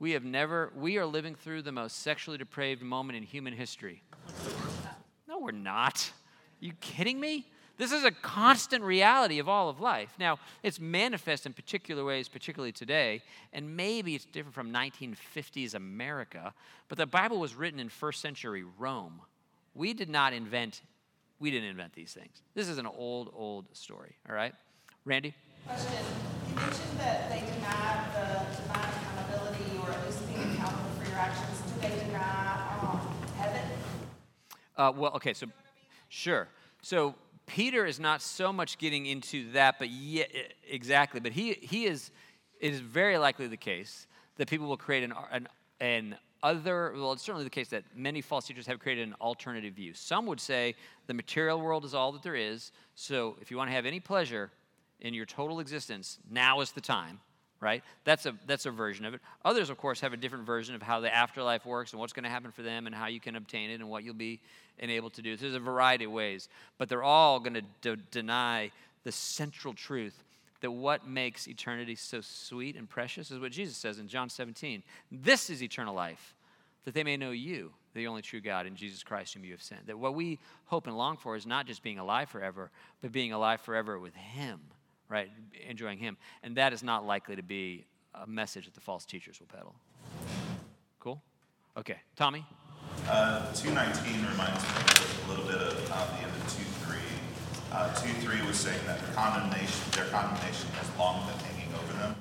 we 0.03 0.11
have 0.11 0.25
never, 0.25 0.69
we 0.75 0.97
are 0.97 1.05
living 1.05 1.33
through 1.33 1.61
the 1.61 1.71
most 1.71 1.99
sexually 1.99 2.37
depraved 2.37 2.81
moment 2.81 3.15
in 3.15 3.23
human 3.23 3.53
history. 3.53 4.03
No, 5.29 5.39
we're 5.39 5.51
not. 5.51 6.11
Are 6.61 6.65
you 6.65 6.73
kidding 6.81 7.21
me? 7.21 7.45
This 7.77 7.93
is 7.93 8.03
a 8.03 8.11
constant 8.11 8.83
reality 8.83 9.39
of 9.39 9.47
all 9.47 9.69
of 9.69 9.79
life. 9.79 10.13
Now, 10.19 10.39
it's 10.61 10.77
manifest 10.77 11.45
in 11.45 11.53
particular 11.53 12.03
ways, 12.03 12.27
particularly 12.27 12.73
today, 12.73 13.21
and 13.53 13.77
maybe 13.77 14.13
it's 14.13 14.25
different 14.25 14.53
from 14.53 14.73
1950s 14.73 15.73
America, 15.73 16.53
but 16.89 16.97
the 16.97 17.07
Bible 17.07 17.39
was 17.39 17.55
written 17.55 17.79
in 17.79 17.87
first 17.87 18.19
century 18.19 18.65
Rome. 18.77 19.21
We 19.73 19.93
did 19.93 20.09
not 20.09 20.33
invent, 20.33 20.81
we 21.39 21.49
didn't 21.49 21.69
invent 21.69 21.93
these 21.93 22.11
things. 22.11 22.41
This 22.55 22.67
is 22.67 22.77
an 22.77 22.87
old, 22.87 23.31
old 23.33 23.67
story, 23.71 24.17
all 24.27 24.35
right? 24.35 24.53
Randy? 25.05 25.33
Question. 25.65 26.03
You 26.49 26.55
mentioned 26.55 26.99
that 26.99 27.29
they 27.29 27.39
the 28.13 28.45
divine 28.57 28.89
accountability 29.01 29.77
or 29.81 29.89
at 29.91 30.05
least 30.05 30.27
being 30.27 30.55
Do 31.23 31.87
they 31.87 32.05
deny 32.05 32.79
um, 32.81 32.99
heaven? 33.37 33.61
Uh, 34.75 34.91
well, 34.95 35.13
okay, 35.15 35.33
so 35.33 35.47
sure. 36.09 36.49
So 36.81 37.15
Peter 37.45 37.85
is 37.85 37.99
not 37.99 38.21
so 38.21 38.51
much 38.51 38.77
getting 38.77 39.05
into 39.05 39.51
that, 39.53 39.79
but 39.79 39.89
yeah, 39.89 40.25
exactly. 40.69 41.19
But 41.19 41.31
he, 41.31 41.53
he 41.53 41.85
is, 41.85 42.11
it 42.59 42.73
is 42.73 42.79
very 42.79 43.17
likely 43.17 43.47
the 43.47 43.57
case 43.57 44.07
that 44.35 44.49
people 44.49 44.67
will 44.67 44.77
create 44.77 45.03
an, 45.03 45.13
an, 45.31 45.47
an 45.79 46.15
other, 46.41 46.93
well, 46.95 47.13
it's 47.13 47.23
certainly 47.23 47.45
the 47.45 47.49
case 47.49 47.69
that 47.69 47.83
many 47.95 48.19
false 48.19 48.45
teachers 48.45 48.67
have 48.67 48.79
created 48.79 49.07
an 49.07 49.15
alternative 49.21 49.73
view. 49.73 49.93
Some 49.93 50.25
would 50.25 50.41
say 50.41 50.75
the 51.07 51.13
material 51.13 51.61
world 51.61 51.85
is 51.85 51.93
all 51.93 52.11
that 52.11 52.23
there 52.23 52.35
is, 52.35 52.71
so 52.95 53.37
if 53.39 53.49
you 53.49 53.57
want 53.57 53.69
to 53.69 53.73
have 53.73 53.85
any 53.85 54.01
pleasure 54.01 54.51
in 54.99 55.13
your 55.13 55.25
total 55.25 55.61
existence, 55.61 56.19
now 56.29 56.59
is 56.59 56.71
the 56.71 56.81
time 56.81 57.21
right? 57.63 57.81
That's 58.03 58.25
a, 58.25 58.35
that's 58.45 58.65
a 58.65 58.71
version 58.71 59.05
of 59.05 59.13
it. 59.13 59.21
Others, 59.45 59.69
of 59.69 59.77
course, 59.77 60.01
have 60.01 60.13
a 60.13 60.17
different 60.17 60.45
version 60.45 60.75
of 60.75 60.81
how 60.81 60.99
the 60.99 61.13
afterlife 61.13 61.65
works 61.65 61.91
and 61.93 61.99
what's 61.99 62.13
going 62.13 62.25
to 62.25 62.29
happen 62.29 62.51
for 62.51 62.61
them 62.61 62.85
and 62.85 62.93
how 62.93 63.07
you 63.07 63.19
can 63.19 63.35
obtain 63.35 63.69
it 63.69 63.75
and 63.75 63.89
what 63.89 64.03
you'll 64.03 64.13
be 64.13 64.41
enabled 64.79 65.13
to 65.13 65.21
do. 65.21 65.37
There's 65.37 65.55
a 65.55 65.59
variety 65.59 66.05
of 66.05 66.11
ways, 66.11 66.49
but 66.77 66.89
they're 66.89 67.03
all 67.03 67.39
going 67.39 67.53
to 67.53 67.63
de- 67.81 67.95
deny 68.11 68.71
the 69.05 69.11
central 69.11 69.73
truth 69.73 70.23
that 70.61 70.71
what 70.71 71.07
makes 71.07 71.47
eternity 71.47 71.95
so 71.95 72.21
sweet 72.21 72.75
and 72.75 72.89
precious 72.89 73.31
is 73.31 73.39
what 73.39 73.51
Jesus 73.51 73.77
says 73.77 73.99
in 73.99 74.07
John 74.07 74.29
17. 74.29 74.83
This 75.11 75.49
is 75.49 75.63
eternal 75.63 75.95
life, 75.95 76.35
that 76.85 76.93
they 76.93 77.03
may 77.03 77.17
know 77.17 77.31
you, 77.31 77.71
the 77.93 78.07
only 78.07 78.21
true 78.21 78.41
God, 78.41 78.65
in 78.65 78.75
Jesus 78.75 79.03
Christ, 79.03 79.33
whom 79.33 79.43
you 79.43 79.51
have 79.51 79.61
sent. 79.61 79.87
That 79.87 79.99
what 79.99 80.15
we 80.15 80.39
hope 80.65 80.87
and 80.87 80.97
long 80.97 81.17
for 81.17 81.35
is 81.35 81.45
not 81.45 81.65
just 81.65 81.83
being 81.83 81.99
alive 81.99 82.29
forever, 82.29 82.71
but 83.01 83.11
being 83.11 83.33
alive 83.33 83.61
forever 83.61 83.99
with 83.99 84.15
Him 84.15 84.59
right? 85.09 85.29
Enjoying 85.67 85.97
Him. 85.97 86.17
And 86.41 86.57
that 86.57 86.73
is 86.73 86.83
not 86.83 87.05
likely 87.05 87.35
to 87.35 87.43
be 87.43 87.85
a 88.13 88.27
message 88.27 88.65
that 88.65 88.73
the 88.73 88.81
false 88.81 89.05
teachers 89.05 89.39
will 89.39 89.47
peddle. 89.47 89.75
Cool? 90.99 91.21
Okay. 91.77 91.97
Tommy? 92.15 92.45
Uh, 93.09 93.51
219 93.53 94.25
reminds 94.29 94.61
me 94.63 95.25
a 95.25 95.29
little 95.29 95.45
bit 95.45 95.55
of 95.55 95.91
uh, 95.91 96.05
the 96.13 96.23
end 96.23 96.31
of 96.31 96.43
2.3. 96.87 96.97
Uh, 97.71 97.89
2.3 97.95 98.47
was 98.47 98.57
saying 98.57 98.79
that 98.85 98.99
their 99.01 99.13
condemnation, 99.15 99.81
their 99.91 100.05
condemnation 100.05 100.69
has 100.77 100.87
long 100.97 101.25
been 101.27 101.39
hanging 101.45 101.73
over 101.73 101.93
them. 101.93 102.15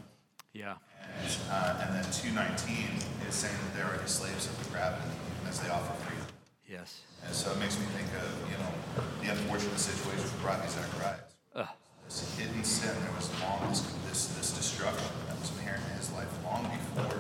Yeah. 0.53 0.74
And, 1.20 1.37
uh, 1.51 1.85
and 1.85 1.95
then 1.95 2.05
219 2.11 2.89
is 3.28 3.35
saying 3.35 3.55
that 3.55 3.76
they're 3.76 3.87
already 3.87 4.09
slaves 4.09 4.47
of 4.47 4.57
depravity 4.62 5.05
as 5.49 5.61
they 5.61 5.68
offer 5.68 5.93
freedom. 6.05 6.26
Yes. 6.66 7.03
And 7.26 7.35
so 7.35 7.53
it 7.53 7.59
makes 7.59 7.78
me 7.78 7.85
think 7.93 8.09
of, 8.16 8.33
you 8.51 8.57
know, 8.57 8.72
the 9.20 9.30
unfortunate 9.30 9.78
situation 9.78 10.24
with 10.24 10.43
Ravi 10.43 10.68
Zacharias. 10.68 11.20
Ugh 11.55 11.68
this 12.13 12.37
hidden 12.39 12.65
sin. 12.65 12.95
There 13.01 13.13
was 13.17 13.31
long 13.41 13.69
this, 13.69 13.81
this, 14.09 14.27
this 14.29 14.51
destruction 14.53 15.09
that 15.29 15.39
was 15.39 15.51
inherent 15.59 15.83
in 15.91 15.97
his 15.97 16.13
life 16.13 16.29
long 16.45 16.65
before 16.65 17.19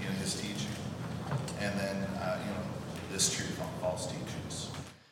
you 0.00 0.06
know 0.06 0.14
his 0.14 0.40
teaching, 0.40 0.72
and 1.60 1.78
then 1.78 1.96
uh, 2.20 2.38
you 2.42 2.50
know 2.50 2.62
this 3.12 3.34
truth 3.34 3.60
on 3.60 3.68
false 3.80 4.06
teachings. 4.06 4.70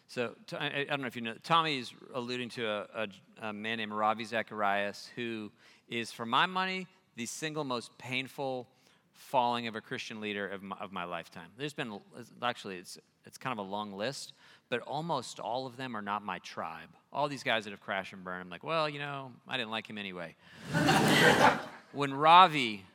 So 0.08 0.34
I, 0.58 0.86
don't 0.88 1.02
know 1.02 1.06
if 1.06 1.14
you 1.14 1.22
know. 1.22 1.34
Tommy 1.44 1.78
is 1.78 1.92
alluding 2.14 2.48
to 2.50 2.66
a, 2.66 2.86
a, 2.94 3.48
a 3.48 3.52
man 3.52 3.78
named 3.78 3.92
Ravi 3.92 4.24
Zacharias, 4.24 5.08
who 5.14 5.52
is, 5.88 6.10
for 6.10 6.26
my 6.26 6.46
money, 6.46 6.88
the 7.14 7.26
single 7.26 7.62
most 7.62 7.96
painful 7.96 8.66
falling 9.12 9.68
of 9.68 9.76
a 9.76 9.80
Christian 9.80 10.20
leader 10.20 10.48
of 10.48 10.62
my, 10.62 10.76
of 10.80 10.92
my 10.92 11.04
lifetime. 11.04 11.50
There's 11.56 11.74
been 11.74 12.00
actually 12.42 12.78
it's 12.78 12.98
it's 13.26 13.36
kind 13.38 13.52
of 13.52 13.64
a 13.64 13.68
long 13.68 13.92
list, 13.92 14.32
but 14.70 14.80
almost 14.82 15.40
all 15.40 15.66
of 15.66 15.76
them 15.76 15.96
are 15.96 16.00
not 16.00 16.24
my 16.24 16.38
tribe. 16.38 16.88
All 17.12 17.28
these 17.28 17.42
guys 17.42 17.64
that 17.64 17.72
have 17.72 17.80
crashed 17.80 18.12
and 18.12 18.24
burned, 18.24 18.40
I'm 18.40 18.48
like, 18.48 18.64
well, 18.64 18.88
you 18.88 19.00
know, 19.00 19.32
I 19.46 19.58
didn't 19.58 19.72
like 19.72 19.90
him 19.90 19.98
anyway. 19.98 20.36
when 21.92 22.14
Ravi 22.14 22.86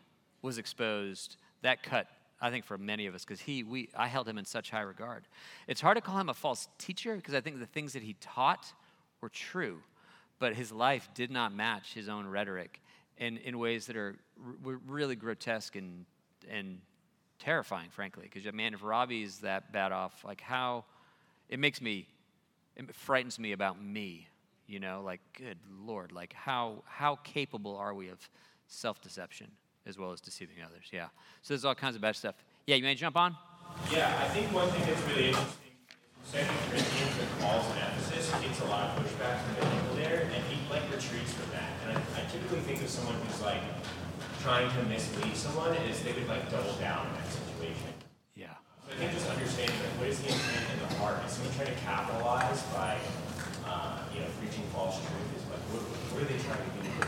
was 0.42 0.58
exposed, 0.58 1.36
that 1.62 1.84
cut, 1.84 2.08
I 2.42 2.50
think, 2.50 2.64
for 2.64 2.78
many 2.78 3.08
of 3.08 3.14
us, 3.14 3.26
because 3.26 3.42
he, 3.42 3.64
we, 3.64 3.90
I 3.96 4.08
held 4.08 4.28
him 4.28 4.38
in 4.38 4.46
such 4.46 4.72
high 4.72 4.82
regard. 4.82 5.28
It's 5.68 5.82
hard 5.82 5.98
to 5.98 6.02
call 6.02 6.18
him 6.18 6.30
a 6.30 6.34
false 6.34 6.70
teacher 6.78 7.18
because 7.18 7.34
I 7.34 7.42
think 7.42 7.60
the 7.60 7.66
things 7.66 7.92
that 7.94 8.04
he 8.04 8.16
taught 8.22 8.66
were 9.20 9.30
true, 9.30 9.80
but 10.40 10.56
his 10.56 10.72
life 10.72 11.10
did 11.14 11.30
not 11.30 11.54
match 11.54 11.94
his 11.94 12.08
own 12.08 12.26
rhetoric 12.26 12.82
in, 13.18 13.36
in 13.38 13.60
ways 13.60 13.86
that 13.88 13.98
are 13.98 14.16
r- 14.66 14.80
really 14.88 15.18
grotesque 15.18 15.76
and, 15.76 16.06
and 16.50 16.80
terrifying, 17.38 17.90
frankly. 17.90 18.30
Because, 18.32 18.52
man, 18.54 18.74
if 18.74 18.82
Ravi 18.82 19.24
is 19.24 19.40
that 19.40 19.74
bad 19.74 19.92
off, 19.92 20.24
like 20.24 20.40
how 20.40 20.86
it 21.50 21.60
makes 21.60 21.82
me, 21.82 22.08
it 22.76 22.93
frightens 22.96 23.39
me 23.39 23.52
about 23.52 23.82
me, 23.82 24.28
you 24.68 24.80
know, 24.80 25.02
like, 25.04 25.22
good 25.38 25.58
Lord, 25.86 26.12
like 26.12 26.34
how, 26.34 26.84
how 26.86 27.18
capable 27.24 27.76
are 27.78 27.93
we 27.93 28.10
of 28.10 28.30
self 28.68 29.02
deception 29.02 29.48
as 29.86 29.98
well 29.98 30.12
as 30.12 30.22
deceiving 30.22 30.58
others? 30.66 30.86
Yeah. 30.91 31.08
So 31.41 31.54
there's 31.54 31.66
all 31.66 31.76
kinds 31.76 31.96
of 31.96 32.02
bad 32.02 32.16
stuff. 32.16 32.36
Yeah, 32.66 32.76
you 32.76 32.84
may 32.84 32.96
jump 32.96 33.16
on? 33.16 33.36
Yeah, 33.91 34.12
I 34.22 34.28
think 34.30 34.54
one 34.54 34.70
thing 34.70 34.82
that's 34.82 35.02
really 35.10 35.28
interesting. 35.30 35.66
Second 36.26 36.58
Corinthians 36.70 37.14
with 37.22 37.30
Paul's 37.39 37.70
in 37.70 37.78
Ephesus 37.78 38.34
gets 38.41 38.60
a 38.62 38.66
lot 38.66 38.98
of 38.98 39.06
pushback 39.06 39.46
from 39.46 39.54
the 39.62 39.66
people 39.70 39.96
there, 39.96 40.26
and 40.34 40.41
he 40.50 40.58
like 40.74 40.82
retreats 40.89 41.34
from 41.38 41.54
that. 41.54 41.70
And 41.86 41.98
I, 41.98 42.02
I 42.18 42.26
typically 42.26 42.66
think 42.66 42.82
of 42.82 42.89
someone 42.89 43.14
who's 43.22 43.41
like 43.46 43.62
trying 44.41 44.66
to 44.74 44.82
mislead 44.89 45.38
someone 45.38 45.76
is 45.86 46.02
they 46.02 46.14
would 46.14 46.28
like 46.28 46.50
double 46.50 46.74
down 46.82 47.06
in 47.06 47.14
that 47.14 47.30
situation. 47.30 47.93
Yeah. 48.34 48.58
So 48.89 48.93
I 48.93 48.98
think 48.98 49.14
just 49.14 49.30
understanding 49.30 49.78
like 49.78 49.93
what 50.02 50.10
is 50.10 50.18
the 50.22 50.34
intent 50.34 50.66
in 50.74 50.80
the 50.82 50.91
heart? 50.98 51.22
Is 51.30 51.38
someone 51.38 51.45
trying 51.56 51.68
to 51.68 51.82
capitalize 51.82 52.62
by 52.64 52.97
uh, 53.66 53.99
you 54.14 54.20
know 54.20 54.28
preaching 54.39 54.64
false 54.74 54.97
truth? 54.97 55.38
Is 55.38 55.43
like 55.49 55.60
what, 55.72 55.82
what 55.82 56.24
are 56.24 56.26
they 56.26 56.43
trying 56.43 56.58
to 56.58 57.06
do? 57.06 57.08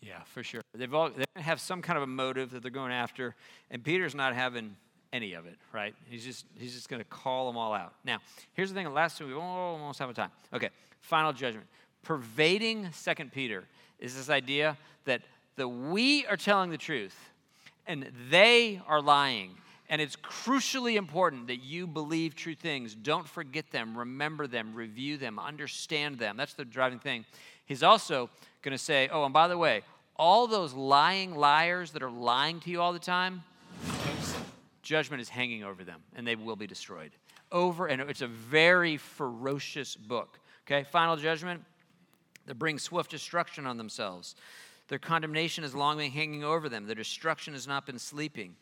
Yeah, 0.00 0.20
for 0.24 0.42
sure. 0.42 0.62
They've 0.74 0.92
all 0.92 1.10
they 1.10 1.24
have 1.36 1.60
some 1.60 1.82
kind 1.82 1.96
of 1.98 2.02
a 2.02 2.06
motive 2.06 2.50
that 2.52 2.62
they're 2.62 2.70
going 2.70 2.92
after, 2.92 3.34
and 3.70 3.84
Peter's 3.84 4.14
not 4.14 4.34
having 4.34 4.76
any 5.12 5.34
of 5.34 5.46
it, 5.46 5.56
right? 5.72 5.94
He's 6.08 6.24
just 6.24 6.46
he's 6.58 6.74
just 6.74 6.88
going 6.88 7.00
to 7.00 7.08
call 7.08 7.46
them 7.46 7.58
all 7.58 7.74
out. 7.74 7.92
Now, 8.04 8.18
here's 8.54 8.70
the 8.70 8.74
thing. 8.74 8.92
Last 8.92 9.20
week 9.20 9.28
we 9.28 9.34
almost 9.34 9.98
have 9.98 10.08
a 10.08 10.14
time. 10.14 10.30
Okay, 10.52 10.70
final 11.00 11.32
judgment. 11.32 11.66
Pervading 12.02 12.90
Second 12.92 13.32
Peter 13.32 13.64
is 13.98 14.16
this 14.16 14.30
idea 14.30 14.78
that 15.04 15.22
the 15.56 15.68
we 15.68 16.24
are 16.26 16.36
telling 16.36 16.70
the 16.70 16.78
truth, 16.78 17.16
and 17.86 18.10
they 18.30 18.80
are 18.86 19.02
lying. 19.02 19.50
And 19.94 20.02
it's 20.02 20.16
crucially 20.16 20.96
important 20.96 21.46
that 21.46 21.62
you 21.62 21.86
believe 21.86 22.34
true 22.34 22.56
things. 22.56 22.96
Don't 22.96 23.28
forget 23.28 23.70
them, 23.70 23.96
remember 23.96 24.48
them, 24.48 24.74
review 24.74 25.16
them, 25.16 25.38
understand 25.38 26.18
them. 26.18 26.36
That's 26.36 26.54
the 26.54 26.64
driving 26.64 26.98
thing. 26.98 27.24
He's 27.64 27.84
also 27.84 28.28
going 28.62 28.72
to 28.72 28.82
say, 28.82 29.08
oh, 29.12 29.22
and 29.22 29.32
by 29.32 29.46
the 29.46 29.56
way, 29.56 29.82
all 30.16 30.48
those 30.48 30.74
lying 30.74 31.36
liars 31.36 31.92
that 31.92 32.02
are 32.02 32.10
lying 32.10 32.58
to 32.62 32.70
you 32.70 32.80
all 32.80 32.92
the 32.92 32.98
time, 32.98 33.44
judgment 34.82 35.20
is 35.22 35.28
hanging 35.28 35.62
over 35.62 35.84
them, 35.84 36.00
and 36.16 36.26
they 36.26 36.34
will 36.34 36.56
be 36.56 36.66
destroyed. 36.66 37.12
Over 37.52 37.86
and 37.86 38.02
it's 38.02 38.20
a 38.20 38.26
very 38.26 38.96
ferocious 38.96 39.94
book. 39.94 40.40
Okay, 40.66 40.82
final 40.82 41.16
judgment. 41.16 41.62
that 42.46 42.58
bring 42.58 42.80
swift 42.80 43.12
destruction 43.12 43.64
on 43.64 43.76
themselves. 43.76 44.34
Their 44.88 44.98
condemnation 44.98 45.62
has 45.62 45.72
long 45.72 45.98
been 45.98 46.10
hanging 46.10 46.42
over 46.42 46.68
them. 46.68 46.86
Their 46.86 46.96
destruction 46.96 47.54
has 47.54 47.68
not 47.68 47.86
been 47.86 48.00
sleeping. 48.00 48.56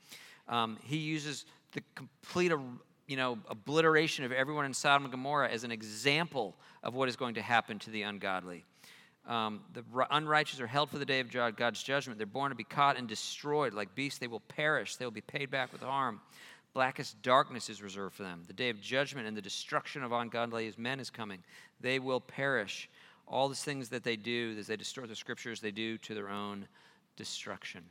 Um, 0.48 0.78
he 0.82 0.96
uses 0.96 1.46
the 1.72 1.82
complete, 1.94 2.52
you 3.06 3.16
know, 3.16 3.38
obliteration 3.48 4.24
of 4.24 4.32
everyone 4.32 4.64
in 4.64 4.74
Sodom 4.74 5.04
and 5.04 5.12
Gomorrah 5.12 5.50
as 5.50 5.64
an 5.64 5.72
example 5.72 6.54
of 6.82 6.94
what 6.94 7.08
is 7.08 7.16
going 7.16 7.34
to 7.34 7.42
happen 7.42 7.78
to 7.80 7.90
the 7.90 8.02
ungodly. 8.02 8.64
Um, 9.26 9.60
the 9.72 9.84
unrighteous 10.10 10.60
are 10.60 10.66
held 10.66 10.90
for 10.90 10.98
the 10.98 11.04
day 11.04 11.20
of 11.20 11.30
God's 11.30 11.82
judgment. 11.82 12.18
They're 12.18 12.26
born 12.26 12.50
to 12.50 12.56
be 12.56 12.64
caught 12.64 12.96
and 12.98 13.06
destroyed. 13.06 13.72
Like 13.72 13.94
beasts, 13.94 14.18
they 14.18 14.26
will 14.26 14.40
perish. 14.40 14.96
They 14.96 15.04
will 15.04 15.12
be 15.12 15.20
paid 15.20 15.50
back 15.50 15.72
with 15.72 15.82
harm. 15.82 16.20
Blackest 16.74 17.20
darkness 17.22 17.68
is 17.68 17.82
reserved 17.82 18.16
for 18.16 18.22
them. 18.22 18.42
The 18.46 18.52
day 18.52 18.70
of 18.70 18.80
judgment 18.80 19.28
and 19.28 19.36
the 19.36 19.42
destruction 19.42 20.02
of 20.02 20.10
ungodly 20.10 20.72
men 20.76 20.98
is 21.00 21.10
coming. 21.10 21.44
They 21.80 21.98
will 21.98 22.20
perish. 22.20 22.88
All 23.28 23.48
the 23.48 23.54
things 23.54 23.88
that 23.90 24.02
they 24.02 24.16
do, 24.16 24.56
as 24.58 24.66
they 24.66 24.76
distort 24.76 25.08
the 25.08 25.14
scriptures, 25.16 25.60
they 25.60 25.70
do 25.70 25.98
to 25.98 26.14
their 26.14 26.28
own 26.28 26.66
destruction. 27.16 27.84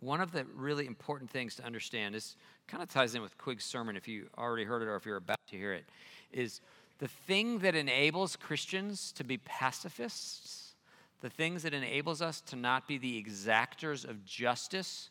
One 0.00 0.20
of 0.20 0.32
the 0.32 0.44
really 0.54 0.86
important 0.86 1.30
things 1.30 1.56
to 1.56 1.64
understand, 1.64 2.14
this 2.14 2.36
kind 2.68 2.82
of 2.82 2.90
ties 2.90 3.14
in 3.14 3.22
with 3.22 3.36
Quig's 3.36 3.64
sermon 3.64 3.96
if 3.96 4.06
you 4.06 4.28
already 4.38 4.64
heard 4.64 4.82
it 4.82 4.86
or 4.86 4.96
if 4.96 5.04
you're 5.04 5.16
about 5.16 5.44
to 5.48 5.56
hear 5.56 5.72
it, 5.72 5.84
is 6.32 6.60
the 6.98 7.08
thing 7.08 7.58
that 7.60 7.74
enables 7.74 8.36
Christians 8.36 9.12
to 9.12 9.24
be 9.24 9.38
pacifists, 9.38 10.74
the 11.20 11.30
things 11.30 11.62
that 11.64 11.74
enables 11.74 12.22
us 12.22 12.40
to 12.42 12.56
not 12.56 12.86
be 12.86 12.98
the 12.98 13.22
exactors 13.22 14.08
of 14.08 14.24
justice, 14.24 15.10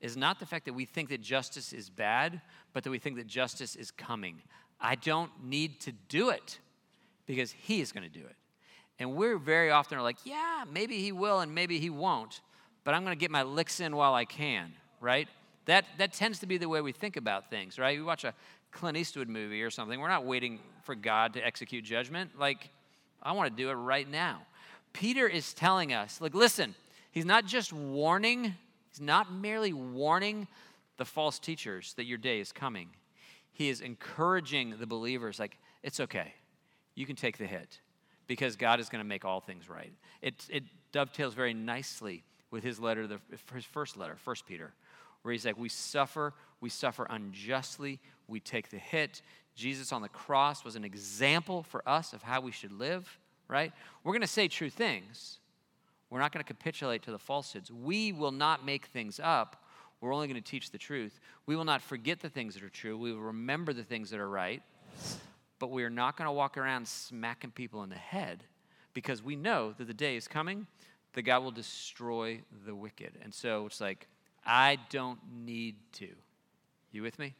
is 0.00 0.16
not 0.16 0.40
the 0.40 0.46
fact 0.46 0.64
that 0.64 0.72
we 0.72 0.84
think 0.84 1.10
that 1.10 1.20
justice 1.20 1.72
is 1.72 1.88
bad, 1.88 2.40
but 2.72 2.84
that 2.84 2.90
we 2.90 2.98
think 2.98 3.16
that 3.16 3.26
justice 3.26 3.76
is 3.76 3.90
coming. 3.90 4.42
I 4.80 4.96
don't 4.96 5.30
need 5.44 5.80
to 5.80 5.92
do 5.92 6.30
it 6.30 6.58
because 7.26 7.52
He 7.52 7.80
is 7.80 7.92
going 7.92 8.02
to 8.02 8.18
do 8.18 8.24
it. 8.24 8.36
And 8.98 9.14
we're 9.14 9.38
very 9.38 9.70
often 9.70 9.98
are 9.98 10.02
like, 10.02 10.18
yeah, 10.24 10.64
maybe 10.70 10.98
He 10.98 11.12
will 11.12 11.40
and 11.40 11.54
maybe 11.54 11.78
He 11.78 11.90
won't 11.90 12.40
but 12.84 12.94
I'm 12.94 13.04
going 13.04 13.16
to 13.16 13.20
get 13.20 13.30
my 13.30 13.42
licks 13.42 13.80
in 13.80 13.94
while 13.96 14.14
I 14.14 14.24
can, 14.24 14.72
right? 15.00 15.28
That, 15.66 15.84
that 15.98 16.12
tends 16.12 16.40
to 16.40 16.46
be 16.46 16.58
the 16.58 16.68
way 16.68 16.80
we 16.80 16.92
think 16.92 17.16
about 17.16 17.50
things, 17.50 17.78
right? 17.78 17.96
We 17.96 18.04
watch 18.04 18.24
a 18.24 18.34
Clint 18.72 18.96
Eastwood 18.96 19.28
movie 19.28 19.62
or 19.62 19.70
something. 19.70 20.00
We're 20.00 20.08
not 20.08 20.24
waiting 20.24 20.58
for 20.82 20.94
God 20.94 21.34
to 21.34 21.46
execute 21.46 21.84
judgment. 21.84 22.38
Like, 22.38 22.70
I 23.22 23.32
want 23.32 23.50
to 23.50 23.62
do 23.62 23.70
it 23.70 23.74
right 23.74 24.08
now. 24.08 24.42
Peter 24.92 25.28
is 25.28 25.54
telling 25.54 25.92
us, 25.92 26.20
like, 26.20 26.34
listen, 26.34 26.74
he's 27.12 27.24
not 27.24 27.46
just 27.46 27.72
warning, 27.72 28.54
he's 28.90 29.00
not 29.00 29.32
merely 29.32 29.72
warning 29.72 30.48
the 30.96 31.04
false 31.04 31.38
teachers 31.38 31.94
that 31.94 32.04
your 32.04 32.18
day 32.18 32.40
is 32.40 32.52
coming. 32.52 32.88
He 33.52 33.68
is 33.68 33.80
encouraging 33.80 34.74
the 34.78 34.86
believers, 34.86 35.38
like, 35.38 35.58
it's 35.82 36.00
okay. 36.00 36.34
You 36.94 37.06
can 37.06 37.16
take 37.16 37.38
the 37.38 37.46
hit 37.46 37.80
because 38.26 38.56
God 38.56 38.80
is 38.80 38.88
going 38.88 39.02
to 39.02 39.08
make 39.08 39.24
all 39.24 39.40
things 39.40 39.68
right. 39.68 39.92
It, 40.20 40.46
it 40.48 40.64
dovetails 40.92 41.34
very 41.34 41.54
nicely 41.54 42.24
with 42.52 42.62
his 42.62 42.78
letter, 42.78 43.08
the, 43.08 43.18
his 43.52 43.64
first 43.64 43.96
letter, 43.96 44.14
First 44.16 44.46
Peter, 44.46 44.72
where 45.22 45.32
he's 45.32 45.44
like, 45.44 45.58
We 45.58 45.68
suffer, 45.68 46.34
we 46.60 46.68
suffer 46.68 47.06
unjustly, 47.10 47.98
we 48.28 48.38
take 48.38 48.70
the 48.70 48.78
hit. 48.78 49.22
Jesus 49.56 49.92
on 49.92 50.00
the 50.00 50.08
cross 50.08 50.64
was 50.64 50.76
an 50.76 50.84
example 50.84 51.62
for 51.62 51.86
us 51.86 52.12
of 52.12 52.22
how 52.22 52.40
we 52.40 52.52
should 52.52 52.72
live, 52.72 53.18
right? 53.48 53.72
We're 54.02 54.12
going 54.12 54.22
to 54.22 54.26
say 54.26 54.48
true 54.48 54.70
things. 54.70 55.40
We're 56.08 56.20
not 56.20 56.32
going 56.32 56.42
to 56.42 56.54
capitulate 56.54 57.02
to 57.02 57.10
the 57.10 57.18
falsehoods. 57.18 57.70
We 57.70 58.12
will 58.12 58.32
not 58.32 58.64
make 58.64 58.86
things 58.86 59.20
up. 59.22 59.62
We're 60.00 60.14
only 60.14 60.26
going 60.26 60.42
to 60.42 60.50
teach 60.50 60.70
the 60.70 60.78
truth. 60.78 61.20
We 61.46 61.54
will 61.54 61.64
not 61.64 61.82
forget 61.82 62.20
the 62.20 62.30
things 62.30 62.54
that 62.54 62.62
are 62.62 62.70
true. 62.70 62.96
We 62.96 63.12
will 63.12 63.20
remember 63.20 63.72
the 63.72 63.84
things 63.84 64.10
that 64.10 64.20
are 64.20 64.28
right. 64.28 64.62
But 65.58 65.70
we 65.70 65.84
are 65.84 65.90
not 65.90 66.16
going 66.16 66.26
to 66.28 66.32
walk 66.32 66.56
around 66.56 66.88
smacking 66.88 67.50
people 67.50 67.82
in 67.82 67.90
the 67.90 67.96
head 67.96 68.44
because 68.94 69.22
we 69.22 69.36
know 69.36 69.74
that 69.78 69.86
the 69.86 69.94
day 69.94 70.16
is 70.16 70.26
coming 70.26 70.66
that 71.14 71.22
God 71.22 71.42
will 71.42 71.50
destroy 71.50 72.40
the 72.66 72.74
wicked. 72.74 73.12
And 73.22 73.32
so 73.32 73.66
it's 73.66 73.80
like, 73.80 74.08
I 74.44 74.78
don't 74.90 75.18
need 75.44 75.76
to. 75.94 76.08
You 76.90 77.02
with 77.02 77.18
me? 77.18 77.34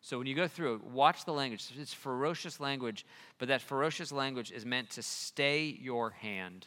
So 0.00 0.18
when 0.18 0.26
you 0.26 0.34
go 0.34 0.48
through 0.48 0.74
it, 0.74 0.84
watch 0.84 1.24
the 1.24 1.32
language. 1.32 1.70
It's 1.78 1.94
ferocious 1.94 2.58
language, 2.58 3.06
but 3.38 3.48
that 3.48 3.62
ferocious 3.62 4.10
language 4.10 4.50
is 4.50 4.66
meant 4.66 4.90
to 4.90 5.02
stay 5.02 5.78
your 5.80 6.10
hand, 6.10 6.66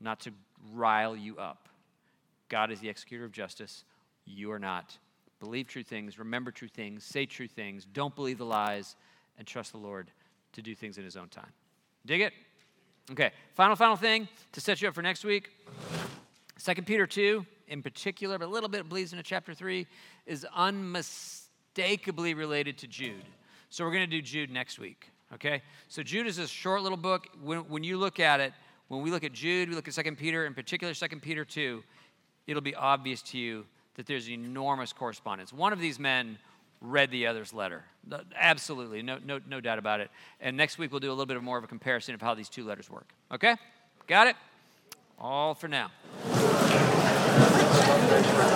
not 0.00 0.20
to 0.20 0.32
rile 0.72 1.14
you 1.14 1.36
up. 1.36 1.68
God 2.48 2.70
is 2.70 2.80
the 2.80 2.88
executor 2.88 3.24
of 3.24 3.32
justice. 3.32 3.84
You 4.24 4.52
are 4.52 4.58
not. 4.58 4.96
Believe 5.38 5.68
true 5.68 5.82
things, 5.82 6.18
remember 6.18 6.50
true 6.50 6.68
things, 6.68 7.04
say 7.04 7.26
true 7.26 7.48
things, 7.48 7.86
don't 7.86 8.14
believe 8.14 8.38
the 8.38 8.44
lies, 8.44 8.96
and 9.38 9.46
trust 9.46 9.72
the 9.72 9.78
Lord 9.78 10.10
to 10.52 10.62
do 10.62 10.74
things 10.74 10.98
in 10.98 11.04
His 11.04 11.16
own 11.16 11.28
time. 11.28 11.52
Dig 12.06 12.20
it? 12.20 12.32
Okay, 13.10 13.32
final, 13.54 13.76
final 13.76 13.96
thing 13.96 14.28
to 14.52 14.60
set 14.60 14.80
you 14.80 14.88
up 14.88 14.94
for 14.94 15.02
next 15.02 15.24
week. 15.24 15.50
2 16.62 16.82
Peter 16.82 17.06
2, 17.06 17.44
in 17.68 17.82
particular, 17.82 18.38
but 18.38 18.46
a 18.46 18.50
little 18.50 18.68
bit 18.68 18.88
bleeds 18.88 19.12
into 19.12 19.22
chapter 19.22 19.54
3, 19.54 19.86
is 20.26 20.46
unmistakably 20.54 22.34
related 22.34 22.78
to 22.78 22.86
Jude. 22.86 23.24
So 23.70 23.84
we're 23.84 23.92
going 23.92 24.08
to 24.08 24.10
do 24.10 24.20
Jude 24.20 24.50
next 24.50 24.78
week, 24.78 25.10
okay? 25.34 25.62
So 25.88 26.02
Jude 26.02 26.26
is 26.26 26.38
a 26.38 26.46
short 26.46 26.82
little 26.82 26.98
book. 26.98 27.26
When, 27.42 27.60
when 27.68 27.82
you 27.82 27.96
look 27.96 28.20
at 28.20 28.40
it, 28.40 28.52
when 28.88 29.02
we 29.02 29.10
look 29.10 29.24
at 29.24 29.32
Jude, 29.32 29.68
we 29.68 29.74
look 29.74 29.88
at 29.88 29.94
2 29.94 30.16
Peter, 30.16 30.46
in 30.46 30.54
particular 30.54 30.92
2 30.92 31.08
Peter 31.20 31.44
2, 31.44 31.82
it'll 32.46 32.60
be 32.60 32.74
obvious 32.74 33.22
to 33.22 33.38
you 33.38 33.64
that 33.94 34.06
there's 34.06 34.28
enormous 34.28 34.92
correspondence. 34.92 35.52
One 35.52 35.72
of 35.72 35.80
these 35.80 35.98
men 35.98 36.38
read 36.80 37.10
the 37.10 37.26
other's 37.26 37.52
letter. 37.52 37.84
Absolutely, 38.34 39.02
no, 39.02 39.18
no, 39.24 39.40
no 39.48 39.60
doubt 39.60 39.78
about 39.78 40.00
it. 40.00 40.10
And 40.40 40.56
next 40.56 40.78
week 40.78 40.90
we'll 40.90 41.00
do 41.00 41.08
a 41.08 41.12
little 41.12 41.26
bit 41.26 41.42
more 41.42 41.58
of 41.58 41.64
a 41.64 41.68
comparison 41.68 42.14
of 42.14 42.22
how 42.22 42.34
these 42.34 42.48
two 42.48 42.64
letters 42.64 42.90
work. 42.90 43.12
Okay? 43.32 43.56
Got 44.06 44.28
it? 44.28 44.36
All 45.18 45.54
for 45.54 45.68
now. 45.68 45.90